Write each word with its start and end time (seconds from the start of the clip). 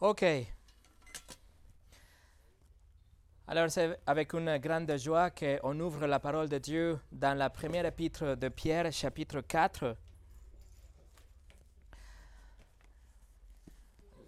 Ok. 0.00 0.24
Alors 3.46 3.70
c'est 3.70 4.00
avec 4.06 4.32
une 4.32 4.56
grande 4.56 4.96
joie 4.96 5.28
qu'on 5.28 5.78
ouvre 5.78 6.06
la 6.06 6.18
parole 6.18 6.48
de 6.48 6.56
Dieu 6.56 6.98
dans 7.12 7.36
la 7.36 7.50
première 7.50 7.84
épître 7.84 8.34
de 8.34 8.48
Pierre, 8.48 8.90
chapitre 8.92 9.42
4. 9.42 9.94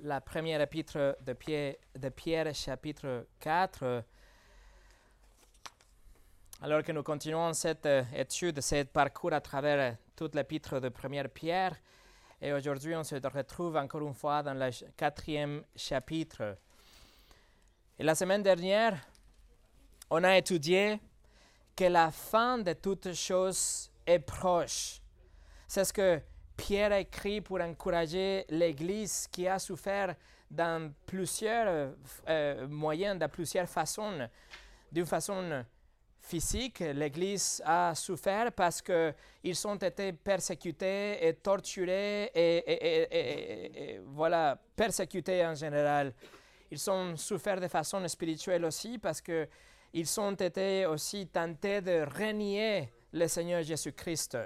La 0.03 0.21
première 0.21 0.61
épître 0.61 1.17
de 1.23 1.33
Pierre, 1.33 1.77
de 1.99 2.11
Pierre 2.11 2.55
chapitre 2.55 3.27
4. 3.41 4.05
Alors 6.61 6.83
que 6.83 6.93
nous 6.93 7.03
continuons 7.03 7.55
cette 7.55 7.87
euh, 7.87 8.05
étude, 8.15 8.61
ce 8.61 8.83
parcours 8.85 9.33
à 9.33 9.41
travers 9.41 9.97
toute 10.15 10.35
l'épître 10.35 10.81
de 10.81 10.91
première 10.91 11.31
Pierre, 11.31 11.75
et 12.45 12.53
aujourd'hui, 12.53 12.97
on 12.97 13.05
se 13.05 13.15
retrouve 13.15 13.77
encore 13.77 14.03
une 14.03 14.15
fois 14.15 14.43
dans 14.43 14.55
le 14.55 14.69
quatrième 14.97 15.63
chapitre. 15.77 16.59
Et 17.97 18.03
la 18.03 18.17
semaine 18.17 18.43
dernière, 18.43 18.99
on 20.11 20.25
a 20.25 20.37
étudié 20.37 20.99
que 21.77 21.85
la 21.85 22.11
fin 22.11 22.59
de 22.59 22.73
toutes 22.73 23.13
choses 23.13 23.89
est 24.05 24.19
proche. 24.19 25.01
C'est 25.69 25.85
ce 25.85 25.93
que 25.93 26.21
Pierre 26.57 26.91
a 26.91 26.99
écrit 26.99 27.41
pour 27.41 27.61
encourager 27.61 28.45
l'Église 28.49 29.29
qui 29.31 29.47
a 29.47 29.61
souffert 29.61 30.17
dans 30.51 30.93
plusieurs 31.07 31.95
euh, 32.29 32.67
moyens, 32.67 33.21
de 33.21 33.27
plusieurs 33.29 33.69
façons, 33.69 34.29
d'une 34.91 35.07
façon 35.07 35.65
physique, 36.23 36.81
l'Église 36.81 37.63
a 37.65 37.95
souffert 37.95 38.53
parce 38.53 38.81
qu'ils 38.81 39.67
ont 39.67 39.77
été 39.77 40.13
persécutés 40.13 41.27
et 41.27 41.35
torturés 41.35 42.31
et, 42.35 44.01
voilà, 44.07 44.59
persécutés 44.77 45.45
en 45.45 45.55
général. 45.55 46.15
Ils 46.71 46.91
ont 46.91 47.17
souffert 47.17 47.61
de 47.61 47.69
façon 47.69 48.07
spirituelle 48.09 48.65
aussi 48.65 48.99
parce 48.99 49.21
qu'ils 49.21 50.21
ont 50.21 50.33
été 50.33 50.87
aussi 50.87 51.27
tentés 51.27 51.81
de 51.81 52.07
renier 52.19 52.93
le 53.13 53.27
Seigneur 53.29 53.63
Jésus-Christ. 53.63 54.39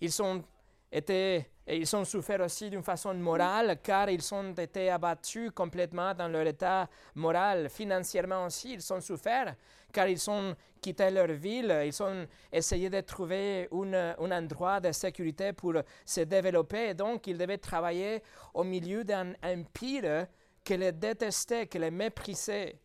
Ils 0.00 0.22
ont 0.22 0.44
et 0.92 1.44
ils 1.68 1.96
ont 1.96 2.04
souffert 2.04 2.40
aussi 2.40 2.68
d'une 2.68 2.82
façon 2.82 3.14
morale 3.14 3.78
car 3.82 4.10
ils 4.10 4.34
ont 4.34 4.52
été 4.52 4.90
abattus 4.90 5.50
complètement 5.54 6.14
dans 6.14 6.26
leur 6.28 6.46
état 6.46 6.88
moral. 7.14 7.68
Financièrement 7.70 8.46
aussi, 8.46 8.72
ils 8.74 8.92
ont 8.92 9.00
souffert 9.00 9.54
car 9.92 10.08
ils 10.08 10.28
ont 10.30 10.54
quitté 10.80 11.10
leur 11.10 11.28
ville, 11.28 11.82
ils 11.84 12.02
ont 12.02 12.26
essayé 12.52 12.90
de 12.90 13.00
trouver 13.02 13.68
un 13.72 14.30
endroit 14.32 14.80
de 14.80 14.90
sécurité 14.90 15.52
pour 15.52 15.74
se 16.04 16.22
développer. 16.22 16.94
donc, 16.94 17.26
ils 17.26 17.38
devaient 17.38 17.58
travailler 17.58 18.22
au 18.54 18.64
milieu 18.64 19.04
d'un 19.04 19.32
empire 19.42 20.26
que 20.64 20.74
les 20.74 20.92
détestait, 20.92 21.66
que 21.66 21.78
les 21.78 21.90
méprisait. 21.90 22.78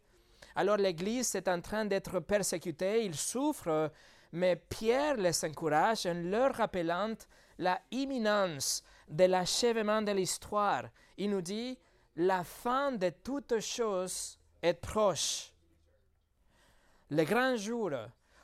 Alors 0.55 0.77
l'Église 0.77 1.35
est 1.35 1.47
en 1.47 1.59
train 1.59 1.85
d'être 1.85 2.19
persécutée, 2.19 3.03
ils 3.03 3.15
souffrent, 3.15 3.91
mais 4.31 4.55
Pierre 4.55 5.17
les 5.17 5.43
encourage 5.43 6.05
en 6.05 6.13
leur 6.13 6.53
rappelant 6.53 7.15
la 7.57 7.79
imminence 7.91 8.83
de 9.07 9.25
l'achèvement 9.25 10.01
de 10.01 10.11
l'histoire. 10.11 10.83
Il 11.17 11.29
nous 11.29 11.41
dit, 11.41 11.77
la 12.15 12.43
fin 12.43 12.91
de 12.91 13.09
toutes 13.09 13.59
choses 13.59 14.37
est 14.61 14.73
proche. 14.73 15.51
Le 17.09 17.23
grand 17.23 17.55
jour 17.55 17.91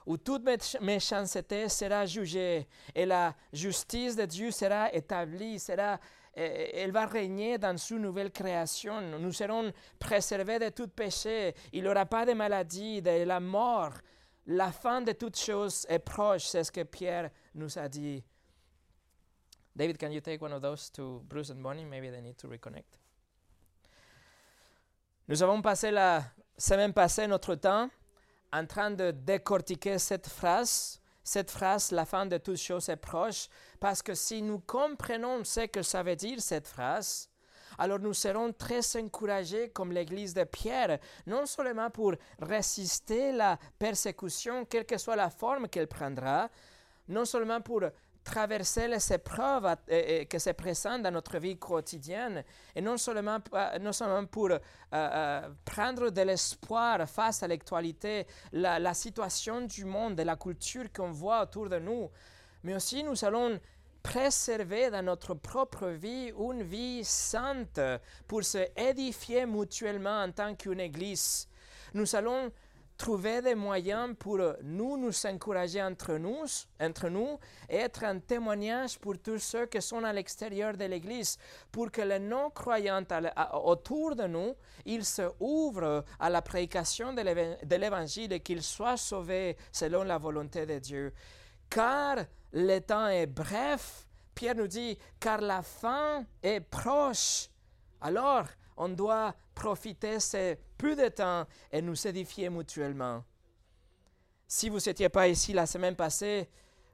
où 0.05 0.17
toute 0.17 0.47
méchanceté 0.81 1.69
sera 1.69 2.05
jugée 2.05 2.67
et 2.93 3.05
la 3.05 3.35
justice 3.53 4.15
de 4.15 4.25
Dieu 4.25 4.51
sera 4.51 4.91
établie, 4.93 5.59
sera, 5.59 5.99
elle 6.33 6.91
va 6.91 7.05
régner 7.05 7.57
dans 7.57 7.77
une 7.77 7.99
nouvelle 7.99 8.31
création. 8.31 9.01
Nous 9.01 9.31
serons 9.31 9.71
préservés 9.99 10.59
de 10.59 10.69
tout 10.69 10.87
péché. 10.87 11.53
Il 11.73 11.83
n'y 11.83 11.89
aura 11.89 12.05
pas 12.05 12.25
de 12.25 12.33
maladie, 12.33 13.01
de 13.01 13.23
la 13.23 13.39
mort. 13.39 13.93
La 14.47 14.71
fin 14.71 15.01
de 15.01 15.11
toutes 15.11 15.37
choses 15.37 15.85
est 15.87 15.99
proche, 15.99 16.45
c'est 16.45 16.63
ce 16.63 16.71
que 16.71 16.81
Pierre 16.81 17.29
nous 17.53 17.77
a 17.77 17.87
dit 17.87 18.23
David, 19.75 19.97
can 19.97 20.11
you 20.11 20.21
take 20.21 20.41
one 20.41 20.53
of 20.53 20.61
those 20.61 20.89
to 20.91 21.21
Bruce 21.27 21.49
and 21.49 21.61
Bonnie? 21.63 21.85
Maybe 21.85 22.09
they 22.09 22.21
need 22.21 22.37
to 22.37 22.47
reconnect. 22.47 22.99
Nous 25.27 25.41
avons 25.41 25.61
passé 25.61 25.91
la 25.91 26.23
semaine 26.57 26.93
passée 26.93 27.27
notre 27.27 27.55
temps 27.55 27.89
en 28.51 28.65
train 28.65 28.91
de 28.91 29.11
décortiquer 29.11 29.97
cette 29.97 30.27
phrase. 30.27 30.99
Cette 31.23 31.51
phrase, 31.51 31.91
la 31.91 32.05
fin 32.05 32.25
de 32.25 32.37
toutes 32.37 32.57
choses 32.57 32.89
est 32.89 32.97
proche, 32.97 33.47
parce 33.79 34.01
que 34.01 34.15
si 34.15 34.41
nous 34.41 34.59
comprenons 34.59 35.43
ce 35.43 35.67
que 35.67 35.83
ça 35.83 36.01
veut 36.01 36.15
dire, 36.15 36.41
cette 36.41 36.67
phrase, 36.67 37.29
alors 37.77 37.99
nous 37.99 38.13
serons 38.13 38.51
très 38.51 38.81
encouragés 38.97 39.69
comme 39.69 39.91
l'Église 39.91 40.33
de 40.33 40.43
Pierre, 40.43 40.99
non 41.27 41.45
seulement 41.45 41.91
pour 41.91 42.15
résister 42.39 43.31
la 43.31 43.57
persécution, 43.77 44.65
quelle 44.65 44.85
que 44.85 44.97
soit 44.97 45.15
la 45.15 45.29
forme 45.29 45.69
qu'elle 45.69 45.87
prendra, 45.87 46.49
non 47.07 47.23
seulement 47.23 47.61
pour 47.61 47.83
traverser 48.23 48.87
les 48.87 49.13
épreuves 49.13 49.75
qui 50.29 50.39
se 50.39 50.49
présentent 50.51 51.03
dans 51.03 51.11
notre 51.11 51.37
vie 51.39 51.57
quotidienne, 51.57 52.43
et 52.75 52.81
non 52.81 52.97
seulement, 52.97 53.39
non 53.79 53.91
seulement 53.91 54.25
pour 54.25 54.51
euh, 54.51 54.59
euh, 54.93 55.49
prendre 55.65 56.09
de 56.09 56.21
l'espoir 56.21 57.07
face 57.09 57.43
à 57.43 57.47
l'actualité, 57.47 58.27
la, 58.51 58.93
situation 58.93 59.61
du 59.61 59.85
monde, 59.85 60.15
de 60.15 60.23
la 60.23 60.35
culture 60.35 60.91
qu'on 60.93 61.11
voit 61.11 61.43
autour 61.43 61.69
de 61.69 61.79
nous, 61.79 62.09
mais 62.63 62.75
aussi 62.75 63.03
nous 63.03 63.25
allons 63.25 63.59
préserver 64.03 64.89
dans 64.89 65.03
notre 65.03 65.35
propre 65.35 65.87
vie 65.87 66.33
une 66.37 66.63
vie 66.63 67.03
sainte 67.03 67.79
pour 68.27 68.43
se 68.43 68.67
édifier 68.75 69.45
mutuellement 69.45 70.23
en 70.23 70.31
tant 70.31 70.55
qu'une 70.55 70.79
Église. 70.79 71.47
Nous 71.93 72.15
allons 72.15 72.51
trouver 73.01 73.41
des 73.41 73.55
moyens 73.55 74.15
pour 74.19 74.37
nous 74.61 74.95
nous 74.95 75.25
encourager 75.25 75.81
entre 75.81 76.17
nous, 76.17 76.45
entre 76.79 77.09
nous 77.09 77.39
et 77.67 77.77
être 77.77 78.03
un 78.03 78.19
témoignage 78.19 78.99
pour 78.99 79.17
tous 79.17 79.39
ceux 79.39 79.65
qui 79.65 79.81
sont 79.81 80.03
à 80.03 80.13
l'extérieur 80.13 80.77
de 80.77 80.85
l'Église, 80.85 81.39
pour 81.71 81.89
que 81.89 82.01
les 82.01 82.19
non-croyants 82.19 83.01
autour 83.53 84.15
de 84.15 84.27
nous, 84.27 84.53
ils 84.85 85.03
se 85.03 85.23
ouvrent 85.39 86.05
à 86.19 86.29
la 86.29 86.43
prédication 86.43 87.11
de 87.11 87.75
l'Évangile 87.75 88.33
et 88.33 88.39
qu'ils 88.39 88.61
soient 88.61 88.97
sauvés 88.97 89.57
selon 89.71 90.03
la 90.03 90.19
volonté 90.19 90.67
de 90.67 90.77
Dieu. 90.77 91.11
Car 91.71 92.17
le 92.53 92.79
temps 92.81 93.07
est 93.07 93.25
bref, 93.25 94.05
Pierre 94.35 94.55
nous 94.55 94.67
dit, 94.67 94.95
car 95.19 95.41
la 95.41 95.63
fin 95.63 96.23
est 96.43 96.59
proche. 96.59 97.49
Alors, 97.99 98.45
on 98.77 98.89
doit 98.89 99.35
profiter 99.53 100.19
ce 100.19 100.55
peu 100.77 100.95
de 100.95 101.07
temps 101.09 101.45
et 101.71 101.81
nous 101.81 102.07
édifier 102.07 102.49
mutuellement. 102.49 103.23
Si 104.47 104.69
vous 104.69 104.79
n'étiez 104.79 105.09
pas 105.09 105.27
ici 105.27 105.53
la 105.53 105.65
semaine 105.65 105.95
passée, 105.95 106.49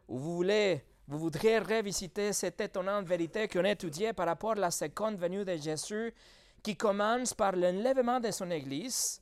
ou 0.07 0.17
vous 0.17 0.35
voulez, 0.35 0.83
vous 1.07 1.19
voudriez 1.19 1.59
revisiter 1.59 2.33
cette 2.33 2.59
étonnante 2.61 3.05
vérité 3.05 3.47
qu'on 3.47 3.63
a 3.63 3.71
étudiée 3.71 4.13
par 4.13 4.27
rapport 4.27 4.51
à 4.51 4.55
la 4.55 4.71
seconde 4.71 5.17
venue 5.17 5.45
de 5.45 5.55
Jésus, 5.55 6.13
qui 6.61 6.75
commence 6.75 7.33
par 7.33 7.53
l'enlèvement 7.53 8.19
de 8.19 8.31
son 8.31 8.51
Église. 8.51 9.21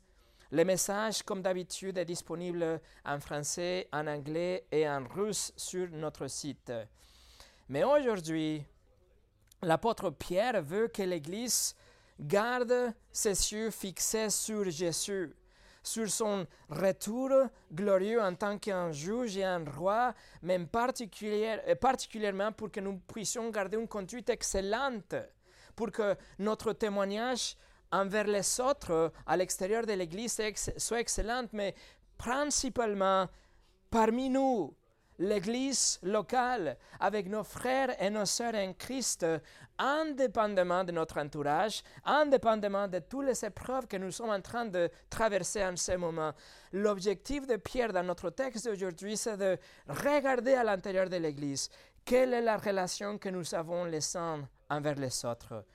Le 0.51 0.63
message, 0.63 1.23
comme 1.23 1.41
d'habitude, 1.41 1.97
est 1.97 2.05
disponible 2.05 2.81
en 3.05 3.19
français, 3.19 3.87
en 3.91 4.07
anglais 4.07 4.65
et 4.71 4.87
en 4.87 5.03
russe 5.07 5.53
sur 5.55 5.89
notre 5.91 6.27
site. 6.27 6.71
Mais 7.69 7.83
aujourd'hui, 7.83 8.63
l'apôtre 9.61 10.11
Pierre 10.11 10.61
veut 10.61 10.87
que 10.87 11.01
l'Église 11.01 11.75
garde 12.19 12.93
ses 13.11 13.53
yeux 13.53 13.71
fixés 13.71 14.29
sur 14.29 14.69
Jésus, 14.69 15.35
sur 15.83 16.09
son 16.09 16.47
retour 16.69 17.29
glorieux 17.71 18.21
en 18.21 18.33
tant 18.35 18.57
qu'un 18.57 18.91
juge 18.91 19.37
et 19.37 19.43
un 19.43 19.63
roi, 19.63 20.13
mais 20.41 20.59
particulièrement 20.65 22.51
pour 22.51 22.71
que 22.71 22.79
nous 22.79 22.97
puissions 22.99 23.49
garder 23.49 23.77
une 23.77 23.87
conduite 23.87 24.29
excellente, 24.29 25.15
pour 25.75 25.91
que 25.91 26.15
notre 26.39 26.73
témoignage 26.73 27.55
envers 27.91 28.27
les 28.27 28.59
autres 28.59 29.11
à 29.25 29.37
l'extérieur 29.37 29.85
de 29.85 29.93
l'Église 29.93 30.41
soit 30.77 30.99
excellent, 30.99 31.45
mais 31.53 31.75
principalement 32.17 33.27
parmi 33.89 34.29
nous, 34.29 34.75
l'Église 35.19 35.99
locale, 36.03 36.77
avec 36.99 37.27
nos 37.27 37.43
frères 37.43 38.01
et 38.01 38.09
nos 38.09 38.25
sœurs 38.25 38.55
en 38.55 38.73
Christ, 38.73 39.25
indépendamment 39.77 40.83
de 40.83 40.91
notre 40.91 41.19
entourage, 41.19 41.83
indépendamment 42.03 42.87
de 42.87 42.99
toutes 42.99 43.25
les 43.25 43.45
épreuves 43.45 43.87
que 43.87 43.97
nous 43.97 44.11
sommes 44.11 44.29
en 44.29 44.41
train 44.41 44.65
de 44.65 44.89
traverser 45.09 45.63
en 45.65 45.75
ce 45.75 45.93
moment. 45.97 46.33
L'objectif 46.71 47.45
de 47.47 47.55
Pierre 47.57 47.93
dans 47.93 48.03
notre 48.03 48.29
texte 48.29 48.65
d'aujourd'hui, 48.65 49.17
c'est 49.17 49.37
de 49.37 49.57
regarder 49.87 50.53
à 50.53 50.63
l'intérieur 50.63 51.09
de 51.09 51.17
l'Église 51.17 51.69
quelle 52.05 52.35
est 52.35 52.41
la 52.41 52.57
relation 52.57 53.17
que 53.17 53.29
nous 53.29 53.55
avons 53.55 53.83
les 53.85 54.15
uns 54.15 54.47
envers 54.69 54.95
les 54.95 55.25
autres? 55.25 55.65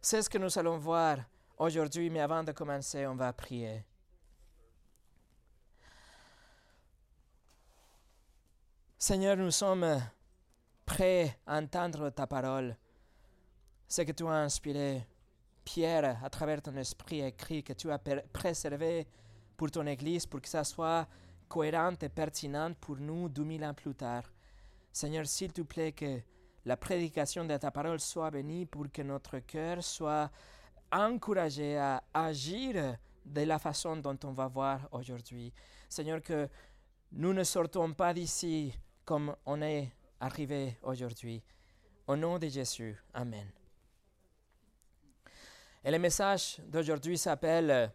C'est 0.00 0.22
ce 0.22 0.28
que 0.28 0.38
nous 0.38 0.58
allons 0.58 0.76
voir 0.76 1.18
aujourd'hui, 1.56 2.10
mais 2.10 2.20
avant 2.20 2.42
de 2.42 2.50
commencer, 2.50 3.06
on 3.06 3.14
va 3.14 3.32
prier. 3.32 3.84
Seigneur, 9.00 9.36
nous 9.36 9.52
sommes 9.52 10.02
prêts 10.84 11.38
à 11.46 11.58
entendre 11.58 12.10
ta 12.10 12.26
parole, 12.26 12.76
ce 13.86 14.02
que 14.02 14.10
tu 14.10 14.26
as 14.26 14.42
inspiré 14.42 15.06
Pierre, 15.64 16.18
à 16.24 16.28
travers 16.28 16.60
ton 16.60 16.74
esprit 16.74 17.20
écrit, 17.20 17.62
que 17.62 17.74
tu 17.74 17.92
as 17.92 18.00
préservé 18.32 19.06
pour 19.56 19.70
ton 19.70 19.86
Église, 19.86 20.26
pour 20.26 20.40
que 20.40 20.48
ça 20.48 20.64
soit 20.64 21.06
cohérent 21.48 21.94
et 22.02 22.08
pertinent 22.08 22.74
pour 22.74 22.96
nous 22.96 23.28
2000 23.28 23.64
ans 23.66 23.72
plus 23.72 23.94
tard. 23.94 24.24
Seigneur, 24.92 25.26
s'il 25.26 25.52
te 25.52 25.62
plaît, 25.62 25.92
que 25.92 26.18
la 26.64 26.76
prédication 26.76 27.44
de 27.44 27.56
ta 27.56 27.70
parole 27.70 28.00
soit 28.00 28.32
bénie 28.32 28.66
pour 28.66 28.90
que 28.90 29.02
notre 29.02 29.38
cœur 29.38 29.80
soit 29.80 30.28
encouragé 30.90 31.78
à 31.78 32.02
agir 32.12 32.96
de 33.24 33.42
la 33.42 33.60
façon 33.60 33.96
dont 33.96 34.18
on 34.24 34.32
va 34.32 34.48
voir 34.48 34.88
aujourd'hui. 34.90 35.52
Seigneur, 35.88 36.20
que 36.20 36.48
nous 37.12 37.32
ne 37.32 37.44
sortons 37.44 37.94
pas 37.94 38.12
d'ici 38.12 38.74
comme 39.08 39.34
on 39.46 39.62
est 39.62 39.90
arrivé 40.20 40.76
aujourd'hui. 40.82 41.42
Au 42.06 42.14
nom 42.14 42.38
de 42.38 42.46
Jésus. 42.46 42.94
Amen. 43.14 43.50
Et 45.82 45.90
le 45.90 45.98
message 45.98 46.60
d'aujourd'hui 46.66 47.16
s'appelle 47.16 47.90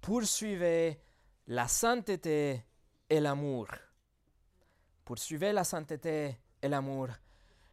Poursuivez 0.00 1.00
la 1.48 1.66
sainteté 1.66 2.62
et 3.10 3.18
l'amour. 3.18 3.66
Poursuivez 5.04 5.52
la 5.52 5.64
sainteté 5.64 6.38
et 6.62 6.68
l'amour. 6.68 7.08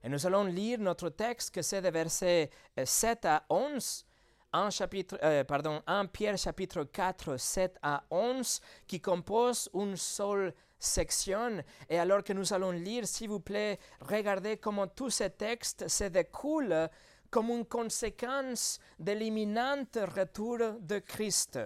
Et 0.03 0.09
nous 0.09 0.25
allons 0.25 0.45
lire 0.45 0.79
notre 0.79 1.09
texte 1.09 1.53
que 1.53 1.61
c'est 1.61 1.83
de 1.83 1.89
versets 1.89 2.49
7 2.83 3.25
à 3.25 3.45
11 3.51 4.07
en 4.53 4.69
chapitre, 4.69 5.17
euh, 5.23 5.43
pardon, 5.43 5.81
Pierre 6.11 6.37
chapitre 6.37 6.83
4, 6.83 7.37
7 7.37 7.77
à 7.81 8.03
11, 8.11 8.61
qui 8.87 8.99
compose 8.99 9.69
une 9.73 9.95
seule 9.95 10.53
section. 10.79 11.63
Et 11.89 11.99
alors 11.99 12.23
que 12.23 12.33
nous 12.33 12.53
allons 12.53 12.71
lire, 12.71 13.07
s'il 13.07 13.29
vous 13.29 13.39
plaît, 13.39 13.79
regardez 14.01 14.57
comment 14.57 14.87
tout 14.87 15.09
ce 15.09 15.25
texte 15.25 15.87
se 15.87 16.05
découle 16.05 16.89
comme 17.29 17.49
une 17.49 17.65
conséquence 17.65 18.79
de 18.99 19.13
l'imminent 19.13 19.85
retour 19.95 20.57
de 20.81 20.99
Christ. 20.99 21.59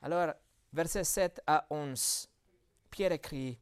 Alors, 0.00 0.32
versets 0.72 1.02
7 1.02 1.42
à 1.44 1.66
11, 1.70 2.28
Pierre 2.88 3.12
écrit, 3.12 3.58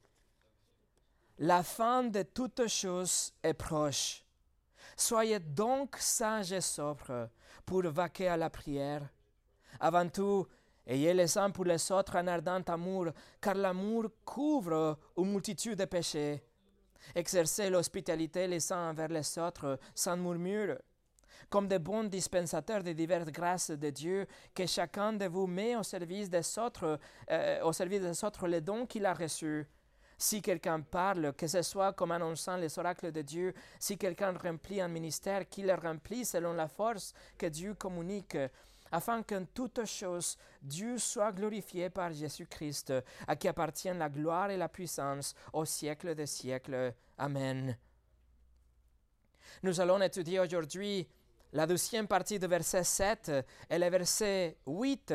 La 1.39 1.63
fin 1.63 2.05
de 2.05 2.23
toutes 2.23 2.67
choses 2.69 3.33
est 3.43 3.55
proche. 3.55 4.23
Soyez 4.97 5.41
donc 5.41 5.97
sages 5.99 6.53
et 6.53 6.61
sobres 6.61 7.31
pour 7.67 7.83
vaquer 7.83 8.29
à 8.29 8.37
la 8.37 8.49
prière. 8.49 9.03
Avant 9.81 10.09
tout, 10.09 10.47
ayez 10.87 11.13
les 11.13 11.37
uns 11.37 11.51
pour 11.51 11.65
les 11.65 11.93
autres 11.93 12.17
un 12.17 12.29
ardent 12.29 12.63
amour, 12.69 13.09
car 13.41 13.57
l'amour 13.57 14.07
couvre 14.25 14.99
une 15.17 15.33
multitude 15.33 15.79
de 15.79 15.85
péchés. 15.85 16.43
Exercez 17.15 17.69
l'hospitalité 17.69 18.47
les 18.47 18.73
uns 18.73 18.91
envers 18.91 19.09
les 19.09 19.39
autres 19.39 19.79
sans 19.95 20.17
murmure. 20.17 20.79
Comme 21.51 21.69
de 21.69 21.79
bons 21.79 22.05
dispensateurs 22.05 22.83
de 22.83 22.93
diverses 22.93 23.31
grâces 23.31 23.71
de 23.71 23.91
Dieu, 23.91 24.27
que 24.55 24.67
chacun 24.67 25.13
de 25.13 25.27
vous 25.27 25.47
met 25.47 25.77
au 25.77 25.83
service 25.83 26.31
des 26.31 26.59
autres, 26.59 26.99
euh, 27.31 27.63
au 27.63 27.73
service 27.73 28.01
des 28.01 28.25
autres 28.25 28.49
les 28.49 28.61
dons 28.61 28.87
qu'il 28.87 29.07
a 29.07 29.15
reçus 29.15 29.67
si 30.19 30.41
quelqu'un 30.43 30.81
parle, 30.81 31.33
que 31.35 31.47
ce 31.47 31.63
soit 31.63 31.93
comme 31.93 32.13
annonçant 32.13 32.57
les 32.57 32.79
oracles 32.79 33.13
de 33.13 33.23
Dieu, 33.23 33.55
si 33.79 33.99
quelqu'un 33.99 34.37
remplit 34.37 34.81
un 34.81 34.89
ministère, 34.89 35.49
qu'il 35.49 35.67
le 35.67 35.75
remplit 35.75 36.25
selon 36.25 36.53
la 36.55 36.69
force 36.69 37.13
que 37.37 37.47
Dieu 37.47 37.75
communique, 37.75 38.37
afin 38.93 39.23
qu'en 39.23 39.45
toutes 39.53 39.85
choses 39.85 40.37
Dieu 40.63 40.99
soit 40.99 41.33
glorifié 41.33 41.91
par 41.91 42.13
Jésus-Christ, 42.13 42.93
à 43.27 43.37
qui 43.37 43.49
appartient 43.49 43.93
la 43.93 44.09
gloire 44.09 44.51
et 44.51 44.57
la 44.57 44.69
puissance 44.69 45.35
au 45.53 45.65
siècle 45.65 46.15
des 46.15 46.27
siècles. 46.27 46.95
Amen. 47.19 47.77
Nous 49.63 49.81
allons 49.81 50.01
étudier 50.01 50.41
aujourd'hui 50.41 51.09
la 51.53 51.67
deuxième 51.67 52.07
partie 52.07 52.39
du 52.39 52.47
verset 52.47 52.85
7 52.85 53.33
et 53.71 53.79
le 53.79 53.89
verset 53.89 54.59
8 54.67 55.15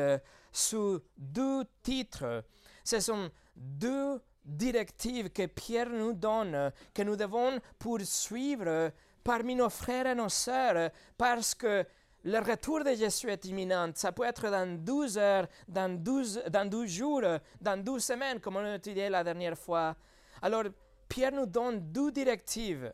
sous 0.50 1.00
deux 1.16 1.64
titres. 1.82 2.44
Ce 2.84 3.00
sont 3.00 3.30
deux 3.54 4.20
directive 4.44 5.30
que 5.30 5.46
Pierre 5.46 5.90
nous 5.90 6.12
donne, 6.12 6.72
que 6.94 7.02
nous 7.02 7.16
devons 7.16 7.60
poursuivre 7.78 8.90
parmi 9.22 9.54
nos 9.54 9.70
frères 9.70 10.06
et 10.06 10.14
nos 10.14 10.28
sœurs, 10.28 10.90
parce 11.16 11.54
que 11.54 11.84
le 12.24 12.38
retour 12.38 12.84
de 12.84 12.94
Jésus 12.94 13.30
est 13.30 13.44
imminent. 13.46 13.90
Ça 13.94 14.12
peut 14.12 14.24
être 14.24 14.48
dans 14.50 14.78
12 14.78 15.18
heures, 15.18 15.46
dans 15.66 15.92
12, 16.02 16.44
dans 16.50 16.68
12 16.68 16.88
jours, 16.88 17.22
dans 17.60 17.82
12 17.82 18.02
semaines, 18.02 18.40
comme 18.40 18.56
on 18.56 18.64
a 18.64 18.76
étudié 18.76 19.08
la 19.08 19.24
dernière 19.24 19.58
fois. 19.58 19.96
Alors, 20.40 20.64
Pierre 21.08 21.32
nous 21.32 21.46
donne 21.46 21.92
deux 21.92 22.12
directives. 22.12 22.92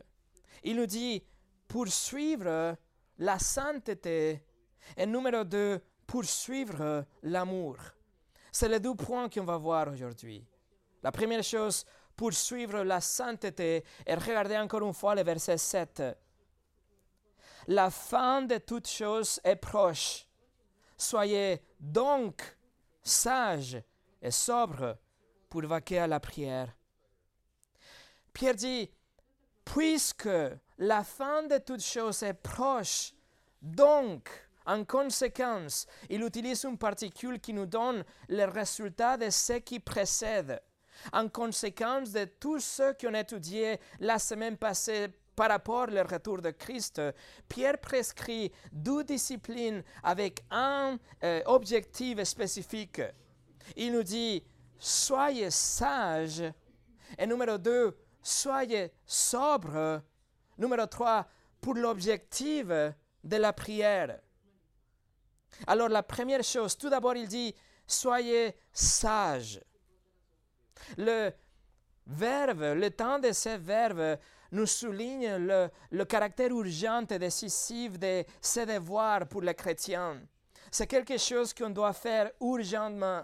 Il 0.63 0.77
nous 0.77 0.87
dit 0.87 1.23
poursuivre 1.67 2.75
la 3.19 3.39
sainteté 3.39 4.43
et 4.97 5.05
numéro 5.05 5.43
2, 5.43 5.79
poursuivre 6.07 7.05
l'amour. 7.23 7.77
C'est 8.51 8.67
les 8.67 8.79
deux 8.79 8.95
points 8.95 9.29
qu'on 9.29 9.43
va 9.43 9.57
voir 9.57 9.89
aujourd'hui. 9.89 10.43
La 11.03 11.11
première 11.11 11.43
chose, 11.43 11.85
poursuivre 12.15 12.83
la 12.83 12.99
sainteté, 12.99 13.83
et 14.05 14.15
regardez 14.15 14.57
encore 14.57 14.85
une 14.85 14.93
fois 14.93 15.15
le 15.15 15.23
verset 15.23 15.57
7. 15.57 16.03
La 17.67 17.89
fin 17.89 18.41
de 18.41 18.57
toutes 18.57 18.87
choses 18.87 19.39
est 19.43 19.55
proche. 19.55 20.27
Soyez 20.97 21.61
donc 21.79 22.57
sages 23.01 23.81
et 24.21 24.31
sobres 24.31 24.97
pour 25.49 25.65
vaquer 25.65 25.99
à 25.99 26.07
la 26.07 26.19
prière. 26.19 26.75
Pierre 28.33 28.55
dit, 28.55 28.91
puisque 29.63 30.29
la 30.77 31.03
fin 31.03 31.43
de 31.43 31.57
toutes 31.57 31.83
choses 31.83 32.23
est 32.23 32.33
proche, 32.33 33.13
donc, 33.61 34.29
en 34.65 34.83
conséquence, 34.85 35.87
il 36.09 36.23
utilise 36.23 36.63
une 36.63 36.77
particule 36.77 37.39
qui 37.39 37.53
nous 37.53 37.65
donne 37.65 38.03
le 38.27 38.45
résultat 38.45 39.17
de 39.17 39.29
ce 39.29 39.53
qui 39.53 39.79
précède 39.79 40.61
en 41.13 41.27
conséquence 41.29 42.11
de 42.11 42.25
tout 42.25 42.59
ce 42.59 42.93
qu'on 42.93 43.13
a 43.13 43.21
étudié 43.21 43.79
la 43.99 44.19
semaine 44.19 44.57
passée 44.57 45.07
par 45.35 45.49
rapport 45.49 45.87
au 45.87 46.03
retour 46.03 46.41
de 46.41 46.51
Christ, 46.51 47.01
Pierre 47.47 47.77
prescrit 47.77 48.51
deux 48.73 49.05
disciplines 49.05 49.83
avec 50.03 50.43
un 50.51 50.97
euh, 51.23 51.41
objectif 51.45 52.21
spécifique. 52.23 53.01
Il 53.77 53.93
nous 53.93 54.03
dit, 54.03 54.43
soyez 54.77 55.49
sages. 55.49 56.43
Et 57.17 57.25
numéro 57.25 57.57
deux, 57.57 57.97
soyez 58.21 58.91
sobres. 59.05 60.01
Numéro 60.57 60.85
trois, 60.87 61.25
pour 61.61 61.75
l'objectif 61.75 62.65
de 62.67 63.37
la 63.37 63.53
prière. 63.53 64.19
Alors 65.67 65.87
la 65.87 66.03
première 66.03 66.43
chose, 66.43 66.77
tout 66.77 66.89
d'abord 66.89 67.15
il 67.15 67.29
dit, 67.29 67.55
soyez 67.87 68.55
sages. 68.73 69.61
Le 70.97 71.31
verbe, 72.07 72.73
le 72.75 72.89
temps 72.89 73.19
de 73.19 73.31
ce 73.31 73.57
verbe 73.57 74.17
nous 74.51 74.65
souligne 74.65 75.35
le, 75.91 76.03
caractère 76.05 76.51
urgent 76.51 77.05
et 77.09 77.19
décisif 77.19 77.99
de 77.99 78.23
ce 78.41 78.61
devoir 78.61 79.27
pour 79.27 79.41
les 79.41 79.53
chrétiens. 79.53 80.21
C'est 80.71 80.87
quelque 80.87 81.17
chose 81.17 81.53
qu'on 81.53 81.69
doit 81.69 81.93
faire 81.93 82.31
urgentement, 82.41 83.23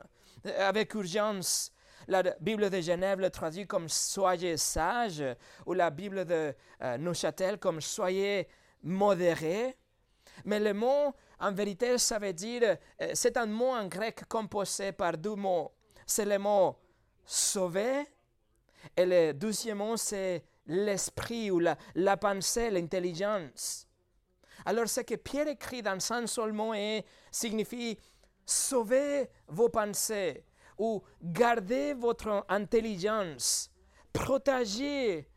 avec 0.60 0.94
urgence. 0.94 1.72
La 2.08 2.22
Bible 2.40 2.70
de 2.70 2.82
Genève 2.82 3.20
le 3.20 3.32
traduit 3.32 3.66
comme 3.66 3.90
soyez 3.90 4.58
sages, 4.58 5.24
ou 5.66 5.74
la 5.74 5.90
Bible 5.90 6.24
de 6.26 6.54
euh, 6.84 6.98
Neuchâtel 7.00 7.58
comme 7.58 7.82
soyez 7.82 8.48
modérés. 8.84 9.76
Mais 10.44 10.60
le 10.60 10.74
mot, 10.74 11.16
en 11.40 11.52
vérité, 11.52 11.98
ça 11.98 12.20
veut 12.20 12.34
dire, 12.34 12.78
euh, 13.02 13.12
c'est 13.14 13.38
un 13.38 13.48
mot 13.48 13.72
en 13.72 13.88
grec 13.88 14.24
composé 14.30 14.92
par 14.92 15.18
deux 15.18 15.34
mots. 15.34 15.72
C'est 16.06 16.26
le 16.26 16.38
mot 16.38 16.78
sauver. 17.26 18.06
Et 18.96 19.06
le 19.06 19.34
deuxième 19.34 19.80
mot, 19.80 19.98
c'est 19.98 20.44
l'esprit 20.68 21.52
ou 21.52 21.60
la, 21.60 21.78
la 21.96 22.18
pensée, 22.18 22.70
l'intelligence. 22.70 23.88
Alors, 24.66 24.88
ce 24.88 25.02
que 25.02 25.16
Pierre 25.16 25.48
écrit 25.48 25.82
dans 25.82 26.00
un 26.12 26.28
seul 26.28 26.54
mot 26.54 26.74
signifie 27.32 27.98
sauver 28.46 29.30
vos 29.48 29.70
pensées 29.70 30.46
ou 30.78 31.02
garder 31.22 31.94
votre 31.94 32.46
intelligence, 32.50 33.70
protéger 34.14 35.28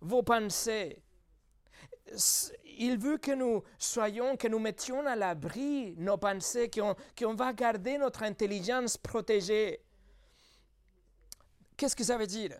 vos 0.00 0.22
pensées. 0.22 1.02
Il 2.78 2.98
veut 2.98 3.18
que 3.18 3.32
nous 3.32 3.62
soyons, 3.78 4.36
que 4.36 4.48
nous 4.48 4.58
mettions 4.58 5.04
à 5.06 5.16
l'abri 5.16 5.94
nos 5.96 6.16
pensées, 6.16 6.70
qu'on 6.70 7.34
va 7.34 7.52
garder 7.52 7.98
notre 7.98 8.22
intelligence 8.22 8.96
protégée. 8.96 9.80
Qu'est-ce 11.76 11.96
que 11.96 12.04
ça 12.04 12.16
veut 12.16 12.26
dire? 12.26 12.58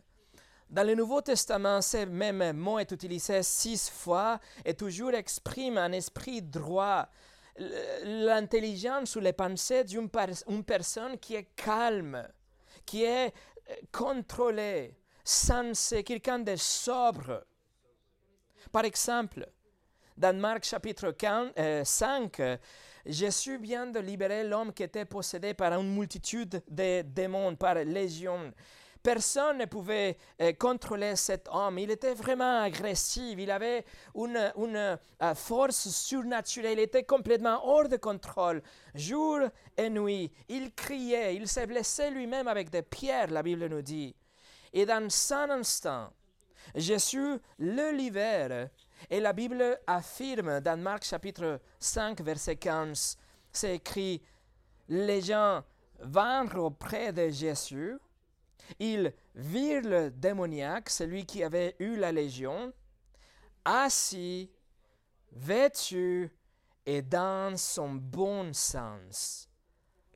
Dans 0.68 0.86
le 0.86 0.94
Nouveau 0.94 1.20
Testament, 1.20 1.80
ce 1.80 2.04
même 2.04 2.52
mot 2.56 2.78
est 2.78 2.90
utilisé 2.90 3.42
six 3.42 3.88
fois 3.88 4.40
et 4.64 4.74
toujours 4.74 5.14
exprime 5.14 5.78
un 5.78 5.92
esprit 5.92 6.42
droit, 6.42 7.08
l'intelligence 8.04 9.16
ou 9.16 9.20
les 9.20 9.32
pensées 9.32 9.84
d'une 9.84 10.10
personne 10.64 11.18
qui 11.18 11.36
est 11.36 11.48
calme, 11.54 12.28
qui 12.84 13.04
est 13.04 13.32
euh, 13.70 13.74
contrôlée, 13.92 14.94
sensée, 15.24 16.02
quelqu'un 16.04 16.40
de 16.40 16.56
sobre. 16.56 17.46
Par 18.70 18.84
exemple, 18.84 19.48
Dans 20.16 20.34
Marc 20.36 20.64
chapitre 20.64 21.14
5, 21.84 22.40
euh, 22.40 22.56
Jésus 23.04 23.58
vient 23.58 23.86
de 23.86 24.00
libérer 24.00 24.44
l'homme 24.44 24.72
qui 24.72 24.82
était 24.82 25.04
possédé 25.04 25.52
par 25.52 25.72
une 25.74 25.94
multitude 25.94 26.62
de 26.68 27.02
démons, 27.02 27.54
par 27.54 27.74
légion. 27.76 28.52
Personne 29.06 29.58
ne 29.58 29.66
pouvait 29.66 30.18
euh, 30.42 30.52
contrôler 30.54 31.14
cet 31.14 31.48
homme. 31.52 31.78
Il 31.78 31.92
était 31.92 32.14
vraiment 32.14 32.62
agressif. 32.62 33.36
Il 33.38 33.52
avait 33.52 33.84
une, 34.16 34.52
une 34.56 34.98
euh, 35.22 35.34
force 35.36 35.90
surnaturelle. 35.90 36.72
Il 36.72 36.80
était 36.80 37.04
complètement 37.04 37.64
hors 37.64 37.88
de 37.88 37.98
contrôle. 37.98 38.60
Jour 38.96 39.42
et 39.76 39.90
nuit, 39.90 40.32
il 40.48 40.74
criait. 40.74 41.36
Il 41.36 41.46
s'est 41.46 41.68
blessé 41.68 42.10
lui-même 42.10 42.48
avec 42.48 42.68
des 42.68 42.82
pierres, 42.82 43.30
la 43.30 43.44
Bible 43.44 43.68
nous 43.68 43.80
dit. 43.80 44.12
Et 44.72 44.84
dans 44.84 45.06
un 45.30 45.50
instant, 45.50 46.12
Jésus 46.74 47.38
le 47.60 47.92
libère. 47.92 48.70
Et 49.08 49.20
la 49.20 49.32
Bible 49.32 49.78
affirme 49.86 50.58
dans 50.58 50.80
Marc 50.80 51.04
chapitre 51.04 51.60
5, 51.78 52.22
verset 52.22 52.56
15, 52.56 53.16
c'est 53.52 53.76
écrit, 53.76 54.20
les 54.88 55.20
gens 55.20 55.62
vinrent 56.00 56.56
auprès 56.56 57.12
de 57.12 57.28
Jésus 57.28 58.00
ils 58.78 59.12
virent 59.34 59.82
le 59.82 60.10
démoniaque, 60.10 60.90
celui 60.90 61.26
qui 61.26 61.42
avait 61.42 61.76
eu 61.78 61.96
la 61.96 62.12
légion, 62.12 62.72
assis, 63.64 64.50
vêtu 65.32 66.30
et 66.86 67.02
dans 67.02 67.56
son 67.56 67.94
bon 67.94 68.52
sens. 68.52 69.48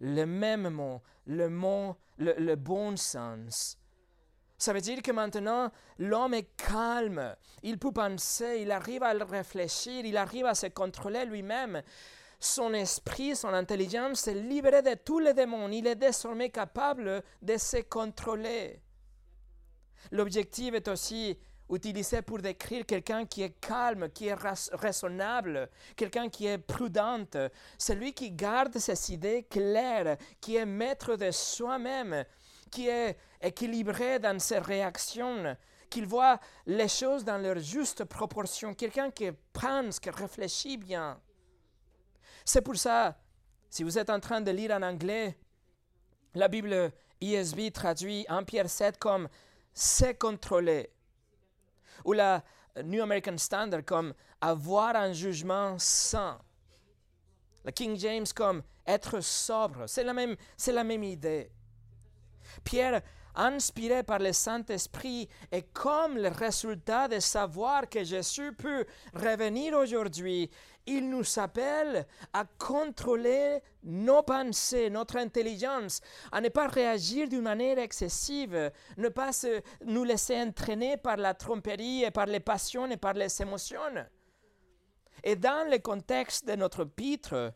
Le 0.01 0.25
même 0.25 0.71
mot, 0.71 1.03
le 1.27 1.49
mot, 1.49 1.97
le, 2.19 2.55
bon 2.55 2.97
sens. 2.97 3.77
Ça 4.57 4.73
veut 4.73 4.81
dire 4.81 5.03
que 5.03 5.11
maintenant, 5.11 5.71
l'homme 5.99 6.35
est 6.35 6.57
calme, 6.57 7.35
il 7.63 7.79
peut 7.79 7.93
penser, 7.93 8.59
il 8.61 8.71
arrive 8.71 9.03
à 9.03 9.13
réfléchir, 9.13 10.05
il 10.05 10.17
arrive 10.17 10.47
à 10.47 10.55
se 10.55 10.67
contrôler 10.67 11.25
lui-même 11.25 11.83
son 12.41 12.73
esprit, 12.73 13.37
son 13.37 13.53
intelligence 13.53 14.27
est 14.27 14.35
libéré 14.35 14.81
de 14.81 14.95
tous 14.95 15.19
les 15.19 15.35
démons. 15.35 15.69
Il 15.69 15.87
est 15.87 15.95
désormais 15.95 16.49
capable 16.49 17.23
de 17.43 17.57
se 17.59 17.83
contrôler. 17.83 18.81
L'objectif 20.11 20.75
est 20.75 20.89
aussi 20.89 21.39
utilisé 21.69 22.23
pour 22.23 22.39
décrire 22.39 22.87
quelqu'un 22.87 23.27
qui 23.27 23.43
est 23.43 23.61
calme, 23.61 24.09
qui 24.11 24.29
est 24.29 24.37
raisonnable, 24.73 25.69
quelqu'un 25.95 26.31
qui 26.31 26.47
est 26.47 26.59
prudent, 26.59 27.27
celui 27.79 28.15
qui 28.15 28.33
garde 28.33 28.77
ses 28.79 29.13
idées 29.13 29.45
claires, 29.45 30.17
qui 30.41 30.57
est 30.57 30.67
maître 30.67 31.17
de 31.17 31.31
soi-même, 31.31 32.25
qui 32.71 32.89
est 32.89 33.19
équilibré 33.41 34.19
dans 34.19 34.39
ses 34.39 34.59
réactions, 34.59 35.57
qui 35.91 36.03
voit 36.03 36.41
les 36.67 36.89
choses 36.89 37.25
dans 37.25 37.39
leur 37.39 37.59
juste 37.59 38.05
proportion, 38.05 38.75
quelqu'un 38.75 39.11
qui 39.11 39.31
pense, 39.53 40.01
qui 40.01 40.11
réfléchit 40.11 40.79
bien. 40.79 41.21
C'est 42.53 42.63
pour 42.63 42.75
ça, 42.75 43.17
si 43.69 43.85
vous 43.85 43.97
êtes 43.97 44.11
en 44.11 44.19
train 44.19 44.41
de 44.41 44.51
lire 44.51 44.73
en 44.73 44.83
anglais, 44.83 45.39
la 46.35 46.49
Bible 46.49 46.91
ISB 47.21 47.71
traduit 47.73 48.27
en 48.29 48.43
Pierre 48.43 48.69
7 48.69 48.99
comme 48.99 49.29
c'est 49.73 50.19
contrôler, 50.19 50.91
ou 52.05 52.13
la 52.13 52.43
New 52.83 53.01
American 53.05 53.39
Standard 53.39 53.85
comme 53.85 54.15
avoir 54.41 54.97
un 54.97 55.13
jugement 55.13 55.79
sain, 55.79 56.41
la 57.65 57.71
King 57.71 57.97
James 57.97 58.27
comme 58.35 58.65
être 58.85 59.21
sobre. 59.21 59.89
C'est 59.89 60.03
la 60.03 60.13
même, 60.13 60.35
c'est 60.57 60.73
la 60.73 60.83
même 60.83 61.05
idée. 61.05 61.53
Pierre 62.65 63.01
inspiré 63.37 64.03
par 64.03 64.19
le 64.19 64.33
Saint-Esprit 64.33 65.29
et 65.53 65.63
comme 65.63 66.17
le 66.17 66.29
résultat 66.29 67.07
de 67.07 67.21
savoir 67.21 67.89
que 67.89 68.03
Jésus 68.03 68.53
peut 68.55 68.85
revenir 69.15 69.75
aujourd'hui, 69.75 70.51
il 70.87 71.09
nous 71.09 71.39
appelle 71.39 72.07
à 72.33 72.45
contrôler 72.59 73.63
nos 73.83 74.23
pensées, 74.23 74.91
notre 74.91 75.17
intelligence, 75.17 76.01
à 76.33 76.41
ne 76.41 76.49
pas 76.49 76.69
réagir 76.69 77.29
d'une 77.29 77.43
manière 77.43 77.79
excessive, 77.79 78.71
ne 78.97 79.09
pas 79.09 79.31
nous 79.85 80.05
laisser 80.05 80.41
entraîner 80.41 80.97
par 80.97 81.17
la 81.17 81.35
tromperie 81.35 82.05
et 82.05 82.11
par 82.11 82.27
les 82.27 82.41
passions 82.41 82.87
et 82.91 82.97
par 82.97 83.15
les 83.15 83.41
émotions. 83.41 83.81
Et 85.23 85.37
dans 85.37 85.71
le 85.71 85.79
contexte 85.79 86.47
de 86.47 86.57
notre 86.57 86.85
pitre, 86.85 87.53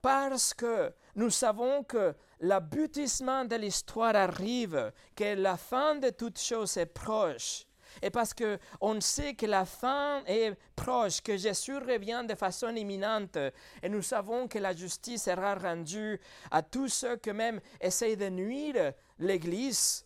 parce 0.00 0.52
que 0.52 0.92
nous 1.14 1.30
savons 1.30 1.84
que 1.84 2.14
l'aboutissement 2.40 3.44
de 3.44 3.56
l'histoire 3.56 4.16
arrive, 4.16 4.92
que 5.14 5.34
la 5.34 5.56
fin 5.56 5.94
de 5.94 6.10
toute 6.10 6.40
chose 6.40 6.76
est 6.76 6.86
proche, 6.86 7.66
et 8.02 8.10
parce 8.10 8.34
qu'on 8.34 9.00
sait 9.00 9.34
que 9.34 9.46
la 9.46 9.64
fin 9.64 10.22
est 10.26 10.54
proche, 10.74 11.22
que 11.22 11.36
Jésus 11.36 11.76
revient 11.76 12.24
de 12.28 12.34
façon 12.34 12.74
imminente, 12.74 13.38
et 13.82 13.88
nous 13.88 14.02
savons 14.02 14.48
que 14.48 14.58
la 14.58 14.74
justice 14.74 15.22
sera 15.24 15.54
rendue 15.54 16.20
à 16.50 16.62
tous 16.62 16.88
ceux 16.88 17.16
qui 17.16 17.32
même 17.32 17.60
essayent 17.80 18.16
de 18.16 18.28
nuire 18.28 18.92
l'Église, 19.18 20.04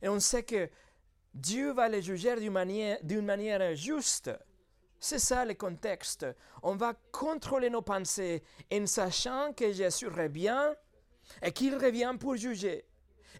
et 0.00 0.08
on 0.08 0.20
sait 0.20 0.44
que 0.44 0.70
Dieu 1.34 1.72
va 1.72 1.88
les 1.88 2.02
juger 2.02 2.36
d'une 2.36 2.52
manière, 2.52 2.98
d'une 3.02 3.24
manière 3.24 3.74
juste. 3.74 4.30
C'est 4.98 5.18
ça 5.18 5.44
le 5.44 5.54
contexte. 5.54 6.26
On 6.62 6.76
va 6.76 6.94
contrôler 7.10 7.70
nos 7.70 7.82
pensées 7.82 8.42
en 8.72 8.86
sachant 8.86 9.52
que 9.52 9.72
Jésus 9.72 10.06
revient 10.06 10.72
et 11.42 11.50
qu'il 11.50 11.74
revient 11.74 12.14
pour 12.20 12.36
juger 12.36 12.84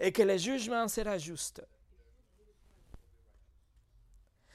et 0.01 0.11
que 0.11 0.23
le 0.23 0.37
jugement 0.39 0.89
sera 0.89 1.19
juste. 1.19 1.63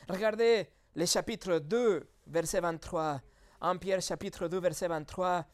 Regardez 0.10 0.70
le 0.96 1.06
chapitre 1.06 1.60
2, 1.60 2.10
verset 2.28 2.62
23. 2.62 3.22
En 3.60 3.78
Pierre 3.78 4.02
chapitre 4.02 4.48
2, 4.48 4.60
verset 4.60 4.88
23, 4.88 5.46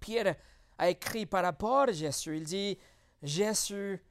Pierre 0.00 0.36
a 0.78 0.88
écrit 0.90 1.26
par 1.26 1.42
rapport 1.42 1.88
à 1.88 1.92
Jésus, 1.92 2.36
il 2.36 2.44
dit, 2.44 2.78
Jésus 3.22 4.04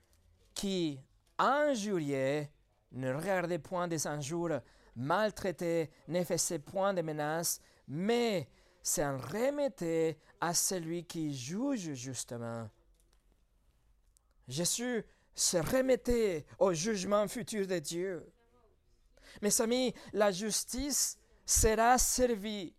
qui 0.53 0.99
injuriait, 1.37 2.51
ne 2.91 3.13
regardait 3.13 3.59
point 3.59 3.87
des 3.87 4.07
injures, 4.07 4.61
maltraitait, 4.95 5.89
ne 6.07 6.23
faisait 6.23 6.59
point 6.59 6.93
de 6.93 7.01
menaces, 7.01 7.61
mais 7.87 8.49
s'en 8.81 9.17
remettait 9.17 10.17
à 10.41 10.53
celui 10.53 11.05
qui 11.05 11.33
juge 11.33 11.93
justement. 11.93 12.69
Jésus 14.47 15.05
se 15.33 15.57
remettait 15.57 16.45
au 16.59 16.73
jugement 16.73 17.27
futur 17.27 17.65
de 17.65 17.79
Dieu. 17.79 18.32
Mes 19.41 19.61
amis, 19.61 19.93
la 20.13 20.31
justice 20.31 21.17
sera 21.45 21.97
servie. 21.97 22.73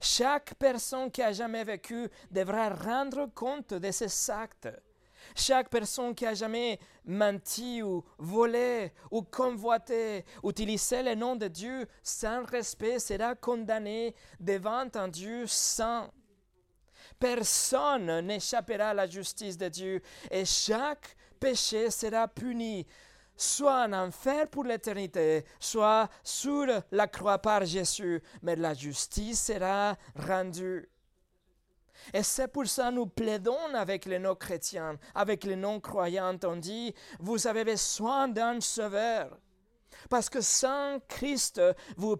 Chaque 0.00 0.54
personne 0.54 1.10
qui 1.10 1.22
a 1.22 1.32
jamais 1.32 1.64
vécu 1.64 2.08
devra 2.30 2.70
rendre 2.70 3.26
compte 3.34 3.74
de 3.74 3.90
ses 3.90 4.30
actes. 4.30 4.68
Chaque 5.34 5.68
personne 5.68 6.14
qui 6.14 6.24
a 6.24 6.32
jamais 6.32 6.78
menti 7.04 7.82
ou 7.82 8.02
volé 8.18 8.92
ou 9.10 9.22
convoité, 9.22 10.24
utilisé 10.42 11.02
le 11.02 11.14
nom 11.14 11.36
de 11.36 11.48
Dieu 11.48 11.86
sans 12.02 12.44
respect 12.44 12.98
sera 12.98 13.34
condamnée 13.34 14.14
devant 14.38 14.86
un 14.94 15.08
Dieu 15.08 15.46
saint. 15.46 16.10
Personne 17.18 18.20
n'échappera 18.26 18.90
à 18.90 18.94
la 18.94 19.06
justice 19.06 19.58
de 19.58 19.68
Dieu 19.68 20.02
et 20.30 20.46
chaque 20.46 21.14
péché 21.38 21.90
sera 21.90 22.26
puni 22.26 22.86
soit 23.40 23.86
en 23.86 23.92
enfer 23.94 24.48
pour 24.48 24.64
l'éternité, 24.64 25.44
soit 25.58 26.08
sur 26.22 26.66
la 26.90 27.06
croix 27.06 27.38
par 27.38 27.64
Jésus, 27.64 28.22
mais 28.42 28.54
la 28.54 28.74
justice 28.74 29.46
sera 29.46 29.96
rendue. 30.14 30.88
Et 32.12 32.22
c'est 32.22 32.48
pour 32.48 32.66
ça 32.66 32.90
que 32.90 32.96
nous 32.96 33.06
plaidons 33.06 33.74
avec 33.74 34.04
les 34.04 34.18
non-chrétiens, 34.18 34.98
avec 35.14 35.44
les 35.44 35.56
non-croyants. 35.56 36.38
On 36.44 36.56
dit, 36.56 36.94
vous 37.18 37.46
avez 37.46 37.64
besoin 37.64 38.28
d'un 38.28 38.60
sauveur. 38.60 39.38
Parce 40.08 40.28
que 40.28 40.40
sans 40.40 40.98
Christ, 41.08 41.60
vous, 41.96 42.16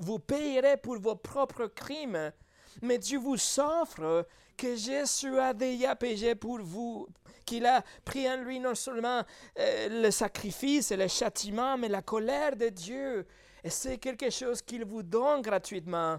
vous, 0.00 0.18
payerez 0.18 0.76
pour 0.76 0.98
vos 0.98 1.16
propres 1.16 1.66
crimes. 1.66 2.32
Mais 2.80 2.98
Dieu 2.98 3.18
vous 3.18 3.36
offre 3.58 4.26
que 4.56 4.76
Jésus 4.76 5.38
a 5.38 5.52
déjà 5.52 5.96
payé 5.96 6.34
pour 6.34 6.60
vous, 6.60 7.08
qu'il 7.44 7.66
a 7.66 7.82
pris 8.04 8.28
en 8.28 8.36
lui 8.36 8.60
non 8.60 8.74
seulement 8.74 9.22
euh, 9.58 10.02
le 10.02 10.10
sacrifice 10.10 10.90
et 10.90 10.96
le 10.96 11.08
châtiment, 11.08 11.76
mais 11.76 11.88
la 11.88 12.02
colère 12.02 12.56
de 12.56 12.68
Dieu. 12.68 13.26
Et 13.64 13.70
c'est 13.70 13.98
quelque 13.98 14.30
chose 14.30 14.62
qu'il 14.62 14.84
vous 14.84 15.02
donne 15.02 15.42
gratuitement. 15.42 16.18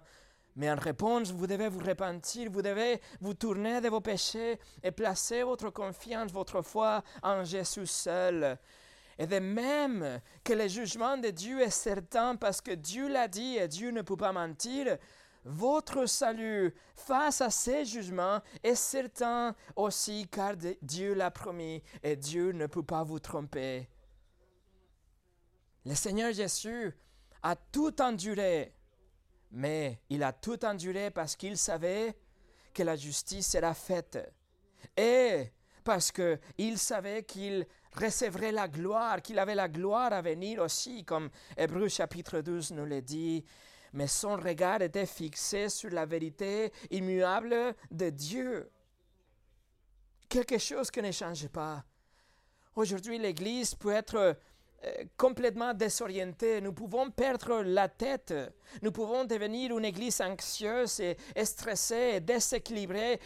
Mais 0.55 0.69
en 0.69 0.75
réponse, 0.75 1.31
vous 1.31 1.47
devez 1.47 1.67
vous 1.67 1.83
repentir, 1.83 2.51
vous 2.51 2.61
devez 2.61 3.01
vous 3.19 3.33
tourner 3.33 3.81
de 3.81 3.89
vos 3.89 4.01
péchés 4.01 4.59
et 4.83 4.91
placer 4.91 5.41
votre 5.43 5.71
confiance, 5.71 6.31
votre 6.31 6.61
foi 6.61 7.03
en 7.23 7.43
Jésus 7.43 7.87
seul. 7.87 8.57
Et 9.17 9.27
de 9.27 9.39
même 9.39 10.21
que 10.43 10.53
le 10.53 10.67
jugement 10.67 11.17
de 11.17 11.29
Dieu 11.29 11.61
est 11.61 11.69
certain 11.69 12.35
parce 12.35 12.61
que 12.61 12.71
Dieu 12.71 13.07
l'a 13.07 13.27
dit 13.27 13.57
et 13.57 13.67
Dieu 13.67 13.91
ne 13.91 14.01
peut 14.01 14.17
pas 14.17 14.31
mentir, 14.31 14.97
votre 15.45 16.05
salut 16.05 16.73
face 16.95 17.41
à 17.41 17.49
ces 17.49 17.85
jugements 17.85 18.41
est 18.63 18.75
certain 18.75 19.55
aussi 19.75 20.27
car 20.31 20.55
Dieu 20.81 21.13
l'a 21.13 21.31
promis 21.31 21.83
et 22.01 22.15
Dieu 22.15 22.51
ne 22.51 22.67
peut 22.67 22.83
pas 22.83 23.03
vous 23.03 23.19
tromper. 23.19 23.89
Le 25.85 25.95
Seigneur 25.95 26.31
Jésus 26.31 26.95
a 27.41 27.55
tout 27.55 28.01
enduré 28.01 28.73
Mais 29.51 29.99
il 30.09 30.23
a 30.23 30.31
tout 30.31 30.63
enduré 30.65 31.11
parce 31.11 31.35
qu'il 31.35 31.57
savait 31.57 32.17
que 32.73 32.83
la 32.83 32.95
justice 32.95 33.51
sera 33.51 33.73
faite. 33.73 34.17
Et 34.97 35.51
parce 35.83 36.11
qu'il 36.11 36.77
savait 36.77 37.23
qu'il 37.23 37.67
recevrait 37.91 38.51
la 38.51 38.67
gloire, 38.67 39.21
qu'il 39.21 39.37
avait 39.37 39.55
la 39.55 39.67
gloire 39.67 40.13
à 40.13 40.21
venir 40.21 40.61
aussi, 40.61 41.03
comme 41.03 41.29
Hébreu 41.57 41.87
chapitre 41.87 42.39
12 42.39 42.71
nous 42.71 42.85
le 42.85 43.01
dit. 43.01 43.45
Mais 43.93 44.07
son 44.07 44.35
regard 44.35 44.81
était 44.81 45.05
fixé 45.05 45.69
sur 45.69 45.91
la 45.91 46.05
vérité 46.05 46.71
immuable 46.89 47.75
de 47.91 48.09
Dieu. 48.09 48.69
Quelque 50.27 50.57
chose 50.57 50.89
qui 50.89 51.01
ne 51.01 51.11
change 51.11 51.47
pas. 51.47 51.83
Aujourd'hui, 52.75 53.19
l'Église 53.19 53.75
peut 53.75 53.91
être 53.91 54.35
euh, 54.85 55.03
complètement 55.15 55.73
désorienté. 55.73 56.59
Nous 56.59 56.73
pouvons 56.73 57.11
perdre 57.11 57.61
la 57.61 57.87
tête. 57.87 58.33
Nous 58.81 58.91
pouvons 58.91 59.23
devenir 59.23 59.77
une 59.77 59.85
église 59.85 60.19
anxieuse 60.21 60.99
et, 60.99 61.15
stressée 61.45 62.13
et 62.15 62.19
déséquilibrée 62.19 63.19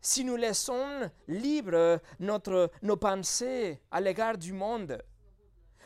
si 0.00 0.24
nous 0.24 0.36
laissons 0.36 1.08
libre 1.28 2.00
notre, 2.20 2.70
nos 2.82 2.96
pensées 2.96 3.80
à 3.90 4.00
l'égard 4.00 4.36
du 4.36 4.52
monde. 4.52 5.02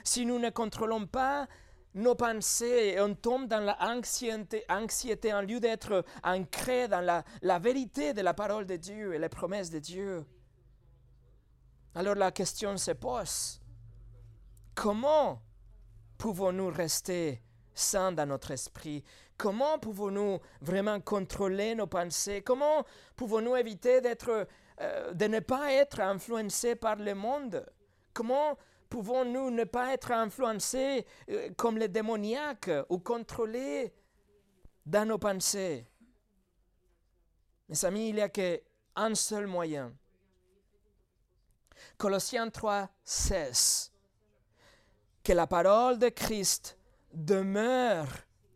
Si 0.02 0.26
nous 0.26 0.38
ne 0.38 0.50
contrôlons 0.50 1.06
pas 1.06 1.46
nos 1.94 2.14
pensées 2.14 2.94
et 2.94 3.00
on 3.00 3.14
tombe 3.14 3.46
dans 3.46 3.61
l'anxiété 3.61 4.64
anxiété 4.68 5.32
en 5.32 5.42
lieu 5.42 5.61
d'être 5.61 6.04
ancré 6.25 6.88
dans 6.88 7.00
la, 7.00 7.58
vérité 7.58 8.14
de 8.14 8.22
la 8.22 8.34
parole 8.34 8.66
de 8.66 8.76
Dieu 8.76 9.14
et 9.14 9.18
les 9.18 9.28
promesses 9.28 9.70
de 9.70 9.78
Dieu. 9.78 10.25
Alors 11.94 12.14
la 12.14 12.32
question 12.32 12.76
se 12.76 12.92
pose 12.92 13.61
Comment 14.75 15.42
pouvons-nous 16.16 16.70
rester 16.70 17.42
sains 17.75 18.12
dans 18.12 18.26
notre 18.26 18.52
esprit? 18.52 19.04
Comment 19.37 19.78
pouvons-nous 19.78 20.38
vraiment 20.62 21.00
contrôler 21.00 21.75
nos 21.75 21.87
pensées? 21.87 22.42
Comment 22.42 22.84
pouvons-nous 23.16 23.56
éviter 23.56 24.00
euh, 24.00 25.12
de 25.12 25.26
ne 25.26 25.40
pas 25.40 25.72
être 25.72 26.00
influencés 26.00 26.75
par 26.75 26.96
le 26.96 27.14
monde? 27.14 27.66
Comment 28.14 28.56
pouvons-nous 28.92 29.50
ne 29.50 29.64
pas 29.64 29.94
être 29.94 30.12
influencés 30.12 31.06
euh, 31.30 31.49
comme 31.56 31.78
les 31.78 31.88
démoniaques 31.88 32.70
ou 32.90 32.99
contrôlés 32.99 33.90
dans 34.84 35.08
nos 35.08 35.16
pensées? 35.16 35.87
Mes 37.70 37.84
amis, 37.87 38.11
il 38.11 38.16
n'y 38.16 38.20
a 38.20 38.28
qu'un 38.28 39.14
seul 39.14 39.46
moyen. 39.46 39.94
Colossiens 41.96 42.50
3, 42.50 42.90
16 43.02 43.92
que 45.25 45.32
la 45.32 45.46
parole 45.46 45.99
de 45.99 46.11
Christ 46.11 46.76
demeure 47.14 48.08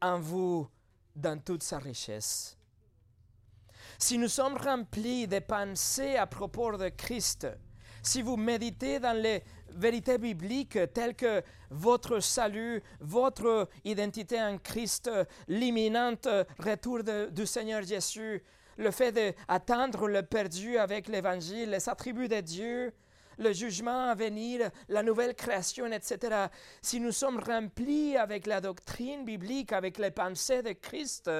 en 0.02 0.20
vous 0.20 0.68
dans 1.14 1.40
toute 1.40 1.62
sa 1.62 1.78
richesse. 1.78 2.58
Si 3.98 4.18
nous 4.18 4.28
sommes 4.28 4.58
remplis 4.58 5.28
de 5.28 5.38
pensées 5.38 6.16
à 6.16 6.26
propos 6.26 6.76
de 6.76 6.90
Christ, 6.90 7.46
si 8.02 8.20
vous 8.20 8.36
méditez 8.36 9.00
dans 9.00 9.16
les 9.16 9.42
vérités 9.76 10.18
bibliques 10.18 10.78
telles 10.92 11.14
que 11.14 11.42
votre 11.70 12.20
salut, 12.20 12.82
votre 13.00 13.68
identité 13.84 14.40
en 14.40 14.58
Christ, 14.58 15.10
l'imminent 15.48 16.16
retour 16.58 17.00
du 17.30 17.46
Seigneur 17.46 17.82
Jésus, 17.82 18.42
le 18.76 18.90
fait 18.90 19.12
d'atteindre 19.12 20.08
le 20.08 20.22
perdu 20.22 20.78
avec 20.78 21.08
l'Évangile, 21.08 21.70
les 21.70 21.88
attributs 21.88 22.28
de 22.28 22.40
Dieu, 22.40 22.92
le 23.38 23.52
jugement 23.52 24.10
à 24.10 24.14
venir, 24.14 24.70
la 24.88 25.02
nouvelle 25.02 25.34
création, 25.34 25.86
etc. 25.86 26.46
Si 26.80 27.00
nous 27.00 27.12
sommes 27.12 27.38
remplis 27.38 28.16
avec 28.16 28.46
la 28.46 28.60
doctrine 28.60 29.24
biblique, 29.24 29.72
avec 29.72 29.98
les 29.98 30.10
pensées 30.10 30.62
de 30.62 30.72
Christ, 30.72 31.30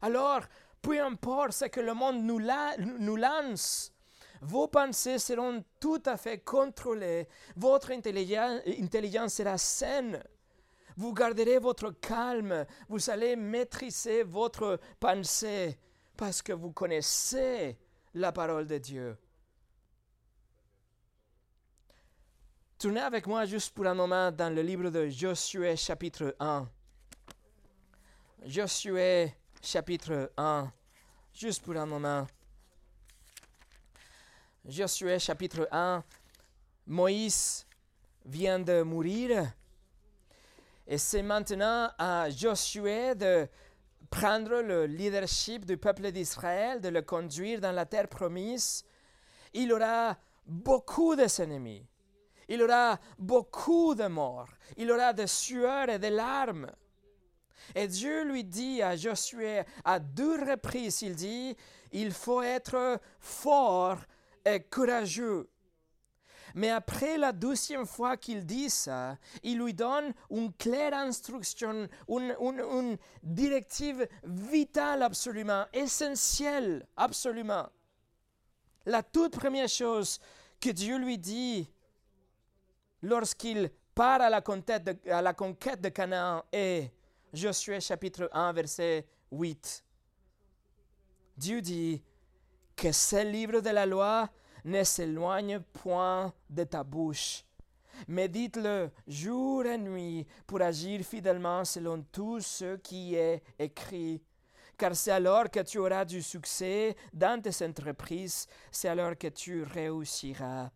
alors, 0.00 0.42
peu 0.82 1.00
importe 1.00 1.52
ce 1.52 1.64
que 1.64 1.80
le 1.80 1.94
monde 1.94 2.22
nous 2.22 3.16
lance, 3.16 3.93
vos 4.44 4.68
pensées 4.68 5.18
seront 5.18 5.64
tout 5.80 6.02
à 6.04 6.16
fait 6.16 6.38
contrôlées, 6.38 7.26
votre 7.56 7.90
intelligence 7.92 9.34
sera 9.34 9.56
saine. 9.58 10.22
Vous 10.96 11.12
garderez 11.12 11.58
votre 11.58 11.90
calme, 11.90 12.66
vous 12.88 13.10
allez 13.10 13.36
maîtriser 13.36 14.22
votre 14.22 14.78
pensée 15.00 15.78
parce 16.16 16.42
que 16.42 16.52
vous 16.52 16.72
connaissez 16.72 17.76
la 18.14 18.30
parole 18.32 18.66
de 18.66 18.78
Dieu. 18.78 19.16
Tournez 22.78 23.00
avec 23.00 23.26
moi 23.26 23.46
juste 23.46 23.74
pour 23.74 23.86
un 23.86 23.94
moment 23.94 24.30
dans 24.30 24.54
le 24.54 24.60
livre 24.62 24.90
de 24.90 25.08
Josué 25.08 25.74
chapitre 25.74 26.36
1. 26.38 26.68
Josué 28.44 29.32
chapitre 29.62 30.30
1. 30.36 30.70
Juste 31.32 31.62
pour 31.64 31.76
un 31.76 31.86
moment. 31.86 32.26
Josué 34.66 35.18
chapitre 35.18 35.68
1. 35.70 36.02
Moïse 36.86 37.66
vient 38.24 38.58
de 38.58 38.80
mourir. 38.80 39.52
Et 40.86 40.96
c'est 40.96 41.22
maintenant 41.22 41.90
à 41.98 42.30
Josué 42.30 43.14
de 43.14 43.46
prendre 44.08 44.62
le 44.62 44.86
leadership 44.86 45.66
du 45.66 45.76
peuple 45.76 46.10
d'Israël, 46.12 46.80
de 46.80 46.88
le 46.88 47.02
conduire 47.02 47.60
dans 47.60 47.72
la 47.72 47.84
terre 47.84 48.08
promise. 48.08 48.86
Il 49.52 49.70
aura 49.70 50.16
beaucoup 50.46 51.14
d'ennemis. 51.14 51.86
Il 52.48 52.62
aura 52.62 52.98
beaucoup 53.18 53.94
de 53.94 54.06
morts. 54.06 54.48
Il 54.78 54.90
aura 54.90 55.12
de 55.12 55.26
sueur 55.26 55.90
et 55.90 55.98
de 55.98 56.08
larmes. 56.08 56.70
Et 57.74 57.86
Dieu 57.86 58.24
lui 58.24 58.44
dit 58.44 58.80
à 58.80 58.96
Josué 58.96 59.62
à 59.84 59.98
deux 59.98 60.42
reprises, 60.42 61.02
il 61.02 61.14
dit, 61.14 61.54
il 61.92 62.12
faut 62.12 62.40
être 62.40 62.98
fort 63.20 63.98
courageux. 64.70 65.48
Mais 66.54 66.70
après 66.70 67.18
la 67.18 67.32
douzième 67.32 67.86
fois 67.86 68.16
qu'il 68.16 68.46
dit 68.46 68.70
ça, 68.70 69.18
il 69.42 69.58
lui 69.58 69.74
donne 69.74 70.14
une 70.30 70.52
claire 70.52 70.94
instruction, 70.94 71.88
une, 72.08 72.36
une 72.40 72.96
directive 73.22 74.06
vitale 74.22 75.02
absolument, 75.02 75.64
essentielle 75.72 76.86
absolument. 76.96 77.68
La 78.86 79.02
toute 79.02 79.36
première 79.36 79.68
chose 79.68 80.20
que 80.60 80.70
Dieu 80.70 80.98
lui 80.98 81.18
dit, 81.18 81.68
lorsqu'il 83.02 83.70
part 83.94 84.20
à 84.20 84.30
la 84.30 84.40
conquête 84.40 84.84
de, 84.84 85.10
à 85.10 85.22
la 85.22 85.34
conquête 85.34 85.80
de 85.80 85.88
Canaan 85.88 86.44
et 86.52 86.90
Josué 87.32 87.80
chapitre 87.80 88.28
1 88.32 88.52
verset 88.52 89.06
8. 89.32 89.84
Dieu 91.36 91.60
dit 91.60 92.02
que 92.76 92.92
ce 92.92 93.24
livre 93.24 93.60
de 93.60 93.70
la 93.70 93.86
loi 93.86 94.28
ne 94.64 94.82
s'éloigne 94.82 95.60
point 95.60 96.32
de 96.48 96.64
ta 96.64 96.82
bouche. 96.82 97.44
Médite-le 98.08 98.90
jour 99.06 99.66
et 99.66 99.78
nuit 99.78 100.26
pour 100.46 100.60
agir 100.60 101.04
fidèlement 101.04 101.64
selon 101.64 102.02
tout 102.02 102.40
ce 102.40 102.76
qui 102.76 103.14
est 103.14 103.42
écrit. 103.58 104.22
Car 104.76 104.96
c'est 104.96 105.12
alors 105.12 105.50
que 105.50 105.60
tu 105.60 105.78
auras 105.78 106.04
du 106.04 106.20
succès 106.20 106.96
dans 107.12 107.40
tes 107.40 107.64
entreprises, 107.64 108.48
c'est 108.72 108.88
alors 108.88 109.16
que 109.16 109.28
tu 109.28 109.62
réussiras. 109.62 110.70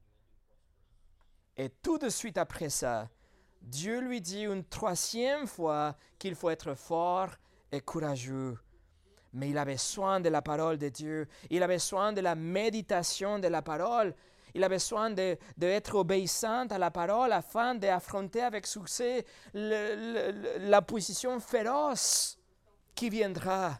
Et 1.56 1.70
tout 1.82 1.98
de 1.98 2.08
suite 2.08 2.38
après 2.38 2.68
ça, 2.68 3.08
Dieu 3.60 4.00
lui 4.00 4.20
dit 4.20 4.44
une 4.44 4.64
troisième 4.64 5.48
fois 5.48 5.96
qu'il 6.18 6.36
faut 6.36 6.50
être 6.50 6.74
fort 6.74 7.30
et 7.72 7.80
courageux. 7.80 8.56
Mais 9.32 9.50
il 9.50 9.58
avait 9.58 9.76
soin 9.76 10.20
de 10.20 10.28
la 10.28 10.42
parole 10.42 10.78
de 10.78 10.88
Dieu, 10.88 11.28
il 11.50 11.62
avait 11.62 11.78
soin 11.78 12.12
de 12.12 12.20
la 12.20 12.34
méditation 12.34 13.38
de 13.38 13.48
la 13.48 13.62
parole, 13.62 14.14
il 14.54 14.64
avait 14.64 14.76
besoin 14.76 15.10
d'être 15.10 15.94
obéissant 15.94 16.66
à 16.68 16.78
la 16.78 16.90
parole 16.90 17.32
afin 17.32 17.74
d'affronter 17.74 18.42
avec 18.42 18.66
succès 18.66 19.24
la 19.52 20.82
position 20.82 21.38
féroce 21.38 22.38
qui 22.94 23.10
viendra. 23.10 23.78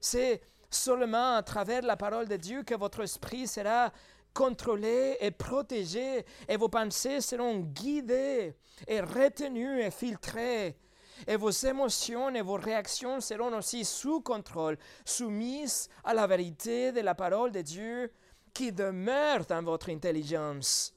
C'est 0.00 0.40
seulement 0.70 1.36
à 1.36 1.42
travers 1.42 1.82
la 1.82 1.96
parole 1.96 2.28
de 2.28 2.36
Dieu 2.36 2.62
que 2.64 2.74
votre 2.74 3.00
esprit 3.00 3.46
sera 3.46 3.92
contrôlés 4.34 5.16
et 5.20 5.30
protégés, 5.30 6.24
et 6.46 6.56
vos 6.56 6.68
pensées 6.68 7.20
seront 7.20 7.58
guidées 7.60 8.54
et 8.86 9.00
retenues 9.00 9.80
et 9.80 9.90
filtrées. 9.90 10.76
Et 11.26 11.36
vos 11.36 11.50
émotions 11.50 12.34
et 12.34 12.42
vos 12.42 12.54
réactions 12.56 13.20
seront 13.20 13.56
aussi 13.56 13.84
sous 13.84 14.20
contrôle, 14.20 14.78
soumises 15.04 15.88
à 16.04 16.14
la 16.14 16.26
vérité 16.26 16.92
de 16.92 17.00
la 17.00 17.14
parole 17.14 17.52
de 17.52 17.62
Dieu 17.62 18.12
qui 18.52 18.72
demeure 18.72 19.44
dans 19.46 19.62
votre 19.62 19.90
intelligence. 19.90 20.94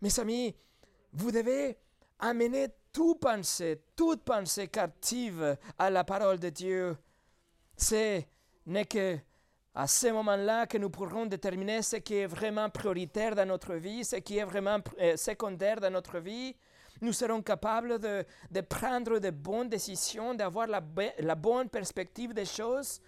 Mes 0.00 0.18
amis, 0.18 0.54
vous 1.12 1.30
devez 1.30 1.76
amener 2.18 2.68
toute 2.92 3.20
pensée, 3.20 3.82
toute 3.96 4.22
pensée 4.22 4.68
captive 4.68 5.56
à 5.78 5.90
la 5.90 6.04
parole 6.04 6.38
de 6.38 6.48
Dieu. 6.48 6.96
C'est 7.76 8.28
n'est 8.66 8.84
que 8.84 9.18
à 9.74 9.86
ce 9.86 10.08
moment-là 10.08 10.66
que 10.66 10.78
nous 10.78 10.90
pourrons 10.90 11.26
déterminer 11.26 11.82
ce 11.82 11.96
qui 11.96 12.16
est 12.16 12.26
vraiment 12.26 12.68
prioritaire 12.68 13.34
dans 13.34 13.46
notre 13.46 13.74
vie, 13.74 14.04
ce 14.04 14.16
qui 14.16 14.38
est 14.38 14.44
vraiment 14.44 14.78
euh, 14.98 15.16
secondaire 15.16 15.80
dans 15.80 15.90
notre 15.90 16.18
vie, 16.18 16.56
nous 17.00 17.12
serons 17.12 17.42
capables 17.42 17.98
de, 17.98 18.24
de 18.50 18.60
prendre 18.60 19.18
de 19.18 19.30
bonnes 19.30 19.68
décisions, 19.68 20.34
d'avoir 20.34 20.66
la, 20.66 20.82
la 21.18 21.34
bonne 21.34 21.68
perspective 21.68 22.34
des 22.34 22.44
choses. 22.44 23.00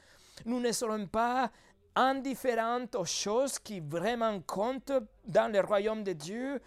Nous 0.45 0.61
ne 0.61 0.73
serons 0.73 1.07
pas 1.07 1.51
indifférents 1.95 2.87
aux 2.95 3.05
choses 3.05 3.59
qui 3.59 3.81
vraiment 3.81 4.41
comptent 4.41 4.93
dans 5.27 5.53
le 5.53 5.61
royaume 5.61 6.03
de 6.03 6.13
Dieu. 6.15 6.61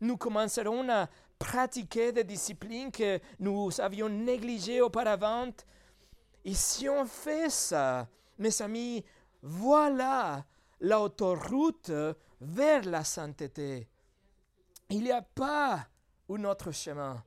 Nous 0.00 0.16
commencerons 0.16 0.88
à 0.88 1.08
pratiquer 1.38 2.12
des 2.12 2.24
disciplines 2.24 2.90
que 2.90 3.20
nous 3.38 3.78
avions 3.80 4.08
négligées 4.08 4.80
auparavant. 4.80 5.50
Et 6.44 6.54
si 6.54 6.88
on 6.88 7.04
fait 7.04 7.50
ça, 7.50 8.08
mes 8.38 8.62
amis, 8.62 9.04
voilà 9.42 10.44
l'autoroute 10.80 11.92
vers 12.40 12.84
la 12.84 13.04
sainteté. 13.04 13.86
Il 14.88 15.02
n'y 15.04 15.12
a 15.12 15.22
pas 15.22 15.86
un 16.30 16.44
autre 16.44 16.70
chemin. 16.70 17.22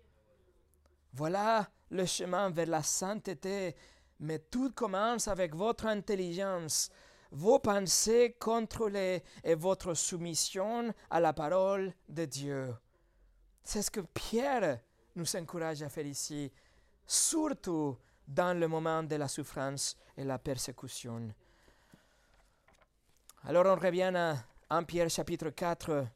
Voilà 1.14 1.70
le 1.92 2.06
chemin 2.06 2.50
vers 2.50 2.68
la 2.68 2.82
sainteté, 2.82 3.76
mais 4.20 4.40
tout 4.40 4.72
commence 4.72 5.28
avec 5.28 5.54
votre 5.56 5.86
intelligence, 5.86 6.90
vos 7.32 7.60
pensées 7.60 8.36
contrôlées 8.40 9.24
et 9.44 9.56
votre 9.56 9.94
soumission 9.94 10.94
à 11.10 11.20
la 11.20 11.34
parole 11.34 11.94
de 12.08 12.26
Dieu. 12.26 12.74
C'est 13.64 13.82
ce 13.82 13.92
que 13.92 14.02
Pierre 14.02 14.80
nous 15.16 15.36
encourage 15.36 15.84
à 15.84 15.90
faire 15.90 16.06
ici, 16.06 16.52
surtout 17.06 17.98
dans 18.28 18.58
le 18.58 18.68
moment 18.68 19.04
de 19.04 19.16
la 19.16 19.28
souffrance 19.28 19.96
et 20.18 20.24
la 20.24 20.40
persécution. 20.40 21.34
Alors 23.44 23.66
on 23.66 23.76
revient 23.76 24.14
à 24.16 24.38
1 24.70 24.84
Pierre 24.84 25.10
chapitre 25.10 25.50
4. 25.50 26.08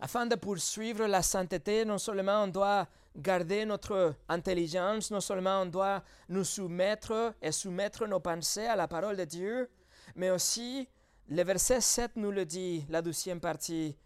Afin 0.00 0.26
de 0.26 0.34
poursuivre 0.34 1.06
la 1.06 1.22
sainteté, 1.22 1.84
non 1.84 1.98
seulement 1.98 2.44
on 2.44 2.48
doit 2.48 2.88
garder 3.16 3.64
notre 3.64 4.14
intelligence, 4.28 5.10
non 5.10 5.20
seulement 5.20 5.62
on 5.62 5.66
doit 5.66 6.02
nous 6.28 6.44
soumettre 6.44 7.34
et 7.40 7.52
soumettre 7.52 8.06
nos 8.06 8.20
pensées 8.20 8.66
à 8.66 8.76
la 8.76 8.88
parole 8.88 9.16
de 9.16 9.24
Dieu, 9.24 9.70
mais 10.16 10.30
aussi 10.30 10.88
le 11.28 11.42
verset 11.42 11.80
7 11.80 12.16
nous 12.16 12.30
le 12.30 12.44
dit, 12.44 12.84
la 12.90 13.00
douzième 13.00 13.40
partie. 13.40 13.96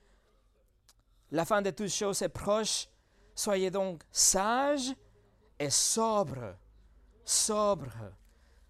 La 1.31 1.45
fin 1.45 1.63
de 1.63 1.71
toutes 1.71 1.91
choses 1.91 2.23
est 2.23 2.29
proche. 2.29 2.89
Soyez 3.35 3.71
donc 3.71 4.03
sages 4.13 4.95
et 5.59 5.71
sobres. 5.71 6.55
Sobres. 7.25 8.13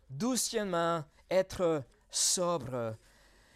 Doucement 0.09 1.05
être 1.31 1.83
sobre. 2.11 2.97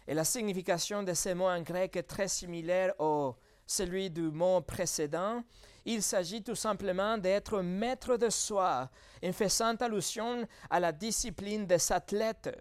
Et 0.07 0.13
la 0.13 0.23
signification 0.23 1.01
de 1.01 1.13
ces 1.13 1.33
mots 1.33 1.49
en 1.49 1.61
grec 1.61 1.95
est 1.95 2.03
très 2.03 2.27
similaire 2.27 2.93
au 2.99 3.35
celui 3.73 4.09
du 4.09 4.21
mot 4.21 4.61
précédent. 4.61 5.43
Il 5.85 6.01
s'agit 6.01 6.43
tout 6.43 6.55
simplement 6.55 7.17
d'être 7.17 7.61
maître 7.61 8.17
de 8.17 8.29
soi, 8.29 8.89
en 9.25 9.33
faisant 9.33 9.75
allusion 9.75 10.47
à 10.69 10.79
la 10.79 10.91
discipline 10.91 11.65
des 11.65 11.91
athlètes. 11.91 12.55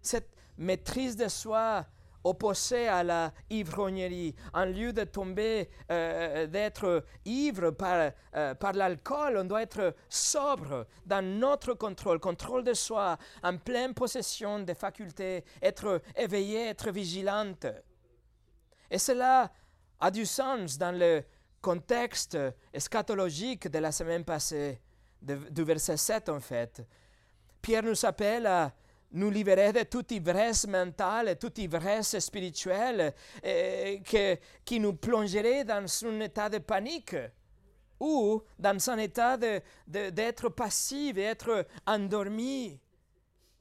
Cette 0.00 0.30
maîtrise 0.56 1.16
de 1.16 1.28
soi 1.28 1.84
opposé 2.22 2.86
à 2.86 3.02
la 3.02 3.32
ivrognerie. 3.48 4.34
En 4.52 4.66
lieu 4.66 4.92
de 4.92 5.04
tomber, 5.04 5.68
euh, 5.90 6.46
d'être 6.46 7.04
ivre 7.24 7.70
par, 7.70 8.12
euh, 8.36 8.54
par 8.54 8.72
l'alcool, 8.74 9.38
on 9.38 9.44
doit 9.44 9.62
être 9.62 9.94
sobre 10.08 10.86
dans 11.06 11.24
notre 11.24 11.74
contrôle, 11.74 12.20
contrôle 12.20 12.62
de 12.62 12.74
soi, 12.74 13.16
en 13.42 13.56
pleine 13.56 13.94
possession 13.94 14.60
des 14.60 14.74
facultés, 14.74 15.44
être 15.62 16.02
éveillé, 16.14 16.68
être 16.68 16.90
vigilante. 16.90 17.66
Et 18.90 18.98
cela 18.98 19.50
a 20.00 20.10
du 20.10 20.24
sens 20.26 20.78
dans 20.78 20.96
le 20.98 21.22
contexte 21.60 22.38
eschatologique 22.72 23.68
de 23.68 23.78
la 23.78 23.92
semaine 23.92 24.24
passée, 24.24 24.80
du 25.20 25.62
verset 25.62 25.96
7 25.96 26.28
en 26.30 26.40
fait. 26.40 26.82
Pierre 27.60 27.82
nous 27.82 28.06
appelle 28.06 28.46
à 28.46 28.72
nous 29.12 29.28
libérer 29.28 29.72
de 29.72 29.82
toute 29.82 30.12
ivresse 30.12 30.66
mentale 30.66 31.28
et 31.28 31.36
toute 31.36 31.58
ivresse 31.58 32.18
spirituelle 32.18 33.12
qui 34.64 34.80
nous 34.80 34.94
plongerait 34.94 35.64
dans 35.64 35.84
un 36.06 36.20
état 36.20 36.48
de 36.48 36.58
panique 36.58 37.16
ou 37.98 38.42
dans 38.58 38.90
un 38.90 38.98
état 38.98 39.36
d'être 39.86 40.48
passif 40.48 41.18
et 41.18 41.24
être 41.24 41.66
endormi. 41.86 42.80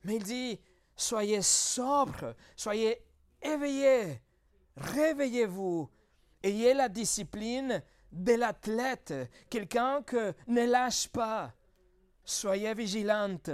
Mais 0.05 0.15
il 0.15 0.23
dit, 0.23 0.59
soyez 0.95 1.41
sobre, 1.41 2.35
soyez 2.55 3.03
éveillés, 3.41 4.21
réveillez-vous, 4.77 5.89
ayez 6.43 6.73
la 6.73 6.89
discipline 6.89 7.81
de 8.11 8.33
l'athlète, 8.33 9.13
quelqu'un 9.49 10.01
que 10.01 10.33
ne 10.47 10.65
lâche 10.65 11.07
pas. 11.09 11.53
Soyez 12.23 12.73
vigilante. 12.73 13.49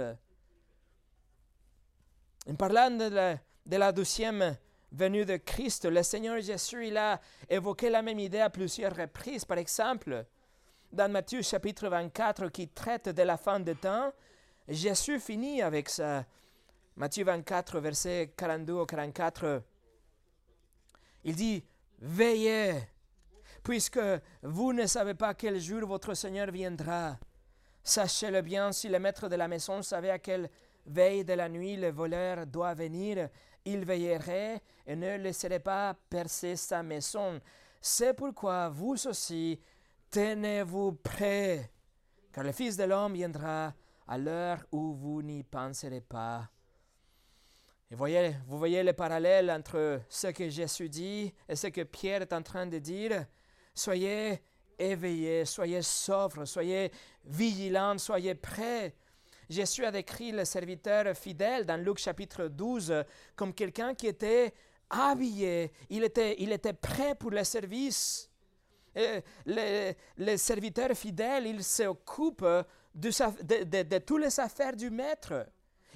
En 2.48 2.54
parlant 2.54 2.90
de 2.90 3.76
la, 3.76 3.92
deuxième 3.92 4.56
venue 4.92 5.24
de 5.24 5.36
Christ, 5.36 5.86
le 5.86 6.02
Seigneur 6.02 6.40
Jésus 6.40 6.88
il 6.88 6.96
a 6.96 7.20
évoqué 7.48 7.90
la 7.90 8.02
même 8.02 8.18
idée 8.18 8.40
à 8.40 8.50
plusieurs 8.50 8.94
reprises. 8.94 9.44
Par 9.44 9.58
exemple, 9.58 10.24
dans 10.92 11.10
Matthieu 11.10 11.42
chapitre 11.42 11.88
24 11.88 12.48
qui 12.48 12.68
traite 12.68 13.08
de 13.08 13.22
la 13.22 13.36
fin 13.36 13.58
des 13.60 13.74
temps, 13.74 14.12
Jésus 14.68 15.20
finit 15.20 15.60
avec 15.60 15.88
ça. 15.88 16.24
Matthieu 16.96 17.24
24, 17.24 17.80
versets 17.80 18.32
42 18.36 18.72
au 18.72 18.86
44. 18.86 19.62
Il 21.24 21.34
dit, 21.34 21.64
Veillez, 22.08 22.88
puisque 23.64 23.98
vous 24.40 24.72
ne 24.72 24.86
savez 24.86 25.14
pas 25.14 25.34
quel 25.34 25.58
jour 25.58 25.84
votre 25.88 26.14
Seigneur 26.14 26.52
viendra. 26.52 27.18
Sachez-le 27.82 28.42
bien, 28.42 28.70
si 28.70 28.88
le 28.88 29.00
maître 29.00 29.28
de 29.28 29.34
la 29.34 29.48
maison 29.48 29.82
savait 29.82 30.10
à 30.10 30.20
quel 30.20 30.48
veille 30.86 31.24
de 31.24 31.32
la 31.32 31.48
nuit, 31.48 31.76
le 31.76 31.90
voleur 31.90 32.46
doit 32.46 32.74
venir, 32.74 33.28
il 33.64 33.84
veillerait 33.84 34.62
et 34.86 34.94
ne 34.94 35.16
laisserait 35.16 35.58
pas 35.58 35.96
percer 36.08 36.54
sa 36.54 36.80
maison. 36.84 37.40
C'est 37.80 38.14
pourquoi 38.14 38.68
vous 38.68 38.94
aussi, 39.08 39.60
tenez-vous 40.08 40.92
prêts, 40.92 41.72
car 42.32 42.44
le 42.44 42.52
Fils 42.52 42.76
de 42.76 42.84
l'homme 42.84 43.14
viendra 43.14 43.74
à 44.06 44.16
l'heure 44.16 44.64
où 44.70 44.94
vous 44.94 45.22
n'y 45.22 45.42
penserez 45.42 46.02
pas. 46.02 46.48
Et 47.90 47.94
vous 47.94 48.58
voyez 48.58 48.82
le 48.82 48.92
parallèle 48.92 49.50
entre 49.50 50.00
ce 50.08 50.28
que 50.28 50.48
Jésus 50.48 50.88
dit 50.88 51.32
et 51.48 51.54
ce 51.54 51.68
que 51.68 51.82
Pierre 51.82 52.22
est 52.22 52.32
en 52.32 52.42
train 52.42 52.66
de 52.66 52.78
dire? 52.78 53.26
Soyez 53.74 54.40
éveillés, 54.78 55.44
soyez 55.44 55.82
sobres, 55.82 56.46
soyez 56.46 56.90
vigilants, 57.24 57.98
soyez 57.98 58.34
prêts 58.34 58.94
Jésus 59.48 59.84
a 59.84 59.92
décrit 59.92 60.32
le 60.32 60.44
serviteur 60.44 61.16
fidèle 61.16 61.64
dans 61.64 61.76
Luc 61.76 61.98
chapitre 61.98 62.48
12 62.48 63.04
comme 63.36 63.54
quelqu'un 63.54 63.94
qui 63.94 64.08
était 64.08 64.52
habillé, 64.90 65.72
il 65.88 66.04
était, 66.04 66.36
il 66.38 66.52
était 66.52 66.72
prêt 66.72 67.14
pour 67.14 67.30
le 67.30 67.44
service. 67.44 68.28
le, 68.94 69.92
le, 70.16 70.36
serviteur 70.36 70.90
fidèle, 70.96 71.46
il 71.46 71.62
s'occupe 71.62 72.44
de, 72.94 73.10
de, 73.64 73.82
de, 73.82 73.98
toutes 73.98 74.22
les 74.22 74.40
affaires 74.40 74.74
du 74.74 74.90
maître. 74.90 75.46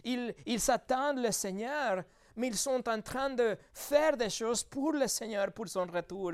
Ils, 0.04 0.34
ils 0.46 0.60
s'attendent 0.60 1.22
le 1.22 1.32
Seigneur, 1.32 2.04
mais 2.36 2.48
ils 2.48 2.56
sont 2.56 2.88
en 2.88 3.00
train 3.00 3.30
de 3.30 3.56
faire 3.72 4.16
des 4.16 4.30
choses 4.30 4.62
pour 4.64 4.92
le 4.92 5.06
Seigneur, 5.06 5.52
pour 5.52 5.68
son 5.68 5.86
retour. 5.86 6.32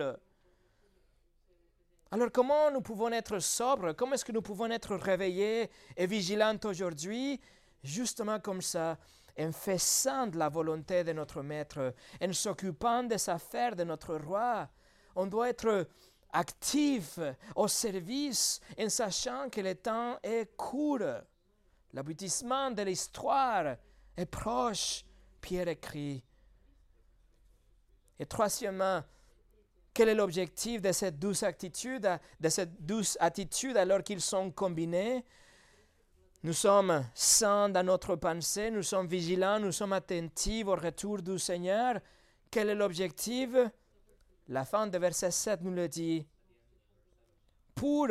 Alors 2.11 2.31
comment 2.33 2.71
nous 2.71 2.81
pouvons 2.81 3.11
être 3.11 3.39
sobres? 3.41 3.93
Comment 3.93 4.15
est-ce 4.15 4.25
que 4.25 4.33
nous 4.33 4.43
pouvons 4.43 4.71
être 4.71 4.95
réveillés 4.97 5.69
et 5.97 6.07
vigilants 6.07 6.59
aujourd'hui? 6.65 7.41
Justement 7.83 8.39
comme 8.41 8.63
ça, 8.63 8.97
en 9.39 9.53
faisant 9.53 10.27
de 10.27 10.39
la 10.39 10.49
volonté 10.49 11.05
de 11.05 11.13
notre 11.13 11.43
Maître, 11.43 11.95
en 12.23 12.33
s'occupant 12.33 13.03
des 13.03 13.29
affaires 13.29 13.77
de 13.77 13.85
notre 13.85 14.17
roi. 14.17 14.69
On 15.15 15.27
doit 15.27 15.51
être 15.51 15.89
actif 16.33 17.19
au 17.55 17.69
service 17.69 18.61
en 18.79 18.89
sachant 18.89 19.49
que 19.51 19.61
le 19.61 19.75
temps 19.75 20.19
est 20.23 20.57
court. 20.57 21.23
L'aboutissement 21.97 22.71
de 22.71 22.83
l'histoire 22.83 23.77
est 24.15 24.27
proche, 24.27 25.03
Pierre 25.41 25.69
écrit. 25.69 26.23
Et 28.19 28.27
troisièmement, 28.27 29.03
quel 29.95 30.11
est 30.11 30.15
l'objectif 30.15 30.83
de 30.83 30.93
cette 30.93 31.19
douce 31.19 31.43
attitude, 31.43 32.07
de 32.39 32.49
cette 32.51 32.85
douce 32.85 33.17
attitude 33.19 33.79
alors 33.79 34.03
qu'ils 34.03 34.21
sont 34.21 34.51
combinés? 34.51 35.25
Nous 36.43 36.53
sommes 36.53 37.03
saints 37.15 37.71
dans 37.71 37.87
notre 37.87 38.15
pensée, 38.17 38.71
nous 38.71 38.83
sommes 38.83 39.09
vigilants, 39.09 39.59
nous 39.59 39.73
sommes 39.73 39.95
attentifs 39.95 40.67
au 40.67 40.75
retour 40.77 41.23
du 41.23 41.39
Seigneur. 41.39 41.99
Quel 42.51 42.69
est 42.69 42.75
l'objectif? 42.75 43.49
La 44.49 44.67
fin 44.67 44.87
de 44.87 44.99
verset 44.99 45.31
7 45.31 45.63
nous 45.63 45.73
le 45.73 45.89
dit. 45.89 46.27
Pour 47.75 48.09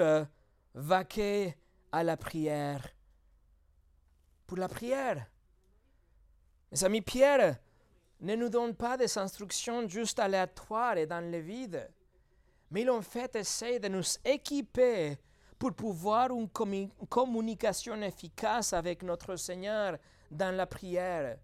vaquer 0.74 1.56
à 1.92 2.04
la 2.04 2.18
prière. 2.18 2.95
Pour 4.48 4.58
la 4.58 4.68
prière. 4.68 5.26
Mes 6.72 6.84
amis, 6.84 7.02
Pierre 7.02 7.58
ne 8.22 8.36
nous 8.36 8.50
donne 8.50 8.76
pas 8.76 8.98
des 8.98 9.18
instructions 9.18 9.88
juste 9.88 10.20
aléatoires 10.20 10.98
et 10.98 11.06
dans 11.06 11.20
le 11.32 11.40
vide, 11.40 11.90
mais 12.72 12.82
il 12.82 12.90
en 12.90 13.02
fait 13.02 13.36
essaie 13.36 13.80
de 13.80 13.88
nous 13.88 14.04
équiper 14.24 15.18
pour 15.58 15.74
pouvoir 15.74 16.32
une 16.32 16.50
communication 16.50 18.02
efficace 18.02 18.74
avec 18.74 19.04
notre 19.04 19.36
Seigneur 19.36 19.98
dans 20.30 20.56
la 20.56 20.66
prière. 20.66 21.38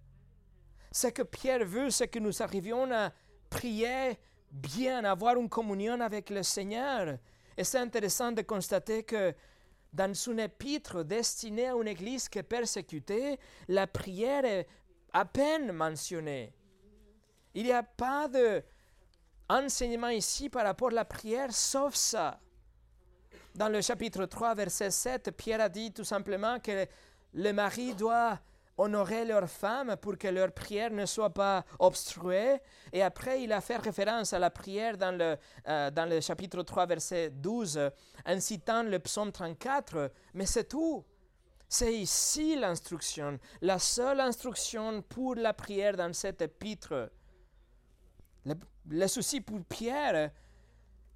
Ce 0.91 1.07
que 1.07 1.23
Pierre 1.23 1.65
veut, 1.65 1.89
c'est 1.89 2.07
que 2.07 2.19
nous 2.19 2.41
arrivions 2.41 2.91
à 2.91 3.11
prier 3.49 4.19
bien, 4.51 5.03
avoir 5.05 5.37
une 5.37 5.49
communion 5.49 5.99
avec 6.01 6.29
le 6.29 6.43
Seigneur. 6.43 7.17
Et 7.55 7.63
c'est 7.63 7.79
intéressant 7.79 8.31
de 8.31 8.41
constater 8.41 9.03
que 9.03 9.33
dans 9.93 10.13
son 10.13 10.37
épître 10.37 11.03
destiné 11.03 11.67
à 11.67 11.73
une 11.73 11.87
église 11.87 12.29
qui 12.29 12.39
est 12.39 12.43
persécutée, 12.43 13.37
la 13.67 13.87
prière 13.87 14.45
est 14.45 14.67
à 15.13 15.25
peine 15.25 15.71
mentionnée. 15.71 16.53
Il 17.53 17.65
n'y 17.65 17.73
a 17.73 17.83
pas 17.83 18.29
d'enseignement 19.49 20.09
ici 20.09 20.49
par 20.49 20.63
rapport 20.63 20.89
à 20.89 20.93
la 20.93 21.05
prière, 21.05 21.51
sauf 21.51 21.95
ça. 21.95 22.39
Dans 23.53 23.67
le 23.67 23.81
chapitre 23.81 24.25
3, 24.25 24.55
verset 24.55 24.91
7, 24.91 25.31
Pierre 25.31 25.59
a 25.59 25.67
dit 25.67 25.91
tout 25.91 26.05
simplement 26.05 26.59
que 26.59 26.87
le 27.33 27.51
mari 27.51 27.93
doit 27.93 28.39
honorer 28.77 29.25
leurs 29.25 29.49
femmes 29.49 29.95
pour 29.97 30.17
que 30.17 30.27
leur 30.27 30.51
prière 30.51 30.91
ne 30.91 31.05
soit 31.05 31.29
pas 31.33 31.63
obstruée. 31.79 32.57
Et 32.91 33.01
après, 33.01 33.43
il 33.43 33.51
a 33.51 33.61
fait 33.61 33.77
référence 33.77 34.33
à 34.33 34.39
la 34.39 34.49
prière 34.49 34.97
dans 34.97 35.17
le, 35.17 35.37
euh, 35.67 35.91
dans 35.91 36.09
le 36.09 36.21
chapitre 36.21 36.61
3, 36.63 36.85
verset 36.85 37.29
12, 37.29 37.79
en 38.25 38.39
citant 38.39 38.83
le 38.83 38.99
psaume 38.99 39.31
34. 39.31 40.11
Mais 40.33 40.45
c'est 40.45 40.65
tout. 40.65 41.03
C'est 41.67 41.93
ici 41.93 42.57
l'instruction, 42.57 43.39
la 43.61 43.79
seule 43.79 44.19
instruction 44.19 45.01
pour 45.03 45.35
la 45.35 45.53
prière 45.53 45.95
dans 45.95 46.11
cet 46.11 46.41
épître. 46.41 47.09
Le, 48.89 49.07
souci 49.07 49.39
pour 49.39 49.63
Pierre, 49.63 50.31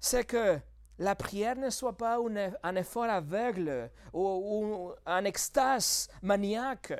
c'est 0.00 0.24
que 0.24 0.58
la 0.98 1.14
prière 1.14 1.56
ne 1.56 1.68
soit 1.68 1.94
pas 1.94 2.18
un, 2.62 2.76
effort 2.76 3.04
aveugle 3.04 3.90
ou, 4.14 4.22
ou 4.22 4.92
un 5.04 5.24
extase 5.26 6.08
maniaque 6.22 6.94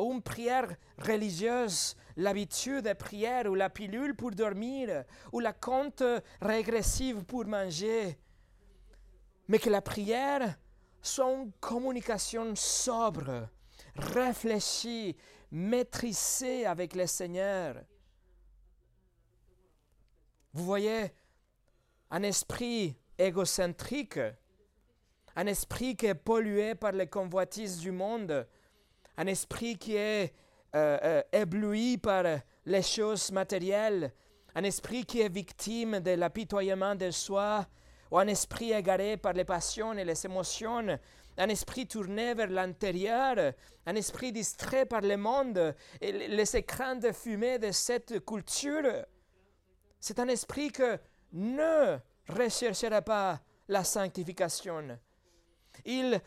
ou 0.00 0.12
une 0.12 0.22
prière 0.22 0.68
religieuse, 0.98 1.96
l'habitude 2.16 2.84
de 2.84 2.92
prière 2.92 3.46
ou 3.46 3.54
la 3.54 3.70
pilule 3.70 4.14
pour 4.14 4.30
dormir 4.30 5.04
ou 5.32 5.40
la 5.40 5.52
compte 5.52 6.02
régressive 6.40 7.24
pour 7.24 7.46
manger, 7.46 8.18
mais 9.48 9.58
que 9.58 9.70
la 9.70 9.82
prière 9.82 10.56
soit 11.02 11.32
une 11.32 11.52
communication 11.60 12.54
sobre, 12.54 13.48
réfléchie, 13.96 15.16
maîtrisée 15.50 16.66
avec 16.66 16.94
le 16.94 17.06
Seigneur. 17.06 17.76
Vous 20.52 20.64
voyez, 20.64 21.12
un 22.10 22.22
esprit 22.22 22.96
égocentrique, 23.18 24.20
un 25.36 25.46
esprit 25.46 25.96
qui 25.96 26.06
est 26.06 26.14
pollué 26.14 26.74
par 26.74 26.92
les 26.92 27.06
convoitises 27.06 27.78
du 27.78 27.92
monde, 27.92 28.46
un 29.16 29.26
esprit 29.26 29.76
qui 29.76 29.96
est 29.96 30.32
euh, 30.74 30.98
euh, 31.02 31.22
ébloui 31.32 31.98
par 31.98 32.24
les 32.64 32.82
choses 32.82 33.32
matérielles, 33.32 34.12
un 34.54 34.64
esprit 34.64 35.04
qui 35.04 35.20
est 35.20 35.28
victime 35.28 36.00
de 36.00 36.12
l'apitoyement 36.12 36.94
de 36.94 37.10
soi, 37.10 37.66
ou 38.10 38.18
un 38.18 38.26
esprit 38.26 38.72
égaré 38.72 39.16
par 39.16 39.32
les 39.32 39.44
passions 39.44 39.92
et 39.94 40.04
les 40.04 40.24
émotions, 40.24 40.98
un 41.36 41.48
esprit 41.48 41.86
tourné 41.86 42.34
vers 42.34 42.50
l'intérieur, 42.50 43.52
un 43.86 43.94
esprit 43.94 44.32
distrait 44.32 44.86
par 44.86 45.00
le 45.00 45.16
monde 45.16 45.74
et 46.00 46.12
les 46.12 46.56
écrans 46.56 46.96
de 46.96 47.12
fumée 47.12 47.58
de 47.58 47.70
cette 47.70 48.24
culture. 48.24 49.06
C'est 49.98 50.18
un 50.18 50.28
esprit 50.28 50.70
que 50.70 50.98
ne 51.32 51.98
recherchera 52.28 53.02
pas 53.02 53.40
la 53.68 53.84
sanctification, 53.84 54.98
il, 55.84 56.20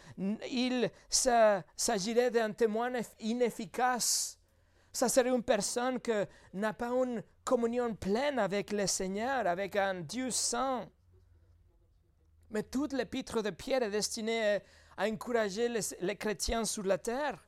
il 0.52 0.90
s'agirait 1.10 2.32
d'un 2.32 2.52
témoin 2.52 2.92
inefficace. 3.20 4.40
Ça 4.92 5.10
serait 5.10 5.30
une 5.30 5.44
personne 5.44 6.00
qui 6.00 6.12
n'a 6.54 6.74
pas 6.74 6.90
une 6.90 7.24
communion 7.44 7.96
pleine 7.96 8.40
avec 8.40 8.72
le 8.72 8.86
Seigneur, 8.88 9.48
avec 9.48 9.76
un 9.76 10.02
Dieu 10.02 10.30
saint. 10.30 10.88
Mais 12.52 12.64
toute 12.64 12.94
l'épître 12.94 13.42
de 13.42 13.50
Pierre 13.50 13.84
est 13.84 13.90
destinée 13.90 14.60
à 14.96 15.08
encourager 15.08 15.68
les 16.00 16.16
chrétiens 16.16 16.66
sur 16.66 16.84
la 16.84 17.00
terre. 17.00 17.44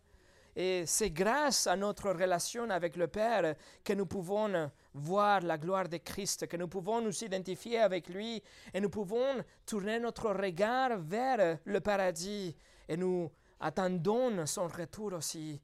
Et 0.55 0.85
c'est 0.85 1.11
grâce 1.11 1.67
à 1.67 1.75
notre 1.75 2.11
relation 2.11 2.69
avec 2.69 2.95
le 2.95 3.07
Père 3.07 3.55
que 3.83 3.91
nous 3.91 4.05
pouvons 4.05 4.71
voir 4.93 5.41
la 5.41 5.57
gloire 5.57 5.89
de 5.89 5.97
Christ, 5.97 6.47
que 6.47 6.55
nous 6.55 6.69
pouvons 6.69 7.01
nous 7.01 7.23
identifier 7.23 7.79
avec 7.79 8.07
lui 8.07 8.41
et 8.73 8.79
nous 8.79 8.89
pouvons 8.89 9.43
tourner 9.65 9.99
notre 9.99 10.31
regard 10.31 10.97
vers 10.97 11.59
le 11.65 11.79
paradis 11.81 12.55
et 12.87 12.95
nous 12.95 13.29
attendons 13.59 14.45
son 14.45 14.67
retour 14.67 15.13
aussi. 15.13 15.61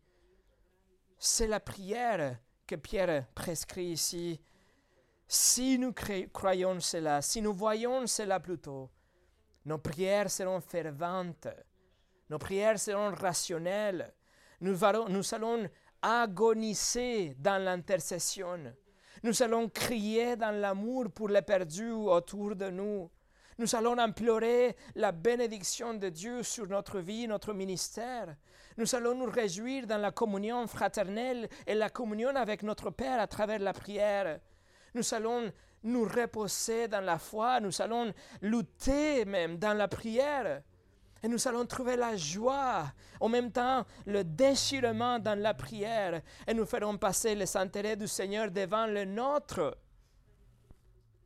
C'est 1.18 1.48
la 1.48 1.62
prière 1.62 2.38
que 2.68 2.76
Pierre 2.76 3.28
prescrit 3.34 3.92
ici. 3.92 4.42
Si 5.26 5.80
nous 5.80 5.94
croyons 6.34 6.82
cela, 6.82 7.22
si 7.22 7.42
nous 7.42 7.54
voyons 7.54 8.08
cela 8.08 8.42
plutôt, 8.42 8.90
nos 9.64 9.78
prières 9.78 10.30
seront 10.30 10.60
ferventes, 10.60 11.48
nos 12.30 12.40
prières 12.40 12.80
seront 12.80 13.14
rationnelles, 13.16 14.14
nous, 14.62 14.84
allons 14.84 15.70
agoniser 16.02 17.36
dans 17.40 17.64
l'intercession. 17.64 18.74
Nous 19.24 19.44
allons 19.44 19.70
crier 19.70 20.36
dans 20.36 20.52
l'amour 20.52 21.12
pour 21.12 21.30
les 21.30 21.42
perdus 21.42 21.92
autour 21.92 22.56
de 22.56 22.70
nous. 22.70 23.10
Nous 23.58 23.76
allons 23.76 23.98
implorer 23.98 24.76
la 24.96 25.12
bénédiction 25.12 25.94
de 25.94 26.10
Dieu 26.10 26.42
sur 26.42 26.68
notre 26.68 27.00
vie, 27.00 27.28
notre 27.28 27.54
ministère. 27.54 28.36
Nous 28.78 28.96
allons 28.96 29.14
nous 29.14 29.30
réjouir 29.30 29.86
dans 29.86 29.98
la 30.00 30.12
communion 30.12 30.66
fraternelle 30.68 31.50
et 31.68 31.76
la 31.76 31.90
communion 31.90 32.36
avec 32.36 32.64
notre 32.64 32.90
Père 32.90 33.20
à 33.20 33.28
travers 33.28 33.60
la 33.60 33.74
prière. 33.74 34.40
Nous 34.94 35.14
allons 35.14 35.52
nous 35.84 36.04
reposer 36.04 36.88
dans 36.88 37.02
la 37.02 37.18
foi, 37.18 37.60
nous 37.60 37.82
allons 37.82 38.14
lutter 38.42 39.26
même 39.26 39.58
dans 39.58 39.74
la 39.74 39.88
prière. 39.88 40.62
Et 41.24 41.28
nous 41.28 41.48
allons 41.48 41.66
trouver 41.66 41.96
la 41.96 42.16
joie, 42.18 42.92
en 43.20 43.30
même 43.30 43.52
temps 43.52 43.86
le 44.06 44.24
déchirement 44.24 45.20
dans 45.20 45.38
la 45.38 45.54
prière, 45.54 46.22
et 46.48 46.54
nous 46.54 46.66
ferons 46.66 46.98
passer 46.98 47.36
les 47.36 47.56
intérêts 47.56 47.96
du 47.96 48.08
Seigneur 48.08 48.50
devant 48.50 48.88
le 48.88 49.06
nôtre. 49.06 49.78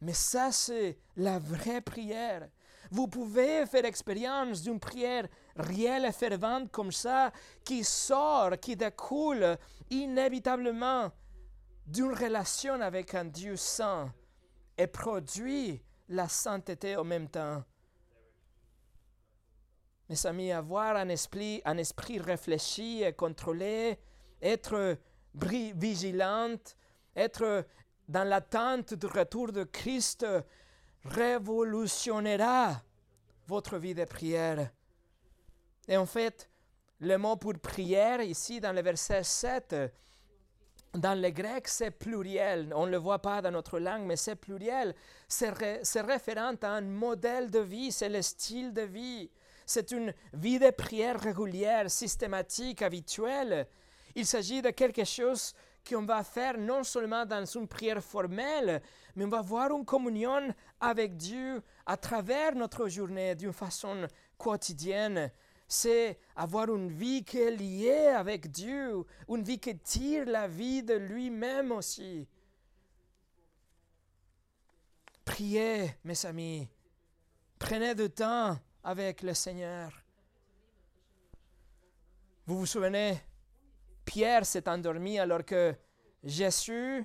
Mais 0.02 0.14
ça, 0.14 0.52
c'est 0.52 1.00
la 1.16 1.40
vraie 1.40 1.82
prière. 1.82 2.50
Vous 2.92 3.08
pouvez 3.08 3.66
faire 3.66 3.86
expérience 3.86 4.62
d'une 4.62 4.80
prière 4.80 5.28
réelle 5.56 6.06
et 6.06 6.12
fervente 6.12 6.72
comme 6.72 6.92
ça, 6.92 7.32
qui 7.64 7.84
sort, 7.84 8.60
qui 8.60 8.76
découle 8.76 9.58
inévitablement 9.90 11.12
d'une 11.86 12.14
relation 12.14 12.80
avec 12.82 13.14
un 13.16 13.26
Dieu 13.26 13.56
saint 13.56 14.14
et 14.78 14.88
produit 14.88 15.82
la 16.10 16.28
sainteté 16.28 16.96
en 16.96 17.04
même 17.04 17.30
temps. 17.30 17.64
Mes 20.10 20.26
amis, 20.28 20.52
avoir 20.52 20.96
un 20.98 21.10
esprit, 21.10 21.62
un 21.66 21.78
esprit 21.78 22.20
réfléchi 22.20 23.02
et 23.04 23.14
contrôlé, 23.14 23.98
être 24.42 24.98
vigilante, 25.34 26.78
être 27.16 27.66
dans 28.08 28.28
l'attente 28.28 28.94
du 28.94 29.08
retour 29.08 29.52
de 29.52 29.64
Christ 29.64 30.26
révolutionnera 31.06 32.82
votre 33.48 33.78
vie 33.78 33.96
de 33.96 34.06
prière. 34.06 34.70
Et 35.88 35.98
en 35.98 36.06
fait, 36.06 36.50
le 37.00 37.18
mot 37.18 37.36
pour 37.36 37.54
prière 37.60 38.22
ici 38.22 38.60
dans 38.60 38.74
le 38.74 38.82
verset 38.82 39.24
7, 39.24 39.76
dans 40.94 41.20
le 41.20 41.30
grec, 41.30 41.68
c'est 41.68 41.92
pluriel. 41.92 42.72
On 42.76 42.86
ne 42.86 42.92
le 42.92 42.98
voit 42.98 43.20
pas 43.20 43.42
dans 43.42 43.52
notre 43.52 43.80
langue, 43.80 44.04
mais 44.04 44.16
c'est 44.16 44.36
pluriel. 44.36 44.96
C'est 45.28 46.02
référent 46.02 46.54
à 46.62 46.68
un 46.68 46.82
modèle 46.82 47.50
de 47.50 47.60
vie, 47.60 47.92
c'est 47.92 48.10
le 48.10 48.22
style 48.22 48.72
de 48.72 48.84
vie. 48.84 49.30
C'est 49.66 49.92
une 49.92 50.14
vie 50.34 50.60
de 50.60 50.70
prière 50.70 51.20
régulière, 51.20 51.90
systématique, 51.90 52.82
habituelle. 52.82 53.68
Il 54.14 54.26
s'agit 54.26 54.62
de 54.62 54.70
quelque 54.70 55.04
chose 55.04 55.54
qu'on 55.88 56.06
va 56.06 56.24
faire 56.24 56.58
non 56.58 56.84
seulement 56.84 57.26
dans 57.26 57.46
une 57.46 57.68
prière 57.68 58.04
formelle, 58.04 58.82
mais 59.16 59.26
on 59.26 59.30
va 59.30 59.40
avoir 59.40 59.72
une 59.72 59.86
communion 59.86 60.54
avec 60.80 61.16
Dieu 61.16 61.62
à 61.86 61.98
travers 61.98 62.56
notre 62.56 62.88
journée 62.88 63.36
d'une 63.36 63.54
façon 63.54 64.08
quotidienne. 64.38 65.32
C'est 65.68 66.20
avoir 66.36 66.74
une 66.74 66.92
vie 66.92 67.24
qui 67.24 67.40
est 67.40 67.52
liée 67.52 68.08
avec 68.16 68.52
Dieu, 68.52 69.04
une 69.28 69.44
vie 69.44 69.60
qui 69.60 69.78
tire 69.78 70.26
la 70.26 70.48
vie 70.48 70.84
de 70.84 70.94
lui-même 70.94 71.72
aussi. 71.72 72.28
Priez, 75.24 75.96
mes 76.04 76.26
amis. 76.26 76.68
Prenez 77.58 77.96
du 77.96 78.10
temps 78.12 78.58
avec 78.86 79.24
le 79.24 79.34
Seigneur. 79.34 79.92
Vous 82.46 82.60
vous 82.60 82.66
souvenez, 82.68 83.18
Pierre 84.06 84.46
s'est 84.46 84.70
endormi 84.70 85.18
alors 85.18 85.44
que 85.44 85.74
Jésus 86.24 87.04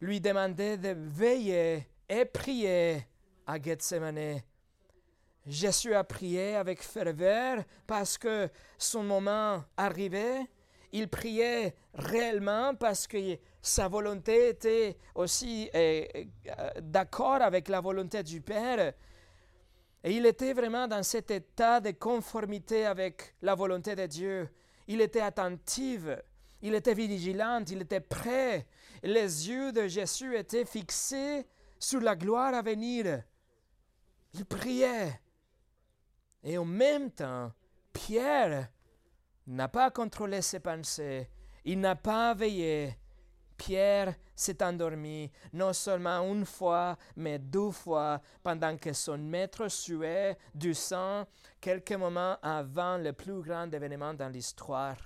lui 0.00 0.20
demandait 0.20 0.76
de 0.76 0.94
veiller 0.96 1.86
et 2.08 2.24
prier 2.24 3.06
à 3.46 3.62
Gethsemane. 3.62 4.42
Jésus 5.46 5.94
a 5.94 6.02
prié 6.02 6.56
avec 6.56 6.82
ferveur 6.82 7.62
parce 7.86 8.18
que 8.18 8.50
son 8.76 9.04
moment 9.04 9.64
arrivait. 9.76 10.42
Il 10.92 11.08
priait 11.08 11.76
réellement 11.94 12.74
parce 12.74 13.06
que 13.06 13.38
sa 13.62 13.86
volonté 13.86 14.48
était 14.48 14.96
aussi 15.14 15.70
euh, 15.72 16.04
euh, 16.14 16.70
d'accord 16.80 17.42
avec 17.42 17.68
la 17.68 17.80
volonté 17.80 18.24
du 18.24 18.40
Père. 18.40 18.92
Et 20.02 20.16
il 20.16 20.24
était 20.24 20.54
vraiment 20.54 20.88
dans 20.88 21.02
cet 21.02 21.30
état 21.30 21.80
de 21.80 21.90
conformité 21.90 22.86
avec 22.86 23.34
la 23.42 23.54
volonté 23.54 23.94
de 23.94 24.06
Dieu. 24.06 24.48
Il 24.88 25.00
était 25.00 25.20
attentif, 25.20 26.02
il 26.62 26.74
était 26.74 26.94
vigilant, 26.94 27.62
il 27.68 27.82
était 27.82 28.00
prêt. 28.00 28.66
Les 29.02 29.48
yeux 29.48 29.72
de 29.72 29.86
Jésus 29.88 30.36
étaient 30.36 30.64
fixés 30.64 31.46
sur 31.78 32.00
la 32.00 32.16
gloire 32.16 32.54
à 32.54 32.62
venir. 32.62 33.22
Il 34.34 34.44
priait. 34.46 35.20
Et 36.42 36.56
en 36.56 36.64
même 36.64 37.10
temps, 37.10 37.52
Pierre 37.92 38.70
n'a 39.46 39.68
pas 39.68 39.90
contrôlé 39.90 40.40
ses 40.40 40.60
pensées, 40.60 41.28
il 41.64 41.80
n'a 41.80 41.96
pas 41.96 42.34
veillé. 42.34 42.96
Pierre 43.60 44.14
s'est 44.34 44.62
endormi, 44.62 45.30
non 45.52 45.74
seulement 45.74 46.22
une 46.22 46.46
fois, 46.46 46.96
mais 47.14 47.38
deux 47.38 47.70
fois, 47.70 48.22
pendant 48.42 48.74
que 48.78 48.94
son 48.94 49.18
maître 49.18 49.68
suait 49.68 50.38
du 50.54 50.72
sang 50.72 51.26
quelques 51.60 51.92
moments 51.92 52.38
avant 52.40 52.96
le 52.96 53.12
plus 53.12 53.42
grand 53.42 53.70
événement 53.70 54.14
dans 54.14 54.30
l'histoire. 54.30 54.96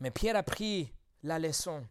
Mais 0.00 0.10
Pierre 0.10 0.34
a 0.34 0.42
pris 0.42 0.92
la 1.22 1.38
leçon. 1.38 1.86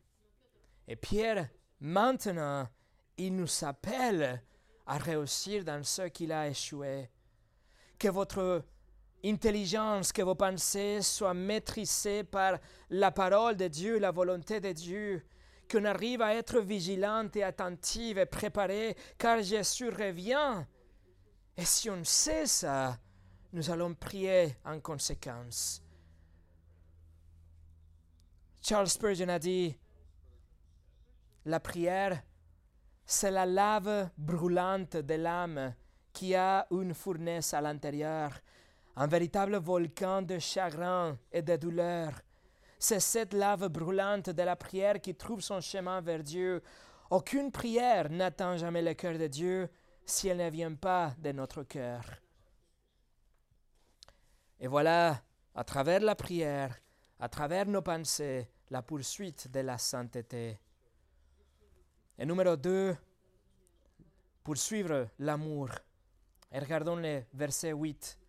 Et 0.85 0.97
Pierre, 0.97 1.47
maintenant, 1.79 2.67
il 3.15 3.33
nous 3.37 3.63
appelle 3.63 4.43
à 4.85 4.97
réussir 4.97 5.63
dans 5.63 5.81
ce 5.81 6.09
qu'il 6.09 6.33
a 6.33 6.49
échoué. 6.49 7.09
Que 7.97 8.09
votre 8.09 8.65
intelligence, 9.23 10.11
que 10.11 10.21
vos 10.21 10.35
pensées 10.35 11.01
soient 11.01 11.33
maîtrisées 11.33 12.23
par 12.23 12.59
la 12.89 13.11
parole 13.11 13.55
de 13.55 13.67
Dieu, 13.67 13.99
la 13.99 14.11
volonté 14.11 14.59
de 14.59 14.71
Dieu, 14.71 15.23
qu'on 15.69 15.85
arrive 15.85 16.21
à 16.21 16.35
être 16.35 16.59
vigilante 16.59 17.35
et 17.35 17.43
attentive 17.43 18.17
et 18.17 18.25
préparée, 18.25 18.95
car 19.17 19.41
Jésus 19.41 19.89
revient. 19.89 20.65
Et 21.55 21.65
si 21.65 21.89
on 21.89 22.03
sait 22.03 22.45
ça, 22.45 22.97
nous 23.53 23.69
allons 23.69 23.93
prier 23.93 24.55
en 24.65 24.79
conséquence. 24.79 25.81
Charles 28.61 28.89
Spurgeon 28.89 29.29
a 29.29 29.39
dit, 29.39 29.75
la 31.45 31.59
prière 31.59 32.21
c'est 33.11 33.31
la 33.31 33.45
lave 33.45 34.09
brûlante 34.17 34.95
de 34.95 35.15
l'âme 35.15 35.75
qui 36.13 36.33
a 36.33 36.65
une 36.71 36.93
fournaise 36.93 37.53
à 37.53 37.59
l'intérieur, 37.59 38.31
un 38.95 39.07
véritable 39.07 39.57
volcan 39.57 40.21
de 40.21 40.39
chagrin 40.39 41.17
et 41.31 41.41
de 41.41 41.55
douleur. 41.55 42.11
C'est 42.77 42.99
cette 42.99 43.33
lave 43.33 43.67
brûlante 43.67 44.29
de 44.29 44.43
la 44.43 44.55
prière 44.55 44.99
qui 44.99 45.15
trouve 45.15 45.41
son 45.41 45.61
chemin 45.61 46.01
vers 46.01 46.23
Dieu. 46.23 46.61
Aucune 47.09 47.51
prière 47.51 48.09
n'atteint 48.09 48.57
jamais 48.57 48.81
le 48.81 48.93
cœur 48.93 49.17
de 49.17 49.27
Dieu 49.27 49.69
si 50.05 50.27
elle 50.27 50.37
ne 50.37 50.49
vient 50.49 50.73
pas 50.73 51.13
de 51.17 51.31
notre 51.31 51.63
cœur. 51.63 52.03
Et 54.59 54.67
voilà, 54.67 55.21
à 55.55 55.63
travers 55.63 56.01
la 56.01 56.15
prière, 56.15 56.75
à 57.19 57.29
travers 57.29 57.67
nos 57.67 57.81
pensées, 57.81 58.49
la 58.69 58.81
poursuite 58.81 59.49
de 59.49 59.59
la 59.59 59.77
sainteté. 59.77 60.59
Et 62.17 62.25
numéro 62.25 62.55
2, 62.55 62.95
poursuivre 64.43 65.07
l'amour. 65.19 65.69
Et 66.51 66.59
regardons 66.59 66.95
le 66.95 67.23
verset 67.33 67.71
8. 67.71 68.20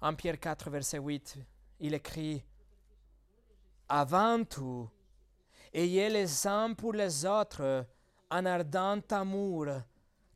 En 0.00 0.14
Pierre 0.14 0.38
4, 0.38 0.70
verset 0.70 0.98
8, 0.98 1.38
il 1.80 1.94
écrit 1.94 2.44
Avant 3.88 4.44
tout, 4.44 4.88
ayez 5.72 6.10
les 6.10 6.46
uns 6.46 6.74
pour 6.74 6.92
les 6.92 7.24
autres 7.24 7.86
un 8.30 8.46
ardent 8.46 9.04
amour, 9.10 9.66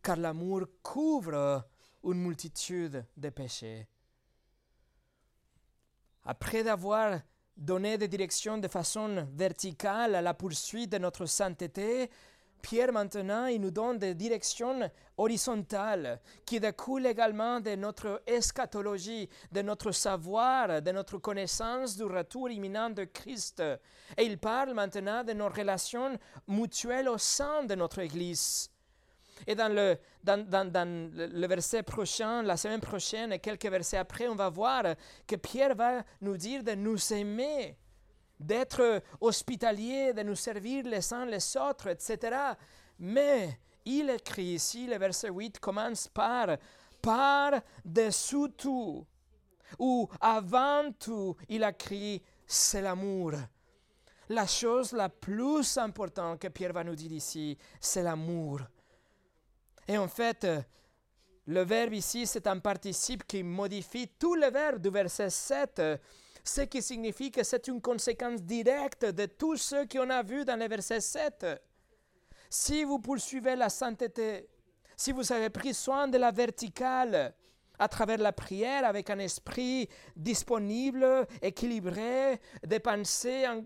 car 0.03 0.17
l'amour 0.17 0.63
couvre 0.83 1.65
une 2.05 2.23
multitude 2.23 3.05
de 3.17 3.31
péchés. 3.31 3.87
Après 6.25 6.63
d'avoir 6.63 7.21
donné 7.57 7.99
des 7.99 8.09
directions 8.09 8.59
de 8.59 8.69
façon 8.69 9.27
verticale 9.33 10.15
à 10.15 10.23
la 10.23 10.35
poursuite 10.35 10.93
de 10.93 10.99
notre 10.99 11.27
sainteté, 11.27 12.11
Pierre 12.63 12.93
maintenant, 12.93 13.47
il 13.47 13.61
nous 13.61 13.71
donne 13.71 13.99
des 13.99 14.15
directions 14.15 14.91
horizontales 15.17 16.21
qui 16.45 16.61
découlent 16.61 17.07
également 17.07 17.61
de 17.61 17.75
notre 17.75 18.23
eschatologie, 18.27 19.29
de 19.53 19.63
notre 19.63 19.93
savoir, 19.93 20.83
de 20.83 20.91
notre 20.91 21.19
connaissance 21.19 21.97
du 21.97 22.05
retour 22.05 22.51
imminent 22.51 22.91
de 22.91 23.05
Christ. 23.05 23.63
Et 24.17 24.25
il 24.25 24.39
parle 24.39 24.75
maintenant 24.75 25.25
de 25.25 25.33
nos 25.33 25.49
relations 25.49 26.19
mutuelles 26.47 27.09
au 27.09 27.19
sein 27.19 27.65
de 27.65 27.75
notre 27.75 28.01
Église. 28.01 28.71
Et 29.47 29.55
dans 29.55 29.73
le, 29.73 29.97
dans, 30.25 30.47
dans, 30.49 31.13
le 31.15 31.47
verset 31.47 31.83
prochain, 31.83 32.43
la 32.43 32.57
semaine 32.57 32.81
prochaine 32.81 33.33
et 33.33 33.39
quelques 33.39 33.67
versets 33.67 33.97
après, 33.97 34.29
on 34.29 34.35
va 34.35 34.49
voir 34.49 34.83
que 35.27 35.37
Pierre 35.37 35.77
va 35.77 36.03
nous 36.21 36.37
dire 36.37 36.65
de 36.65 36.73
nous 36.73 37.13
aimer 37.13 37.77
d'être 38.39 39.03
hospitalier, 39.21 40.13
de 40.13 40.23
nous 40.23 40.35
servir 40.35 40.85
les 40.85 41.13
uns 41.13 41.27
les 41.27 41.57
autres, 41.57 41.89
etc. 41.89 42.37
Mais 42.99 43.59
il 43.85 44.11
écrit 44.11 44.55
ici, 44.55 44.87
le 44.87 44.99
verset 44.99 45.31
8 45.31 45.59
commence 45.59 46.09
par 46.09 46.57
par-dessous 47.01 48.49
tout, 48.49 49.07
ou 49.79 50.09
avant 50.21 50.91
tout, 50.99 51.37
il 51.49 51.63
a 51.63 51.71
écrit 51.71 52.23
c'est 52.47 52.83
l'amour. 52.83 53.33
La 54.31 54.47
chose 54.47 54.93
la 54.93 55.09
plus 55.09 55.77
importante 55.79 56.41
que 56.41 56.49
Pierre 56.49 56.73
va 56.73 56.85
nous 56.85 56.95
dire 56.95 57.13
ici, 57.13 57.57
c'est 57.81 58.03
l'amour. 58.03 58.61
Et 59.87 59.97
en 59.97 60.09
fait, 60.09 60.47
le 61.47 61.63
verbe 61.63 61.95
ici, 61.95 62.27
c'est 62.27 62.47
un 62.47 62.59
participe 62.59 63.27
qui 63.27 63.43
modifie 63.43 64.09
tout 64.19 64.35
le 64.35 64.51
verbe 64.51 64.83
du 64.83 64.91
verset 64.91 65.31
7 65.31 65.81
ce 66.49 66.63
qui 66.63 66.83
signifie 66.83 67.31
que 67.31 67.45
c'est 67.45 67.69
une 67.69 67.81
conséquence 67.81 68.43
directe 68.43 69.05
de 69.05 69.27
tout 69.27 69.57
ce 69.57 69.87
qu'on 69.87 70.11
a 70.11 70.23
vu 70.23 70.45
dans 70.45 70.59
le 70.59 70.67
verset 70.67 71.01
7. 71.01 71.47
Si 72.49 72.85
vous 72.85 72.99
poursuivez 72.99 73.55
la 73.55 73.69
sainteté, 73.69 74.49
si 74.97 75.13
vous 75.13 75.31
avez 75.33 75.51
pris 75.51 75.75
soin 75.75 76.09
de 76.09 76.19
la 76.19 76.31
verticale, 76.31 77.35
à 77.79 77.87
travers 77.87 78.19
la 78.19 78.33
prière 78.33 78.85
avec 78.85 79.09
un 79.11 79.19
esprit 79.21 79.89
disponible, 80.17 81.27
équilibré, 81.41 82.41
des 82.67 82.81
pensées 82.81 83.47
en, 83.47 83.63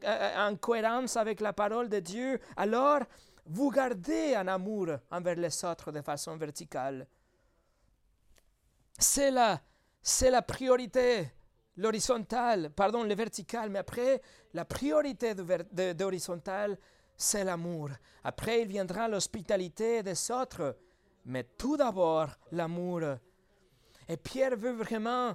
en, 0.50 0.56
cohérence 0.56 1.16
avec 1.16 1.40
la 1.40 1.54
parole 1.54 1.88
de 1.88 2.00
Dieu, 2.00 2.38
alors 2.56 3.00
vous 3.46 3.70
gardez 3.70 4.34
un 4.34 4.48
amour 4.48 4.88
envers 5.10 5.36
les 5.36 5.64
autres 5.64 5.92
de 5.92 6.02
façon 6.02 6.36
verticale. 6.36 7.06
C'est 8.98 9.30
la, 9.30 9.62
c'est 10.02 10.30
la 10.30 10.42
priorité 10.42 11.32
l'horizontal, 11.76 12.70
pardon, 12.70 13.02
le 13.02 13.14
vertical, 13.14 13.70
mais 13.70 13.78
après, 13.78 14.20
la 14.54 14.64
priorité 14.64 15.34
de, 15.34 15.44
de, 15.92 16.04
horizontal, 16.04 16.78
c'est 17.16 17.44
l'amour. 17.44 17.90
Après, 18.24 18.62
il 18.62 18.68
viendra 18.68 19.08
l'hospitalité 19.08 20.02
des 20.02 20.30
autres, 20.30 20.76
mais 21.24 21.44
tout 21.56 21.76
d'abord, 21.76 22.28
l'amour. 22.50 23.02
Et 24.08 24.16
Pierre 24.16 24.56
veut 24.56 24.72
vraiment 24.72 25.34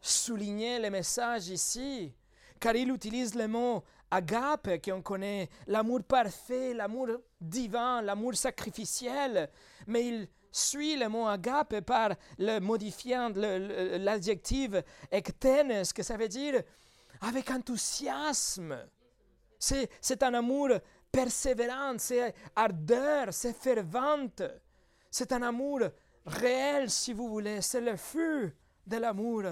souligner 0.00 0.78
le 0.78 0.90
message 0.90 1.48
ici, 1.48 2.12
car 2.60 2.76
il 2.76 2.90
utilise 2.90 3.34
le 3.34 3.48
mot 3.48 3.82
agape 4.10 4.82
qu'on 4.84 5.00
connaît, 5.00 5.48
l'amour 5.66 6.02
parfait, 6.02 6.74
l'amour 6.74 7.08
divin, 7.40 8.02
l'amour 8.02 8.34
sacrificiel, 8.34 9.48
mais 9.86 10.06
il 10.06 10.28
suit 10.52 10.96
le 10.96 11.08
mot 11.08 11.26
agape 11.26 11.80
par 11.80 12.10
le 12.38 12.60
modifiant, 12.60 13.32
l'adjectif 13.34 14.70
ektenes, 15.10 15.84
que 15.94 16.02
ça 16.02 16.16
veut 16.16 16.28
dire 16.28 16.62
avec 17.22 17.50
enthousiasme. 17.50 18.76
C'est 19.58 20.22
un 20.22 20.34
amour 20.34 20.70
persévérant, 21.10 21.94
c'est 21.98 22.34
ardeur, 22.54 23.32
c'est 23.32 23.56
fervente. 23.56 24.42
C'est 25.10 25.32
un 25.32 25.42
amour 25.42 25.80
réel, 26.26 26.90
si 26.90 27.12
vous 27.12 27.28
voulez. 27.28 27.60
C'est 27.60 27.80
le 27.80 27.96
feu 27.96 28.52
de 28.86 28.96
l'amour. 28.96 29.44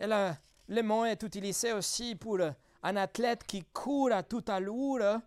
Et 0.00 0.06
le 0.06 0.82
mot 0.82 1.04
est 1.04 1.22
utilisé 1.22 1.72
aussi 1.72 2.14
pour 2.16 2.38
un 2.82 2.96
athlète 2.96 3.44
qui 3.44 3.64
court 3.64 4.12
à 4.12 4.22
toute 4.22 4.48
allure 4.48 5.20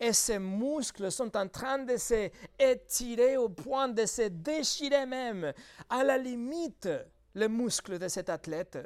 et 0.00 0.12
ses 0.12 0.38
muscles 0.38 1.10
sont 1.10 1.36
en 1.36 1.48
train 1.48 1.78
de 1.78 1.96
se 1.96 2.30
étirer 2.58 3.36
au 3.36 3.48
point 3.48 3.88
de 3.88 4.06
se 4.06 4.28
déchirer 4.28 5.06
même, 5.06 5.52
à 5.88 6.04
la 6.04 6.18
limite, 6.18 6.88
les 7.34 7.48
muscles 7.48 7.98
de 7.98 8.08
cet 8.08 8.30
athlète. 8.30 8.78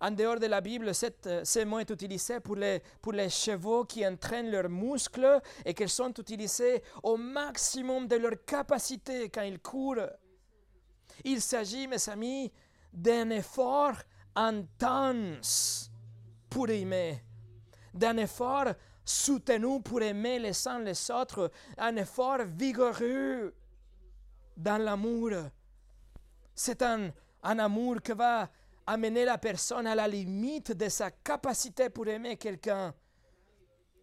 En 0.00 0.12
dehors 0.12 0.38
de 0.38 0.46
la 0.46 0.60
Bible, 0.60 0.94
cette, 0.94 1.44
ce 1.44 1.64
mot 1.64 1.80
est 1.80 1.90
utilisé 1.90 2.38
pour 2.38 2.54
les, 2.54 2.80
pour 3.02 3.12
les 3.12 3.28
chevaux 3.28 3.84
qui 3.84 4.06
entraînent 4.06 4.50
leurs 4.50 4.68
muscles 4.68 5.40
et 5.64 5.74
qui 5.74 5.88
sont 5.88 6.12
utilisés 6.16 6.82
au 7.02 7.16
maximum 7.16 8.06
de 8.06 8.16
leur 8.16 8.44
capacité 8.44 9.28
quand 9.28 9.42
ils 9.42 9.58
courent. 9.58 10.08
Il 11.24 11.40
s'agit, 11.40 11.88
mes 11.88 12.08
amis, 12.08 12.52
d'un 12.92 13.30
effort 13.30 13.96
intense 14.36 15.90
pour 16.48 16.68
aimer, 16.70 17.22
d'un 17.92 18.18
effort 18.18 18.66
soutenu 19.08 19.80
pour 19.80 20.02
aimer 20.02 20.38
les 20.38 20.68
uns 20.68 20.80
les 20.80 21.10
autres, 21.10 21.50
un 21.78 21.96
effort 21.96 22.44
vigoureux 22.44 23.54
dans 24.56 24.76
l'amour. 24.76 25.30
C'est 26.54 26.82
un, 26.82 27.10
un 27.42 27.58
amour 27.58 28.02
qui 28.02 28.12
va 28.12 28.50
amener 28.86 29.24
la 29.24 29.38
personne 29.38 29.86
à 29.86 29.94
la 29.94 30.06
limite 30.06 30.72
de 30.72 30.88
sa 30.88 31.10
capacité 31.10 31.88
pour 31.88 32.06
aimer 32.06 32.36
quelqu'un. 32.36 32.94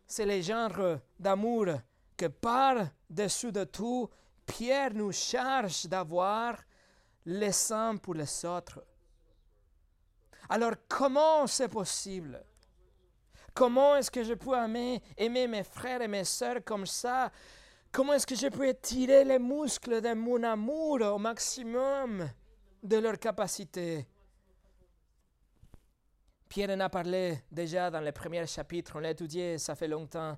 C'est 0.08 0.26
le 0.26 0.41
genre 0.41 0.99
d'amour 1.20 1.68
que 2.18 2.26
par-dessus 2.26 3.51
de 3.51 3.64
tout, 3.64 4.10
Pierre 4.45 4.93
nous 4.93 5.12
charge 5.12 5.86
d'avoir 5.86 6.58
les 7.26 7.72
uns 7.72 7.97
pour 7.97 8.14
les 8.16 8.45
autres. 8.45 8.84
Alors 10.49 10.74
comment 10.88 11.45
c'est 11.45 11.70
possible? 11.70 12.43
Comment 13.56 13.95
est-ce 13.95 14.12
que 14.12 14.22
je 14.22 14.34
peux 14.34 14.53
aimer, 14.53 15.01
aimer 15.18 15.47
mes 15.47 15.64
frères 15.64 16.01
et 16.01 16.10
mes 16.10 16.26
sœurs 16.26 16.62
comme 16.66 16.86
ça? 16.86 17.32
Comment 17.89 18.12
est-ce 18.12 18.28
que 18.28 18.36
je 18.36 18.47
peux 18.47 18.68
étirer 18.68 19.24
les 19.24 19.39
muscles 19.39 20.01
de 20.01 20.14
mon 20.14 20.43
amour 20.43 20.99
au 21.01 21.18
maximum 21.18 22.30
de 22.84 22.97
leur 22.97 23.18
capacité? 23.18 24.06
Pierre 26.49 26.72
en 26.72 26.82
a 26.82 26.89
parlé 26.89 27.39
déjà 27.49 27.89
dans 27.89 28.01
le 28.01 28.12
premier 28.12 28.45
chapitre, 28.45 28.91
on 28.95 28.99
l'a 28.99 29.12
étudié, 29.12 29.58
ça 29.58 29.74
fait 29.74 29.88
longtemps. 29.88 30.38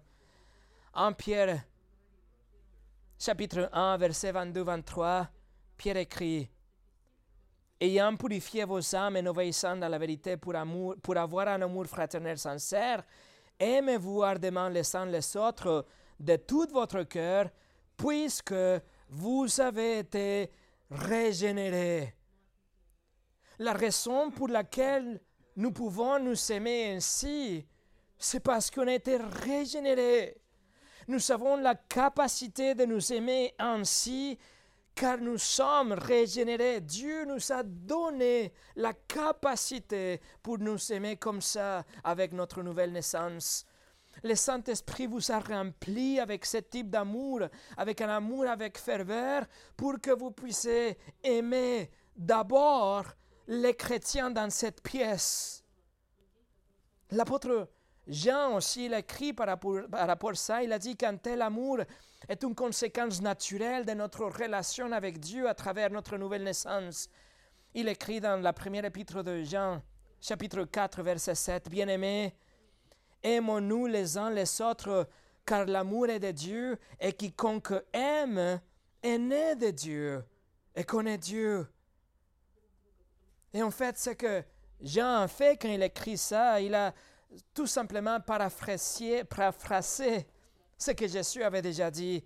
En 0.93 1.11
Pierre, 1.13 1.63
chapitre 3.18 3.68
1, 3.74 3.97
verset 3.97 4.32
22-23, 4.32 5.26
Pierre 5.76 5.97
écrit 5.97 6.51
Ayant 7.80 8.15
purifié 8.15 8.65
vos 8.65 8.95
âmes 8.95 9.17
en 9.17 9.25
obéissant 9.28 9.80
à 9.82 9.89
la 9.89 9.99
vérité 9.99 10.36
pour, 10.36 10.55
amour, 10.55 10.95
pour 11.01 11.15
avoir 11.15 11.47
un 11.47 11.61
amour 11.61 11.86
fraternel 11.86 12.39
sincère, 12.39 13.03
aimez-vous 13.59 14.23
ardemment 14.23 14.67
les 14.67 14.95
uns 14.95 15.05
les 15.05 15.38
autres 15.38 15.86
de 16.19 16.36
tout 16.38 16.67
votre 16.71 17.03
cœur, 17.03 17.49
puisque 17.95 18.55
vous 19.09 19.61
avez 19.61 19.99
été 19.99 20.51
régénérés. 20.89 22.15
La 23.59 23.73
raison 23.73 24.32
pour 24.32 24.47
laquelle 24.47 25.21
nous 25.55 25.71
pouvons 25.71 26.19
nous 26.19 26.51
aimer 26.51 26.95
ainsi, 26.95 27.63
c'est 28.17 28.39
parce 28.39 28.71
qu'on 28.71 28.88
a 28.88 28.93
été 28.93 29.17
régénérés. 29.17 30.38
Nous 31.07 31.32
avons 31.32 31.57
la 31.57 31.75
capacité 31.75 32.73
de 32.73 32.86
nous 32.86 33.13
aimer 33.13 33.53
ainsi 33.59 34.38
car 34.98 35.20
nous 35.20 35.38
sommes 35.38 35.93
régénérés. 35.93 36.82
Dieu 36.82 37.24
nous 37.26 37.52
a 37.52 37.62
donné 37.62 38.52
la 38.76 38.93
capacité 38.93 40.20
pour 40.41 40.58
nous 40.58 40.91
aimer 40.91 41.18
comme 41.18 41.39
ça 41.39 41.86
avec 42.04 42.34
notre 42.34 42.64
nouvelle 42.64 42.91
naissance. 42.91 43.64
Le 44.24 44.34
Saint-Esprit 44.34 45.06
vous 45.06 45.32
a 45.32 45.39
rempli 45.39 46.20
avec 46.20 46.45
ce 46.45 46.58
type 46.58 46.89
d'amour, 46.89 47.41
avec 47.78 48.02
un 48.02 48.10
amour 48.10 48.48
avec 48.48 48.80
ferveur, 48.80 49.45
pour 49.78 50.02
que 50.02 50.10
vous 50.10 50.32
puissiez 50.32 50.98
aimer 51.24 51.91
d'abord 52.16 53.06
les 53.48 53.76
chrétiens 53.76 54.32
dans 54.32 54.50
cette 54.50 54.82
pièce. 54.82 55.64
L'apôtre 57.12 57.70
Jean 58.08 58.55
aussi, 58.55 58.86
il 58.86 58.93
écrit 58.93 59.34
par 59.34 59.47
rapport, 59.47 59.82
à 59.91 60.36
ça, 60.36 60.64
il 60.64 60.72
a 60.72 60.80
dit 60.80 60.95
qu'un 60.95 61.18
tel 61.18 61.41
amour 61.41 61.80
est 62.30 62.43
une 62.43 62.55
conséquence 62.55 63.22
naturelle 63.22 63.86
de 63.86 63.93
notre 63.93 64.26
relation 64.26 64.91
avec 64.93 65.20
Dieu 65.20 65.47
à 65.49 65.53
travers 65.53 65.91
notre 65.91 66.18
nouvelle 66.18 66.43
naissance. 66.43 67.10
Il 67.74 67.89
écrit 67.89 68.22
dans 68.22 68.41
la 68.41 68.53
première 68.53 68.86
épître 68.86 69.24
de 69.24 69.43
Jean, 69.43 69.82
chapitre 70.22 70.64
4, 70.64 71.03
verset 71.03 71.36
7, 71.36 71.70
Bien-aimés, 71.70 72.34
aimons-nous 73.24 73.88
les 73.88 74.18
uns 74.18 74.32
les 74.32 74.62
autres, 74.62 75.10
car 75.45 75.66
l'amour 75.66 76.08
est 76.08 76.20
de 76.20 76.32
Dieu, 76.32 76.80
et 76.99 77.12
quiconque 77.12 77.74
aime 77.91 78.62
est 79.03 79.18
né 79.18 79.55
de 79.55 79.72
Dieu 79.72 80.24
et 80.76 80.84
connaît 80.86 81.18
Dieu. 81.18 81.68
Et 83.53 83.62
en 83.62 83.72
fait, 83.72 83.97
ce 83.97 84.12
que 84.12 84.43
Jean 84.80 85.28
fait 85.28 85.62
quand 85.62 85.70
il 85.70 85.84
écrit 85.84 86.18
ça, 86.18 86.62
il 86.62 86.74
a 86.74 86.93
tout 87.53 87.67
simplement 87.67 88.19
paraphrasé, 88.19 89.23
paraphrasé 89.23 90.28
ce 90.78 90.91
que 90.91 91.07
Jésus 91.07 91.43
avait 91.43 91.61
déjà 91.61 91.89
dit. 91.89 92.23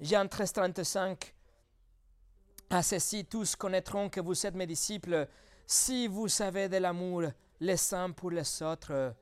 Jean 0.00 0.26
13, 0.26 0.52
35. 0.52 1.34
À 2.70 2.82
ceci, 2.82 3.24
tous 3.24 3.54
connaîtront 3.54 4.08
que 4.08 4.20
vous 4.20 4.46
êtes 4.46 4.54
mes 4.54 4.66
disciples 4.66 5.28
si 5.66 6.06
vous 6.08 6.28
savez 6.28 6.68
de 6.68 6.78
l'amour 6.78 7.24
les 7.60 7.94
uns 7.94 8.10
pour 8.10 8.30
les 8.30 8.62
autres. 8.62 9.14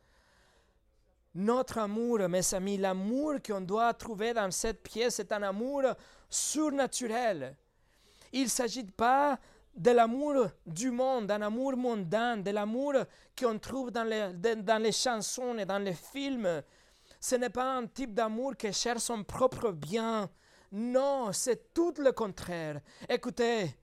Notre 1.35 1.79
amour, 1.79 2.19
mes 2.29 2.55
amis, 2.55 2.77
l'amour 2.77 3.35
qu'on 3.45 3.61
doit 3.61 3.95
trouver 3.95 4.33
dans 4.33 4.51
cette 4.51 4.83
pièce 4.83 5.21
est 5.21 5.33
un 5.33 5.43
amour 5.43 5.83
surnaturel. 6.29 7.57
Il 8.33 8.45
ne 8.45 8.49
s'agit 8.49 8.85
pas 8.85 9.39
de 9.75 9.91
l'amour 9.91 10.49
du 10.67 10.91
monde, 10.91 11.27
d'un 11.27 11.43
amour 11.43 11.77
mondain, 11.77 12.37
de 12.37 12.51
l'amour 12.51 12.95
qu'on 13.39 13.59
trouve 13.59 13.91
dans 13.91 14.05
les, 14.05 14.33
dans 14.57 14.83
les 14.83 14.93
chansons 14.93 15.57
et 15.59 15.65
dans 15.65 15.79
les 15.79 15.95
films. 15.95 16.63
Ce 17.21 17.35
n'est 17.37 17.51
pas 17.51 17.77
un 17.77 17.87
type 17.87 18.15
d'amour 18.15 18.57
qui 18.57 18.73
cherche 18.73 19.03
son 19.03 19.25
propre 19.25 19.71
bien. 19.73 20.29
Non, 20.73 21.33
c'est 21.33 21.73
tout 21.75 21.95
le 21.99 22.13
contraire. 22.13 22.81
Écoutez, 23.09 23.75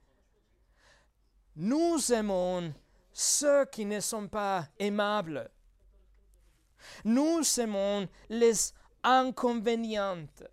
nous 1.55 2.11
aimons 2.11 2.73
ceux 3.11 3.65
qui 3.65 3.85
ne 3.85 3.99
sont 3.99 4.27
pas 4.27 4.67
aimables. 4.77 5.49
Nous 7.03 7.41
aimons 7.59 8.07
les 8.29 8.53
inconvénientes. 9.03 10.43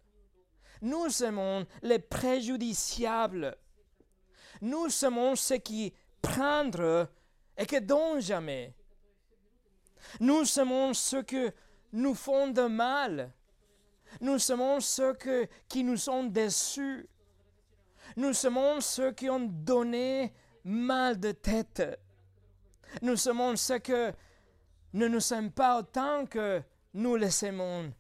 Nous 0.81 1.23
aimons 1.23 1.67
les 1.83 1.99
préjudiciables. 1.99 3.57
Nous 4.61 4.89
sommes 4.89 5.37
ceux 5.37 5.59
qui 5.59 5.93
prendre 6.21 7.09
et 7.57 7.67
qui 7.67 7.81
donnent 7.81 8.21
jamais. 8.21 8.75
Nous 10.21 10.45
sommes 10.45 10.95
ceux 10.95 11.23
qui 11.23 11.47
nous 11.93 12.15
font 12.15 12.49
de 12.49 12.63
mal. 12.63 13.33
Nous 14.21 14.39
sommes 14.39 14.81
ceux 14.81 15.17
qui 15.69 15.85
nous 15.85 16.09
ont 16.09 16.25
déçus. 16.25 17.09
Nous 18.17 18.33
sommes 18.33 18.81
ceux 18.81 19.13
qui 19.13 19.29
ont 19.29 19.41
donné 19.41 20.33
mal 20.63 21.19
de 21.19 21.33
tête. 21.33 21.83
Nous 23.03 23.17
sommes 23.17 23.57
ceux 23.57 23.79
qui 23.79 23.93
ne 24.93 25.09
nous 25.09 25.33
aiment 25.33 25.51
pas 25.51 25.79
autant 25.79 26.27
que 26.27 26.63
nous 26.93 27.17
les 27.17 27.45
aimons. 27.45 27.93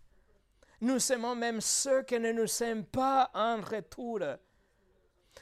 Nous 0.81 0.99
sommes 0.99 1.39
même 1.39 1.61
ceux 1.61 2.03
qui 2.03 2.19
ne 2.21 2.33
nous 2.33 2.63
aiment 2.63 2.85
pas 2.85 3.31
en 3.35 3.61
retour. 3.61 4.21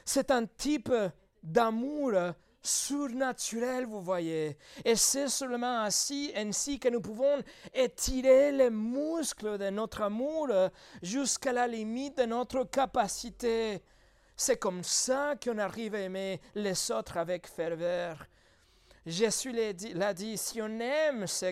C'est 0.05 0.31
un 0.31 0.45
type 0.45 0.93
d'amour 1.41 2.13
surnaturel, 2.61 3.85
vous 3.85 4.01
voyez. 4.01 4.57
Et 4.85 4.95
c'est 4.95 5.27
seulement 5.27 5.81
ainsi, 5.81 6.31
ainsi 6.35 6.79
que 6.79 6.87
nous 6.87 7.01
pouvons 7.01 7.43
étirer 7.73 8.51
les 8.51 8.69
muscles 8.69 9.57
de 9.57 9.69
notre 9.69 10.03
amour 10.03 10.47
jusqu'à 11.01 11.51
la 11.51 11.67
limite 11.67 12.17
de 12.17 12.23
notre 12.23 12.63
capacité. 12.63 13.83
C'est 14.35 14.57
comme 14.57 14.83
ça 14.83 15.35
qu'on 15.41 15.57
arrive 15.57 15.95
à 15.95 15.99
aimer 15.99 16.41
les 16.55 16.91
autres 16.91 17.17
avec 17.17 17.47
ferveur. 17.47 18.25
Jésus 19.05 19.51
l'a 19.51 20.13
dit, 20.13 20.37
si 20.37 20.61
on 20.61 20.79
aime 20.79 21.27
ce 21.27 21.51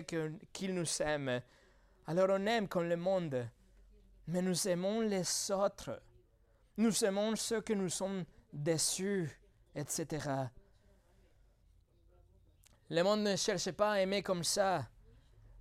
qu'il 0.52 0.74
nous 0.74 1.02
aime, 1.02 1.42
alors 2.06 2.28
on 2.30 2.46
aime 2.46 2.68
comme 2.68 2.88
le 2.88 2.96
monde. 2.96 3.46
Mais 4.28 4.40
nous 4.40 4.66
aimons 4.66 5.02
les 5.02 5.50
autres. 5.50 6.00
Nous 6.78 7.04
aimons 7.04 7.36
ceux 7.36 7.60
que 7.60 7.74
nous 7.74 7.90
sommes 7.90 8.24
déçus, 8.52 9.30
etc. 9.74 10.28
Le 12.90 13.02
monde 13.02 13.22
ne 13.22 13.36
cherche 13.36 13.70
pas 13.72 13.92
à 13.92 14.00
aimer 14.00 14.22
comme 14.22 14.44
ça. 14.44 14.86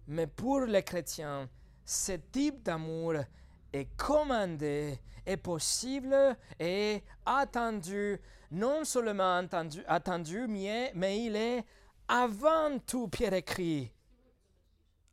Mais 0.07 0.27
pour 0.27 0.61
les 0.61 0.83
chrétiens, 0.83 1.49
ce 1.85 2.13
type 2.13 2.63
d'amour 2.63 3.15
est 3.71 3.95
commandé, 3.95 4.99
est 5.25 5.37
possible 5.37 6.35
et 6.59 7.01
attendu, 7.25 8.19
non 8.51 8.83
seulement 8.83 9.37
attendu, 9.37 9.83
attendu 9.87 10.47
mais, 10.47 10.91
mais 10.95 11.23
il 11.23 11.35
est 11.35 11.63
avant 12.07 12.77
tout, 12.79 13.07
Pierre 13.07 13.33
écrit, 13.33 13.93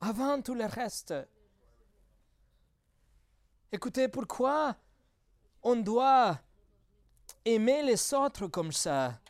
avant 0.00 0.42
tout 0.42 0.54
le 0.54 0.66
reste. 0.66 1.14
Écoutez, 3.70 4.08
pourquoi 4.08 4.74
on 5.62 5.76
doit 5.76 6.40
aimer 7.54 7.82
les 7.82 8.14
autres 8.14 8.46
comme 8.48 8.72
ça. 8.72 9.20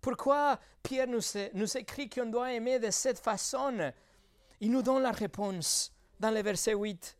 Pourquoi 0.00 0.58
Pierre 0.82 1.06
nous, 1.06 1.76
écrit 1.76 2.08
qu'on 2.08 2.26
doit 2.26 2.52
aimer 2.52 2.78
de 2.78 2.90
cette 2.90 3.18
façon? 3.18 3.92
Il 4.60 4.70
nous 4.70 4.82
donne 4.82 5.02
la 5.02 5.12
réponse 5.12 5.92
dans 6.18 6.30
le 6.30 6.42
verset 6.42 6.74
8. 6.74 7.16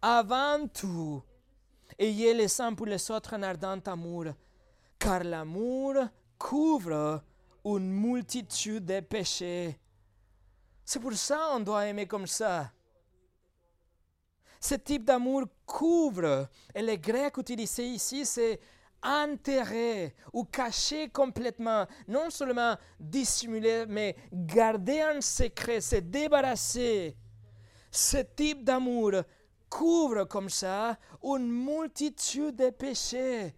Avant 0.00 0.66
tout, 0.68 1.22
ayez 1.98 2.34
les 2.34 2.60
uns 2.60 2.74
pour 2.74 2.86
les 2.86 3.10
autres 3.10 3.34
un 3.34 3.42
ardent 3.42 3.82
amour, 3.86 4.26
car 4.98 5.24
l'amour 5.24 5.94
couvre 6.38 7.22
une 7.64 7.90
multitude 7.90 8.84
de 8.84 9.00
péchés. 9.00 9.78
C'est 10.84 11.00
pour 11.00 11.12
ça 11.14 11.50
qu'on 11.52 11.60
doit 11.60 11.86
aimer 11.86 12.06
comme 12.06 12.26
ça. 12.26 12.72
Ce 14.60 14.74
type 14.76 15.04
d'amour 15.04 15.44
couvre, 15.66 16.48
et 16.74 16.82
le 16.82 16.96
grec 16.96 17.36
utilisé 17.36 17.86
ici, 17.86 18.24
c'est 18.24 18.60
enterrer 19.02 20.14
ou 20.32 20.44
cacher 20.44 21.08
complètement, 21.08 21.86
non 22.08 22.30
seulement 22.30 22.76
dissimuler, 22.98 23.84
mais 23.88 24.16
garder 24.32 25.00
un 25.00 25.20
secret, 25.20 25.80
se 25.80 25.96
débarrasser. 25.96 27.16
Ce 27.90 28.18
type 28.18 28.64
d'amour 28.64 29.12
couvre 29.68 30.24
comme 30.24 30.48
ça 30.48 30.98
une 31.22 31.50
multitude 31.50 32.56
de 32.56 32.70
péchés. 32.70 33.54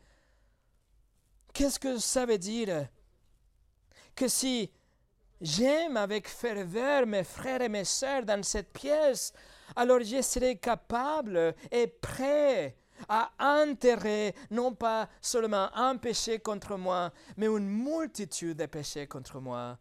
Qu'est-ce 1.53 1.79
que 1.79 1.99
ça 1.99 2.27
veut 2.27 2.39
dire? 2.39 2.89
Que 4.15 4.29
si 4.29 4.73
j'aime 5.41 5.97
avec 5.97 6.29
ferveur 6.29 7.07
mes 7.07 7.25
frères 7.25 7.63
et 7.63 7.69
mes 7.69 7.85
sœurs 7.85 8.25
dans 8.25 8.43
cette 8.43 8.73
pièce, 8.73 9.33
alors 9.77 10.01
je 10.01 10.23
serai 10.23 10.57
capable 10.57 11.55
et 11.71 11.87
prêt 11.87 12.77
à 13.09 13.31
enterrer 13.39 14.35
non 14.51 14.75
pas 14.75 15.09
seulement 15.21 15.75
un 15.75 15.97
péché 15.97 16.39
contre 16.39 16.77
moi, 16.77 17.13
mais 17.37 17.47
une 17.47 17.69
multitude 17.69 18.59
de 18.59 18.67
péchés 18.67 19.07
contre 19.07 19.41
moi. 19.41 19.79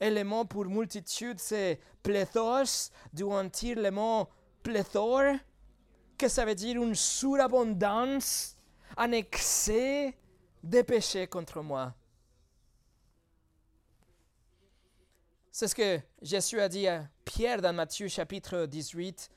Et 0.00 0.10
le 0.10 0.24
mot 0.24 0.44
pour 0.44 0.66
multitude, 0.66 1.40
c'est 1.40 1.80
pléthos, 2.02 2.90
d'où 3.12 3.30
on 3.32 3.48
tire 3.48 3.78
le 3.78 3.90
mot 3.90 4.28
pléthore, 4.62 5.36
que 6.16 6.28
ça 6.28 6.44
veut 6.44 6.54
dire 6.54 6.82
une 6.82 6.94
surabondance, 6.94 8.56
un 8.96 9.12
excès 9.12 10.16
de 10.62 10.82
péchés 10.82 11.26
contre 11.26 11.62
moi. 11.62 11.94
C'est 15.50 15.66
ce 15.66 15.74
que 15.74 16.00
Jésus 16.22 16.60
a 16.60 16.68
dit 16.68 16.86
à 16.86 17.08
Pierre 17.24 17.60
dans 17.60 17.72
Matthieu 17.72 18.06
chapitre 18.06 18.66
18. 18.66 19.28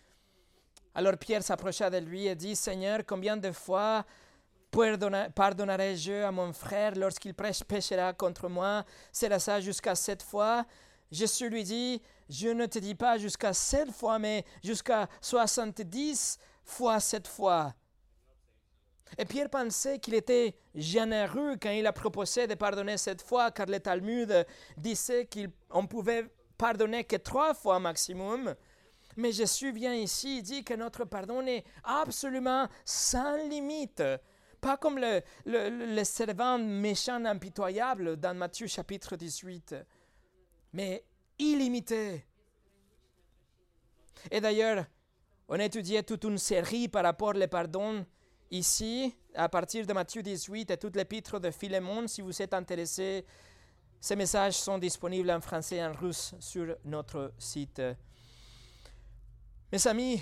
Alors 0.94 1.18
Pierre 1.18 1.44
s'approcha 1.44 1.90
de 1.90 1.98
lui 1.98 2.28
et 2.28 2.36
dit, 2.36 2.56
Seigneur, 2.56 3.02
combien 3.06 3.38
de 3.38 3.52
fois 3.52 4.06
pardonnerai-je 4.72 6.24
à 6.24 6.32
mon 6.32 6.54
frère 6.54 6.94
lorsqu'il 6.96 7.34
péchera 7.34 8.14
contre 8.14 8.50
moi? 8.50 8.86
Sera 9.12 9.40
ça 9.40 9.60
jusqu'à 9.60 9.96
sept 9.96 10.24
fois 10.24 10.66
Jésus 11.12 11.50
lui 11.50 11.64
dit, 11.64 12.02
je 12.30 12.48
ne 12.48 12.66
te 12.66 12.80
dis 12.80 12.96
pas 12.96 13.18
jusqu'à 13.18 13.52
sept 13.52 13.92
fois, 13.92 14.18
mais 14.18 14.46
jusqu'à 14.64 15.10
soixante-dix 15.20 16.40
fois 16.64 17.02
sept 17.02 17.28
fois. 17.28 17.74
Et 19.18 19.26
Pierre 19.26 19.50
pensait 19.50 20.00
qu'il 20.00 20.14
était 20.14 20.56
généreux 20.74 21.58
quand 21.62 21.72
il 21.72 21.86
a 21.86 21.92
proposé 21.92 22.48
de 22.48 22.56
pardonner 22.56 22.98
cette 22.98 23.22
fois, 23.22 23.52
car 23.52 23.66
le 23.66 23.82
Talmud 23.82 24.46
disait 24.78 25.28
qu'on 25.28 25.86
pouvait 25.86 26.30
pardonner 26.58 27.04
que 27.04 27.18
trois 27.18 27.54
fois 27.54 27.78
maximum. 27.78 28.56
Mais 29.18 29.32
Jésus 29.32 29.72
vient 29.72 29.94
ici 29.94 30.38
et 30.38 30.42
dit 30.42 30.64
que 30.64 30.74
notre 30.74 31.06
pardon 31.06 31.46
est 31.46 31.64
absolument 31.84 32.68
sans 32.86 33.38
limite. 33.48 34.04
Pas 34.60 34.78
comme 34.78 35.00
le, 35.00 35.22
le, 35.46 35.96
le 35.96 36.04
servant 36.04 36.58
méchant 36.60 37.26
impitoyable 37.26 38.18
dans 38.18 38.36
Matthieu 38.36 38.68
chapitre 38.68 39.16
18, 39.16 39.76
mais 40.74 41.04
illimité. 41.40 42.26
Et 44.30 44.40
d'ailleurs, 44.40 44.86
on 45.48 45.56
étudiait 45.56 46.04
toute 46.04 46.24
une 46.26 46.38
série 46.38 46.88
par 46.88 47.04
rapport 47.04 47.36
au 47.36 47.48
pardon 47.48 48.06
ici, 48.52 49.16
à 49.34 49.50
partir 49.50 49.88
de 49.88 49.94
Matthieu 49.94 50.22
18 50.22 50.72
et 50.72 50.78
tout 50.78 50.92
l'épître 50.94 51.40
de 51.40 51.50
Philémon, 51.52 52.08
si 52.08 52.22
vous 52.22 52.42
êtes 52.42 52.54
intéressé, 52.54 53.26
ces 54.00 54.16
messages 54.16 54.56
sont 54.56 54.78
disponibles 54.78 55.32
en 55.32 55.42
français 55.42 55.78
et 55.78 55.86
en 55.86 55.94
russe 55.94 56.36
sur 56.40 56.76
notre 56.86 57.34
site. 57.38 57.82
Mes 59.72 59.88
amis, 59.88 60.22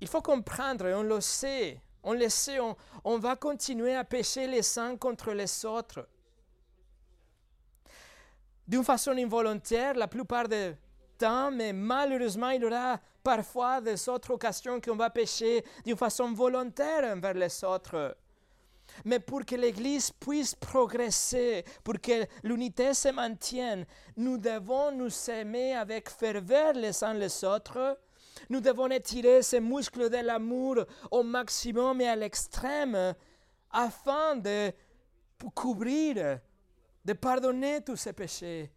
il 0.00 0.06
faut 0.06 0.22
comprendre, 0.22 0.86
on 0.94 1.02
le 1.02 1.20
sait, 1.20 1.80
on 2.04 2.12
le 2.12 2.28
sait, 2.28 2.58
on, 3.04 3.18
va 3.18 3.34
continuer 3.34 3.96
à 3.96 4.04
pécher 4.04 4.46
les 4.46 4.78
uns 4.78 4.96
contre 4.96 5.32
les 5.32 5.64
autres. 5.64 6.08
D'une 8.66 8.84
façon 8.84 9.10
involontaire, 9.12 9.94
la 9.94 10.06
plupart 10.06 10.46
des 10.46 10.74
temps, 11.16 11.50
mais 11.50 11.72
malheureusement, 11.72 12.50
il 12.50 12.62
y 12.62 12.64
aura 12.64 13.00
parfois 13.24 13.80
des 13.80 14.08
autres 14.08 14.30
occasions 14.30 14.80
qu'on 14.80 14.94
va 14.94 15.10
pécher 15.10 15.64
d'une 15.84 15.96
façon 15.96 16.32
volontaire 16.32 17.12
envers 17.12 17.34
les 17.34 17.64
autres. 17.64 18.16
Mais 19.04 19.18
pour 19.18 19.44
que 19.44 19.56
l'Église 19.56 20.12
puisse 20.12 20.54
progresser, 20.54 21.64
pour 21.82 22.00
que 22.00 22.24
l'unité 22.44 22.94
se 22.94 23.08
maintienne, 23.08 23.84
nous 24.16 24.38
devons 24.38 24.92
nous 24.92 25.10
aimer 25.28 25.74
avec 25.74 26.08
ferveur 26.08 26.72
les 26.74 27.02
uns 27.02 27.14
les 27.14 27.44
autres. 27.44 27.98
Nous 28.48 28.60
devons 28.60 28.90
étirer 28.90 29.42
ces 29.42 29.60
muscles 29.60 30.10
de 30.10 30.16
l'amour 30.18 30.84
au 31.10 31.22
maximum 31.22 32.00
et 32.00 32.08
à 32.08 32.16
l'extrême 32.16 33.14
afin 33.70 34.36
de 34.36 34.72
couvrir, 35.54 36.40
de 37.04 37.12
pardonner 37.12 37.82
tous 37.82 37.96
ces 37.96 38.12
péchés, 38.12 38.70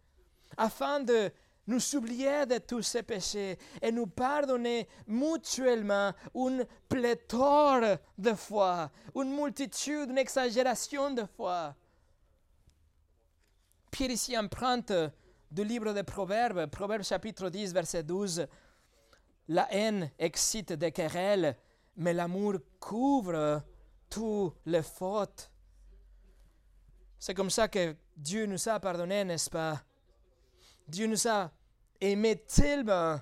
afin 0.56 1.00
de 1.00 1.30
nous 1.66 1.94
oublier 1.94 2.44
de 2.46 2.58
tous 2.58 2.82
ces 2.82 3.02
péchés 3.02 3.56
et 3.80 3.92
nous 3.92 4.06
pardonner 4.06 4.88
mutuellement 5.06 6.12
une 6.34 6.66
pléthore 6.88 7.98
de 8.18 8.34
foi, 8.34 8.90
une 9.14 9.34
multitude, 9.34 10.10
une 10.10 10.18
exagération 10.18 11.12
de 11.12 11.24
foi. 11.36 11.74
Pierre 13.90 14.10
ici 14.10 14.36
emprunte 14.36 14.92
du 15.50 15.64
livre 15.64 15.92
des 15.92 16.02
Proverbes, 16.02 16.66
Proverbes 16.66 17.02
chapitre 17.02 17.48
10, 17.50 17.72
verset 17.74 18.02
12. 18.02 18.46
La 19.48 19.66
haine 19.72 20.10
excite 20.18 20.72
des 20.72 20.92
querelles, 20.92 21.56
mais 21.96 22.12
l'amour 22.12 22.54
couvre 22.78 23.62
toutes 24.08 24.54
les 24.66 24.82
fautes. 24.82 25.50
C'est 27.18 27.34
comme 27.34 27.50
ça 27.50 27.68
que 27.68 27.96
Dieu 28.16 28.46
nous 28.46 28.68
a 28.68 28.78
pardonné, 28.80 29.24
n'est-ce 29.24 29.50
pas? 29.50 29.82
Dieu 30.88 31.06
nous 31.06 31.28
a 31.28 31.50
aimé 32.00 32.36
tellement 32.36 33.20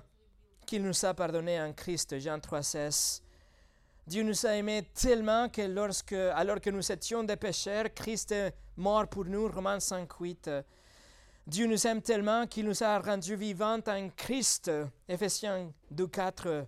qu'il 0.65 0.83
nous 0.83 1.05
a 1.05 1.13
pardonné 1.13 1.61
en 1.61 1.73
Christ, 1.73 2.17
Jean 2.19 2.37
3,16. 2.37 3.21
Dieu 4.07 4.23
nous 4.23 4.45
a 4.45 4.55
aimé 4.55 4.89
tellement 4.93 5.49
que 5.49 5.61
lorsque, 5.61 6.13
alors 6.13 6.59
que 6.59 6.69
nous 6.69 6.91
étions 6.91 7.23
des 7.23 7.35
pécheurs, 7.35 7.93
Christ 7.93 8.31
est 8.31 8.53
mort 8.75 9.07
pour 9.07 9.25
nous, 9.25 9.47
Romains 9.47 9.77
5,8. 9.77 10.63
Dieu 11.47 11.65
nous 11.65 11.87
aime 11.87 12.01
tellement 12.01 12.45
qu'il 12.45 12.65
nous 12.65 12.83
a 12.83 12.99
rendus 12.99 13.35
vivants 13.35 13.79
en 13.87 14.09
Christ, 14.15 14.71
Ephésiens 15.07 15.71
2,4. 15.93 16.65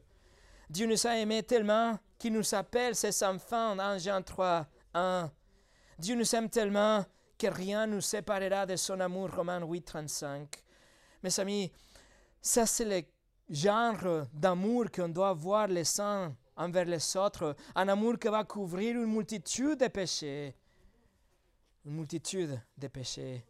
Dieu 0.70 0.88
nous 0.88 1.08
a 1.08 1.16
aimé 1.18 1.44
tellement 1.44 2.00
qu'il 2.18 2.34
nous 2.34 2.56
appelle 2.56 2.96
ses 2.96 3.24
enfants, 3.24 3.78
en 3.78 3.98
Jean 4.00 4.22
3, 4.22 4.66
1. 4.96 5.32
Dieu 6.00 6.16
nous 6.16 6.36
aime 6.36 6.50
tellement 6.50 7.06
que 7.38 7.48
rien 7.48 7.86
nous 7.86 8.02
séparera 8.02 8.66
de 8.66 8.76
son 8.76 9.00
amour, 9.00 9.30
Romains 9.36 9.64
8, 9.64 9.82
35. 9.84 10.50
Mes 11.22 11.40
amis, 11.40 11.72
ça 12.42 12.66
c'est 12.66 12.86
le 12.86 13.04
genre 13.50 14.26
d'amour 14.34 14.86
qu'on 14.92 15.10
doit 15.10 15.30
avoir 15.30 15.68
les 15.68 16.00
uns 16.00 16.36
envers 16.56 16.86
les 16.86 17.18
autres, 17.18 17.56
un 17.76 17.88
amour 17.88 18.18
qui 18.18 18.28
va 18.28 18.44
couvrir 18.44 18.96
une 18.96 19.14
multitude 19.14 19.80
de 19.80 19.88
péchés. 19.88 20.56
Une 21.86 21.94
multitude 21.94 22.60
de 22.78 22.88
péchés. 22.88 23.46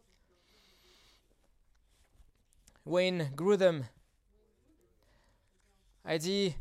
Wayne 2.86 3.30
Grudem 3.34 3.84
a 6.04 6.18
dit 6.18 6.54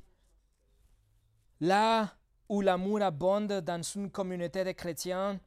Là 1.59 2.13
où 2.49 2.61
l'amour 2.61 3.01
abonde 3.01 3.61
dans 3.61 3.81
une 3.81 4.09
communauté 4.09 4.63
de 4.63 4.71
chrétiens, 4.71 5.39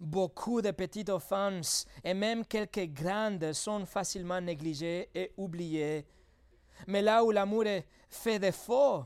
Beaucoup 0.00 0.60
de 0.60 0.72
petites 0.72 1.08
offenses 1.08 1.86
et 2.02 2.14
même 2.14 2.44
quelques 2.44 2.92
grandes 2.92 3.52
sont 3.52 3.86
facilement 3.86 4.40
négligées 4.40 5.08
et 5.14 5.32
oubliées. 5.36 6.04
Mais 6.88 7.00
là 7.00 7.24
où 7.24 7.30
l'amour 7.30 7.64
fait 8.10 8.38
défaut, 8.38 9.04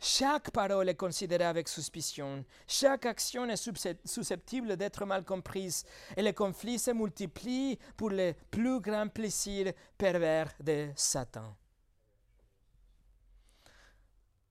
chaque 0.00 0.50
parole 0.50 0.88
est 0.88 0.94
considérée 0.94 1.44
avec 1.44 1.68
suspicion, 1.68 2.44
chaque 2.66 3.04
action 3.04 3.46
est 3.48 3.70
susceptible 4.04 4.76
d'être 4.76 5.04
mal 5.04 5.24
comprise 5.24 5.84
et 6.16 6.22
les 6.22 6.32
conflits 6.32 6.78
se 6.78 6.90
multiplient 6.90 7.78
pour 7.96 8.10
les 8.10 8.34
plus 8.50 8.80
grands 8.80 9.08
plaisirs 9.08 9.72
pervers 9.98 10.52
de 10.58 10.88
Satan. 10.96 11.54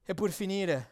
Et 0.08 0.14
pour 0.14 0.30
finir, 0.30 0.84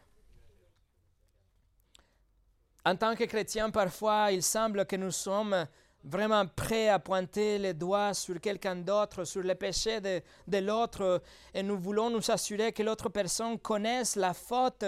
en 2.84 2.96
tant 2.96 3.14
que 3.14 3.24
chrétiens, 3.24 3.70
parfois, 3.70 4.32
il 4.32 4.42
semble 4.42 4.86
que 4.86 4.96
nous 4.96 5.10
sommes 5.10 5.66
vraiment 6.04 6.46
prêts 6.46 6.88
à 6.88 6.98
pointer 6.98 7.58
les 7.58 7.74
doigts 7.74 8.14
sur 8.14 8.40
quelqu'un 8.40 8.76
d'autre, 8.76 9.24
sur 9.24 9.42
le 9.42 9.54
péché 9.54 10.00
de, 10.00 10.22
de 10.46 10.58
l'autre, 10.58 11.22
et 11.54 11.62
nous 11.62 11.78
voulons 11.78 12.10
nous 12.10 12.30
assurer 12.30 12.72
que 12.72 12.82
l'autre 12.82 13.08
personne 13.08 13.58
connaisse 13.58 14.16
la 14.16 14.34
faute, 14.34 14.84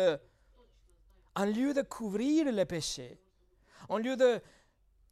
en 1.37 1.45
lieu 1.45 1.75
de 1.75 1.83
couvrir 1.83 2.53
le 2.53 2.65
péché, 2.65 3.19
en 3.89 3.99
lieu 3.99 4.17
de 4.17 4.41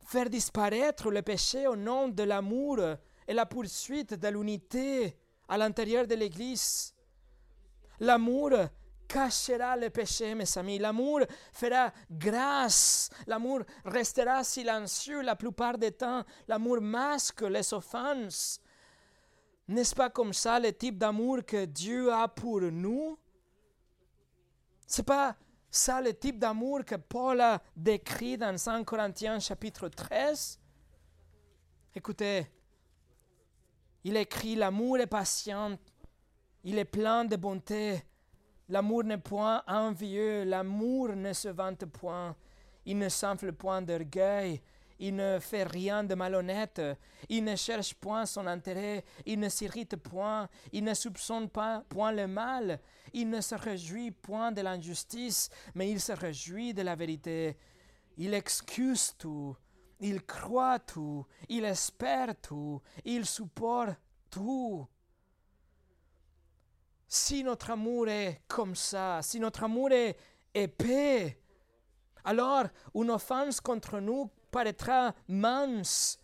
faire 0.06 0.30
disparaître 0.30 1.10
le 1.10 1.22
péché 1.22 1.66
au 1.66 1.76
nom 1.76 2.08
de 2.08 2.22
l'amour 2.22 2.80
et 3.26 3.34
la 3.34 3.46
poursuite 3.46 4.14
de 4.14 4.28
l'unité 4.28 5.16
à 5.48 5.58
l'intérieur 5.58 6.06
de 6.06 6.14
l'Église. 6.14 6.94
L'amour 8.00 8.52
cachera 9.08 9.76
le 9.76 9.90
péché, 9.90 10.34
mes 10.34 10.58
amis. 10.58 10.78
L'amour 10.78 11.22
fera 11.52 11.92
grâce. 12.10 13.08
L'amour 13.26 13.62
restera 13.84 14.44
silencieux 14.44 15.22
la 15.22 15.34
plupart 15.34 15.78
du 15.78 15.90
temps. 15.90 16.22
L'amour 16.46 16.80
masque 16.80 17.42
les 17.42 17.72
offenses. 17.72 18.60
N'est-ce 19.66 19.94
pas 19.94 20.10
comme 20.10 20.32
ça 20.32 20.60
le 20.60 20.72
type 20.72 20.98
d'amour 20.98 21.44
que 21.44 21.64
Dieu 21.64 22.12
a 22.12 22.28
pour 22.28 22.60
nous? 22.60 23.18
C'est 24.86 25.02
pas 25.02 25.36
ça 25.70 26.00
le 26.00 26.14
type 26.14 26.38
d'amour 26.38 26.84
que 26.84 26.94
Paul 26.94 27.40
a 27.40 27.60
décrit 27.76 28.38
dans 28.38 28.56
5 28.56 28.84
Corinthiens 28.84 29.38
chapitre 29.38 29.88
13? 29.88 30.58
Écoutez, 31.94 32.46
il 34.04 34.16
écrit 34.16 34.54
l'amour 34.54 34.98
est 34.98 35.06
patient, 35.06 35.76
il 36.64 36.78
est 36.78 36.84
plein 36.84 37.24
de 37.24 37.36
bonté, 37.36 38.02
L'amour 38.68 39.04
n'est 39.04 39.16
point 39.16 39.62
envieux, 39.66 40.44
l'amour 40.44 41.16
ne 41.16 41.32
se 41.32 41.48
vante 41.48 41.86
point, 41.86 42.36
il 42.84 42.98
ne 42.98 43.08
s'enfle 43.08 43.52
point 43.52 43.80
d'orgueil, 43.80 44.60
il 44.98 45.14
ne 45.14 45.38
fait 45.38 45.62
rien 45.62 46.04
de 46.04 46.14
malhonnête, 46.14 46.82
il 47.30 47.44
ne 47.44 47.56
cherche 47.56 47.94
point 47.94 48.26
son 48.26 48.46
intérêt, 48.46 49.04
il 49.24 49.38
ne 49.40 49.48
s'irrite 49.48 49.96
point, 49.96 50.48
il 50.72 50.84
ne 50.84 50.92
soupçonne 50.92 51.48
pas 51.48 51.82
point 51.88 52.12
le 52.12 52.26
mal, 52.26 52.80
il 53.14 53.30
ne 53.30 53.40
se 53.40 53.54
réjouit 53.54 54.10
point 54.10 54.52
de 54.52 54.60
l'injustice, 54.60 55.48
mais 55.74 55.90
il 55.90 56.00
se 56.00 56.12
réjouit 56.12 56.74
de 56.74 56.82
la 56.82 56.94
vérité. 56.94 57.56
Il 58.18 58.34
excuse 58.34 59.14
tout, 59.16 59.56
il 60.00 60.26
croit 60.26 60.80
tout, 60.80 61.24
il 61.48 61.64
espère 61.64 62.34
tout, 62.40 62.82
il 63.04 63.24
supporte 63.24 63.96
tout. 64.30 64.86
Si 67.08 67.42
notre 67.42 67.70
amour 67.70 68.08
est 68.08 68.42
comme 68.46 68.74
ça, 68.74 69.20
si 69.22 69.40
notre 69.40 69.64
amour 69.64 69.90
est 69.92 70.16
épais, 70.52 71.38
alors 72.22 72.64
une 72.94 73.10
offense 73.10 73.60
contre 73.60 73.98
nous 73.98 74.30
paraîtra 74.50 75.14
mince. 75.26 76.20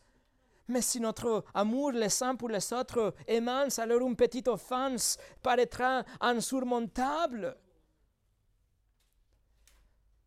Mais 0.68 0.82
si 0.82 1.01
notre 1.01 1.45
amour 1.55 1.93
les 1.93 2.22
uns 2.22 2.37
pour 2.37 2.51
les 2.51 2.72
autres 2.74 3.14
est 3.26 3.41
mince, 3.41 3.78
alors 3.78 4.07
une 4.07 4.14
petite 4.14 4.49
offense 4.49 5.16
paraîtra 5.43 6.05
insurmontable. 6.20 7.57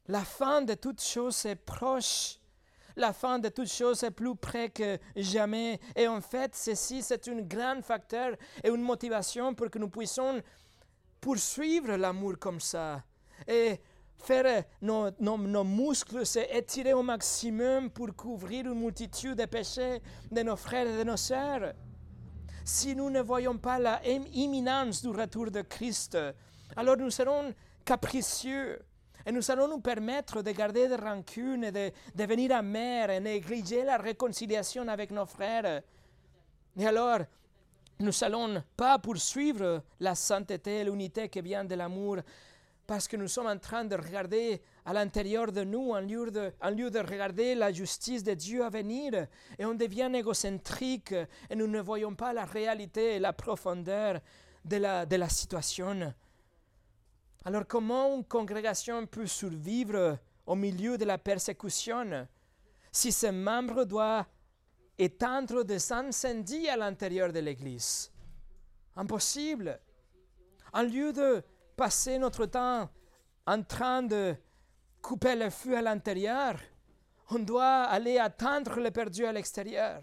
La 0.08 0.24
fin 0.24 0.64
de 0.64 0.74
toute 0.74 1.02
chose 1.02 1.46
est 1.46 1.56
proche. 1.56 2.40
La 2.98 3.14
fin 3.14 3.38
de 3.38 3.50
toute 3.50 3.70
chose 3.70 4.02
est 4.02 4.10
plus 4.10 4.36
près 4.36 4.70
que 4.70 4.98
jamais. 5.16 5.80
Et 5.96 6.08
en 6.08 6.20
fait, 6.20 6.56
ceci, 6.56 7.04
c'est 7.04 7.28
un 7.28 7.42
grand 7.42 7.80
facteur 7.84 8.36
et 8.64 8.70
une 8.70 8.82
motivation 8.82 9.54
pour 9.54 9.70
que 9.70 9.78
nous 9.78 9.88
puissions 9.90 10.42
poursuivre 11.22 11.96
l'amour 11.96 12.40
comme 12.40 12.60
ça. 12.60 13.04
Et 13.48 13.80
faire 14.18 14.64
nos, 14.82 15.12
nos, 15.20 15.64
muscles 15.64 16.26
s'étirer 16.26 16.94
au 16.94 17.04
maximum 17.04 17.92
pour 17.92 18.16
couvrir 18.16 18.66
une 18.66 18.80
multitude 18.80 19.36
de 19.36 19.46
péchés 19.46 20.02
de 20.32 20.42
nos 20.42 20.56
frères 20.56 20.88
et 20.88 20.98
de 20.98 21.04
nos 21.04 21.18
sœurs. 21.18 21.74
Si 22.66 22.96
nous 22.96 23.12
ne 23.12 23.22
voyons 23.22 23.60
pas 23.60 23.78
la 23.78 24.02
imminence 24.08 25.04
du 25.04 25.10
retour 25.10 25.52
de 25.52 25.62
Christ, 25.62 26.18
alors 26.76 26.98
nous 26.98 27.12
serons 27.12 27.54
capricieux 27.86 28.80
et 29.28 29.32
nous 29.34 29.52
allons 29.52 29.68
nous 29.68 29.82
permettre 29.82 30.42
de 30.42 30.52
garder 30.52 30.88
des 30.88 30.96
rancunes 30.96 31.70
de 31.70 31.92
devenir 32.16 32.56
amers 32.56 33.10
et 33.10 33.20
négliger 33.20 33.84
la 33.84 33.98
réconciliation 33.98 34.88
avec 34.88 35.12
nos 35.12 35.26
frères. 35.26 35.82
Et 36.78 36.88
alors, 36.88 37.20
nous 38.00 38.12
n'allons 38.22 38.64
pas 38.78 38.98
poursuivre 39.00 39.84
la 40.00 40.16
sainteté 40.16 40.78
et 40.78 40.84
l'unité 40.86 41.28
qui 41.28 41.42
vient 41.42 41.66
de 41.66 41.76
l'amour 41.76 42.20
parce 42.86 43.06
que 43.10 43.18
nous 43.18 43.28
sommes 43.28 43.48
en 43.48 43.58
train 43.58 43.84
de 43.84 43.98
regarder 43.98 44.62
à 44.86 44.94
l'intérieur 44.94 45.52
de 45.52 45.66
nous 45.66 45.92
en 45.92 46.00
lieu 46.00 46.32
de, 46.32 46.54
en 46.62 46.70
lieu 46.70 46.90
de 46.90 47.00
regarder 47.00 47.54
la 47.54 47.74
justice 47.74 48.24
de 48.24 48.34
Dieu 48.34 48.64
à 48.64 48.70
venir. 48.70 49.28
Et 49.60 49.66
on 49.66 49.74
devient 49.74 50.10
égocentrique 50.14 51.14
et 51.50 51.56
nous 51.58 51.68
ne 51.68 51.82
voyons 51.82 52.16
pas 52.16 52.32
la 52.32 52.46
réalité 52.46 53.16
et 53.16 53.20
la 53.20 53.34
profondeur 53.34 54.22
de 54.64 54.78
la, 54.78 55.06
de 55.06 55.18
la 55.18 55.28
situation. 55.28 56.14
Alors 57.46 57.66
comment 57.68 58.16
une 58.16 58.26
congrégation 58.26 59.06
peut 59.06 59.28
survivre 59.28 60.18
au 60.46 60.56
milieu 60.56 60.98
de 60.98 61.06
la 61.06 61.18
persécution 61.18 62.28
si 62.92 63.12
ses 63.12 63.32
membres 63.32 63.86
doivent 63.86 64.26
éteindre 64.98 65.64
des 65.64 65.92
incendies 65.94 66.68
à 66.68 66.78
l'intérieur 66.78 67.32
de 67.32 67.40
l'Église? 67.40 68.12
Impossible. 68.96 69.80
En 70.74 70.84
lieu 70.84 71.14
de 71.14 71.44
passer 71.76 72.18
notre 72.18 72.48
temps 72.48 72.90
en 73.46 73.64
train 73.64 74.04
de 74.04 74.36
couper 75.02 75.36
le 75.36 75.50
feu 75.50 75.78
à 75.78 75.82
l'intérieur, 75.82 76.60
on 77.30 77.40
doit 77.40 77.84
aller 77.84 78.18
attendre 78.18 78.80
le 78.80 78.92
perdu 78.92 79.26
à 79.26 79.32
l'extérieur. 79.32 80.02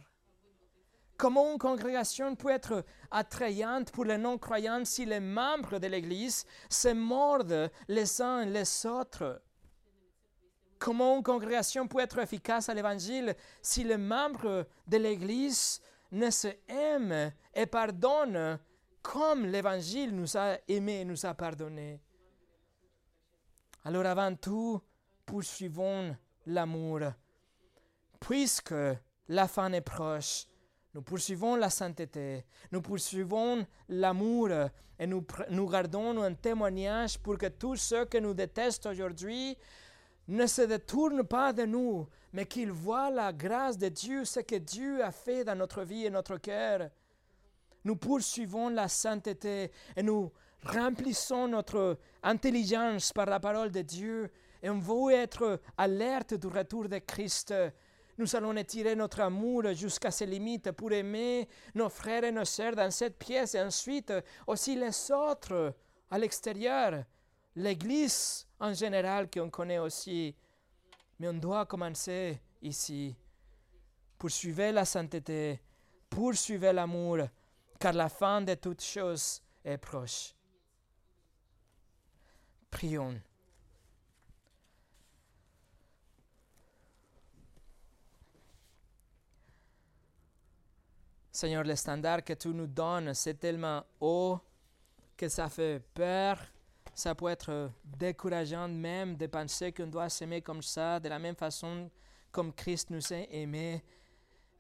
Comment 1.17 1.53
une 1.53 1.59
congrégation 1.59 2.35
peut 2.35 2.51
être 2.51 2.85
attrayante 3.11 3.93
pour 3.93 4.05
les 4.05 4.19
non-croyants 4.19 4.85
si 4.85 5.05
les 5.05 5.21
membres 5.21 5.79
de 5.79 5.87
l'Église 5.87 6.45
se 6.69 6.89
mordent 6.89 7.71
les 7.89 8.21
uns 8.21 8.45
les 8.45 8.87
autres? 8.87 9.41
Comment 10.79 11.17
une 11.17 11.23
congrégation 11.23 11.87
peut 11.87 12.01
être 12.01 12.19
efficace 12.19 12.69
à 12.69 12.75
l'Évangile 12.75 13.37
si 13.63 13.85
les 13.85 13.97
membres 13.97 14.67
de 14.89 14.97
l'Église 14.97 15.81
ne 16.11 16.31
se 16.31 16.49
aiment 16.69 17.33
et 17.55 17.67
pardonnent 17.67 18.59
comme 19.01 19.47
l'Évangile 19.47 20.15
nous 20.15 20.37
a 20.37 20.59
aimés 20.67 21.01
et 21.01 21.05
nous 21.05 21.25
a 21.25 21.33
pardonnés? 21.33 22.03
Alors 23.85 24.07
avant 24.07 24.35
tout, 24.35 24.81
poursuivons 25.25 26.17
l'amour. 26.47 27.01
Puisque 28.19 28.75
la 29.29 29.47
fin 29.47 29.73
est 29.73 29.81
proche, 29.81 30.47
nous 30.95 31.03
poursuivons 31.03 31.57
la 31.57 31.71
sainteté, 31.71 32.45
nous 32.71 32.81
poursuivons 32.81 33.67
l'amour 33.89 34.49
et 34.97 35.07
nous, 35.07 35.27
nous 35.51 35.69
gardons 35.69 36.23
un 36.23 36.35
témoignage 36.35 37.19
pour 37.19 37.37
que 37.37 37.47
tous 37.47 37.77
ceux 37.77 38.05
que 38.05 38.19
nous 38.19 38.33
détestent 38.33 38.87
aujourd'hui 38.87 39.57
ne 40.29 40.47
se 40.47 40.63
détournent 40.63 41.25
pas 41.25 41.53
de 41.53 41.65
nous, 41.65 42.07
mais 42.33 42.47
qu'ils 42.47 42.71
voient 42.71 43.11
la 43.11 43.33
grâce 43.33 43.77
de 43.77 43.89
Dieu, 43.89 44.25
ce 44.25 44.41
que 44.41 44.55
Dieu 44.55 45.05
a 45.05 45.11
fait 45.11 45.45
dans 45.45 45.57
notre 45.59 45.83
vie 45.83 46.07
et 46.07 46.11
notre 46.11 46.37
cœur. 46.39 46.89
Nous 47.85 47.97
poursuivons 47.97 48.69
la 48.69 48.89
sainteté 48.89 49.73
et 49.97 50.03
nous 50.03 50.33
remplissons 50.63 51.49
notre 51.49 51.99
intelligence 52.23 53.13
par 53.13 53.27
la 53.27 53.41
parole 53.41 53.71
de 53.71 53.83
Dieu 53.83 54.31
et 54.63 54.71
on 54.71 54.79
veut 54.79 55.13
être 55.13 55.61
alerte 55.77 56.35
du 56.35 56.47
retour 56.47 56.89
de 56.89 56.99
Christ 56.99 57.53
nous 58.19 58.37
allons 58.37 58.57
étirer 58.57 58.95
notre 58.95 59.21
amour 59.21 59.73
jusqu'à 59.73 60.11
ses 60.11 60.27
limites 60.27 60.71
pour 60.73 60.93
aimer 60.93 61.49
nos 61.75 61.89
frères 61.89 62.25
et 62.25 62.33
nos 62.33 62.45
sœurs 62.45 62.77
dans 62.77 62.91
cette 62.91 63.19
pièce 63.19 63.55
et 63.55 63.61
ensuite 63.61 64.13
aussi 64.47 64.77
les 64.77 65.11
autres 65.11 65.75
à 66.11 66.19
l'extérieur, 66.19 67.05
l'Église 67.57 68.47
en 68.61 68.73
général 68.73 69.29
qu'on 69.31 69.51
connaît 69.51 69.79
aussi. 69.79 70.35
Mais 71.19 71.29
on 71.29 71.35
doit 71.35 71.67
commencer 71.67 72.41
ici. 72.63 73.17
Poursuivez 74.19 74.73
la 74.73 74.85
sainteté, 74.85 75.61
poursuivez 76.09 76.73
l'amour, 76.73 77.19
car 77.79 77.93
la 77.93 78.09
fin 78.09 78.41
de 78.43 78.55
toutes 78.55 78.83
choses 78.83 79.43
est 79.65 79.79
proche. 79.79 80.35
Prions. 82.71 83.21
Seigneur, 91.35 91.65
le 91.65 91.75
standard 91.75 92.23
que 92.23 92.33
tu 92.35 92.47
nous 92.51 92.69
donnes, 92.69 93.13
c'est 93.13 93.35
tellement 93.35 93.83
haut 93.99 94.39
que 95.17 95.29
ça 95.29 95.49
fait 95.49 95.83
peur. 95.93 96.39
Ça 96.95 97.13
peut 97.17 97.29
être 97.29 97.73
décourageant 97.83 98.69
même 98.69 99.17
de 99.17 99.27
penser 99.27 99.73
qu'on 99.73 99.89
doit 99.89 100.09
s'aimer 100.09 100.43
comme 100.43 100.63
ça, 100.63 101.01
de 101.01 101.09
la 101.09 101.19
même 101.19 101.35
façon 101.35 101.91
comme 102.31 102.53
Christ 102.53 102.91
nous 102.91 103.13
a 103.13 103.17
aimés. 103.33 103.83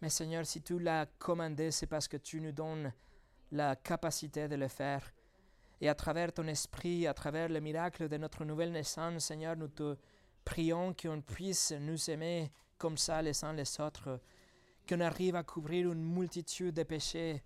Mais 0.00 0.08
Seigneur, 0.08 0.44
si 0.44 0.62
tu 0.62 0.80
l'as 0.80 1.06
commandé, 1.16 1.70
c'est 1.70 1.86
parce 1.86 2.08
que 2.08 2.16
tu 2.16 2.40
nous 2.40 2.50
donnes 2.50 2.92
la 3.52 3.76
capacité 3.76 4.48
de 4.48 4.56
le 4.56 4.66
faire. 4.66 5.12
Et 5.80 5.88
à 5.88 5.94
travers 5.94 6.32
ton 6.32 6.48
esprit, 6.48 7.06
à 7.06 7.14
travers 7.14 7.50
le 7.50 7.60
miracle 7.60 8.08
de 8.08 8.16
notre 8.16 8.44
nouvelle 8.44 8.72
naissance, 8.72 9.26
Seigneur, 9.26 9.54
nous 9.54 9.68
te 9.68 9.96
prions 10.44 10.92
qu'on 10.92 11.20
puisse 11.20 11.70
nous 11.70 12.10
aimer 12.10 12.50
comme 12.78 12.98
ça 12.98 13.22
les 13.22 13.44
uns 13.44 13.52
les 13.52 13.80
autres 13.80 14.18
qu'on 14.88 15.00
arrive 15.00 15.36
à 15.36 15.42
couvrir 15.42 15.92
une 15.92 16.02
multitude 16.02 16.74
de 16.74 16.82
péchés, 16.82 17.42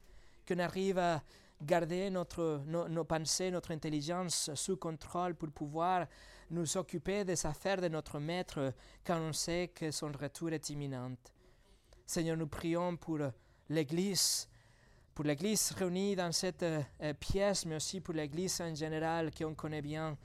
qu'on 0.47 0.59
arrive 0.59 0.99
à 0.99 1.23
garder 1.63 2.11
notre, 2.11 2.63
nos, 2.67 3.05
pensées, 3.05 3.51
notre 3.51 3.73
intelligence 3.73 4.51
sous 4.55 4.77
contrôle 4.77 5.35
pour 5.35 5.51
pouvoir 5.51 6.07
nous 6.51 6.77
occuper 6.77 7.25
des 7.25 7.47
affaires 7.47 7.81
de 7.81 7.89
notre 7.89 8.19
Maître 8.19 8.73
quand 9.05 9.21
on 9.21 9.33
sait 9.33 9.69
que 9.75 9.91
son 9.91 10.13
retour 10.13 10.51
est 10.51 10.71
imminent. 10.71 11.13
Seigneur, 12.07 12.37
nous 12.37 12.47
prions 12.47 12.97
pour 12.97 13.19
l'Église, 13.69 14.49
pour 15.15 15.25
l'Église 15.25 15.73
réunie 15.73 16.17
dans 16.17 16.33
cette 16.33 16.63
euh, 16.63 16.83
pièce, 17.19 17.67
mais 17.67 17.77
aussi 17.77 18.01
pour 18.01 18.15
l'Église 18.15 18.61
en 18.61 18.75
général 18.75 19.31
qu'on 19.35 19.55
connaît 19.55 19.83
bien, 19.83 20.17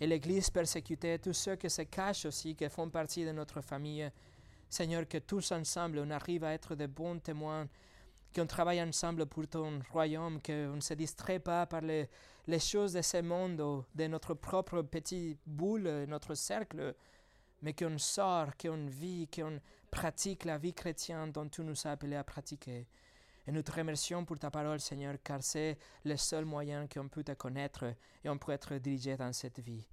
et 0.00 0.06
l'Église 0.06 0.50
persécutée, 0.50 1.18
tous 1.18 1.32
ceux 1.32 1.56
qui 1.56 1.70
se 1.70 1.82
cachent 1.82 2.26
aussi, 2.26 2.54
qui 2.54 2.68
font 2.68 2.88
partie 2.90 3.24
de 3.24 3.32
notre 3.32 3.60
famille. 3.60 4.10
Seigneur, 4.72 5.06
que 5.06 5.18
tous 5.18 5.52
ensemble, 5.52 5.98
on 5.98 6.08
arrive 6.08 6.44
à 6.44 6.54
être 6.54 6.74
de 6.74 6.86
bons 6.86 7.18
témoins 7.18 7.68
qu'on 8.34 8.46
travaille 8.46 8.82
ensemble 8.82 9.26
pour 9.26 9.46
ton 9.46 9.82
royaume, 9.92 10.40
qu'on 10.40 10.76
ne 10.76 10.80
se 10.80 10.94
distrait 10.94 11.40
pas 11.40 11.66
par 11.66 11.82
les, 11.82 12.08
choses 12.58 12.94
de 12.94 13.02
ce 13.02 13.20
monde 13.20 13.60
ou 13.60 13.84
de 13.94 14.06
notre 14.06 14.32
propre 14.32 14.80
petit 14.80 15.36
boule, 15.44 16.06
notre 16.08 16.34
cercle, 16.34 16.94
mais 17.60 17.74
qu'on 17.74 17.98
sort, 17.98 18.56
qu'on 18.56 18.86
vit, 18.86 19.28
qu'on 19.28 19.60
pratique 19.90 20.46
la 20.46 20.56
vie 20.56 20.72
chrétienne 20.72 21.32
dont 21.32 21.50
tu 21.50 21.60
nous 21.60 21.86
as 21.86 21.90
appelés 21.90 22.16
à 22.16 22.24
pratiquer. 22.24 22.88
Et 23.46 23.52
nous 23.52 23.60
te 23.60 23.72
remercions 23.72 24.24
pour 24.24 24.38
ta 24.38 24.50
parole, 24.50 24.80
Seigneur, 24.80 25.16
car 25.22 25.42
c'est 25.42 25.76
le 26.06 26.16
seul 26.16 26.46
moyen 26.46 26.86
qu'on 26.86 27.08
peut 27.08 27.24
te 27.24 27.32
connaître 27.32 27.94
et 28.24 28.30
on 28.30 28.38
peut 28.38 28.52
être 28.52 28.76
dirigé 28.76 29.18
dans 29.18 29.34
cette 29.34 29.60
vie. 29.60 29.86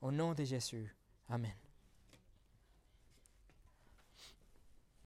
Au 0.00 0.10
nom 0.10 0.34
de 0.34 0.42
Jésus. 0.42 0.96
Amen. 1.28 1.54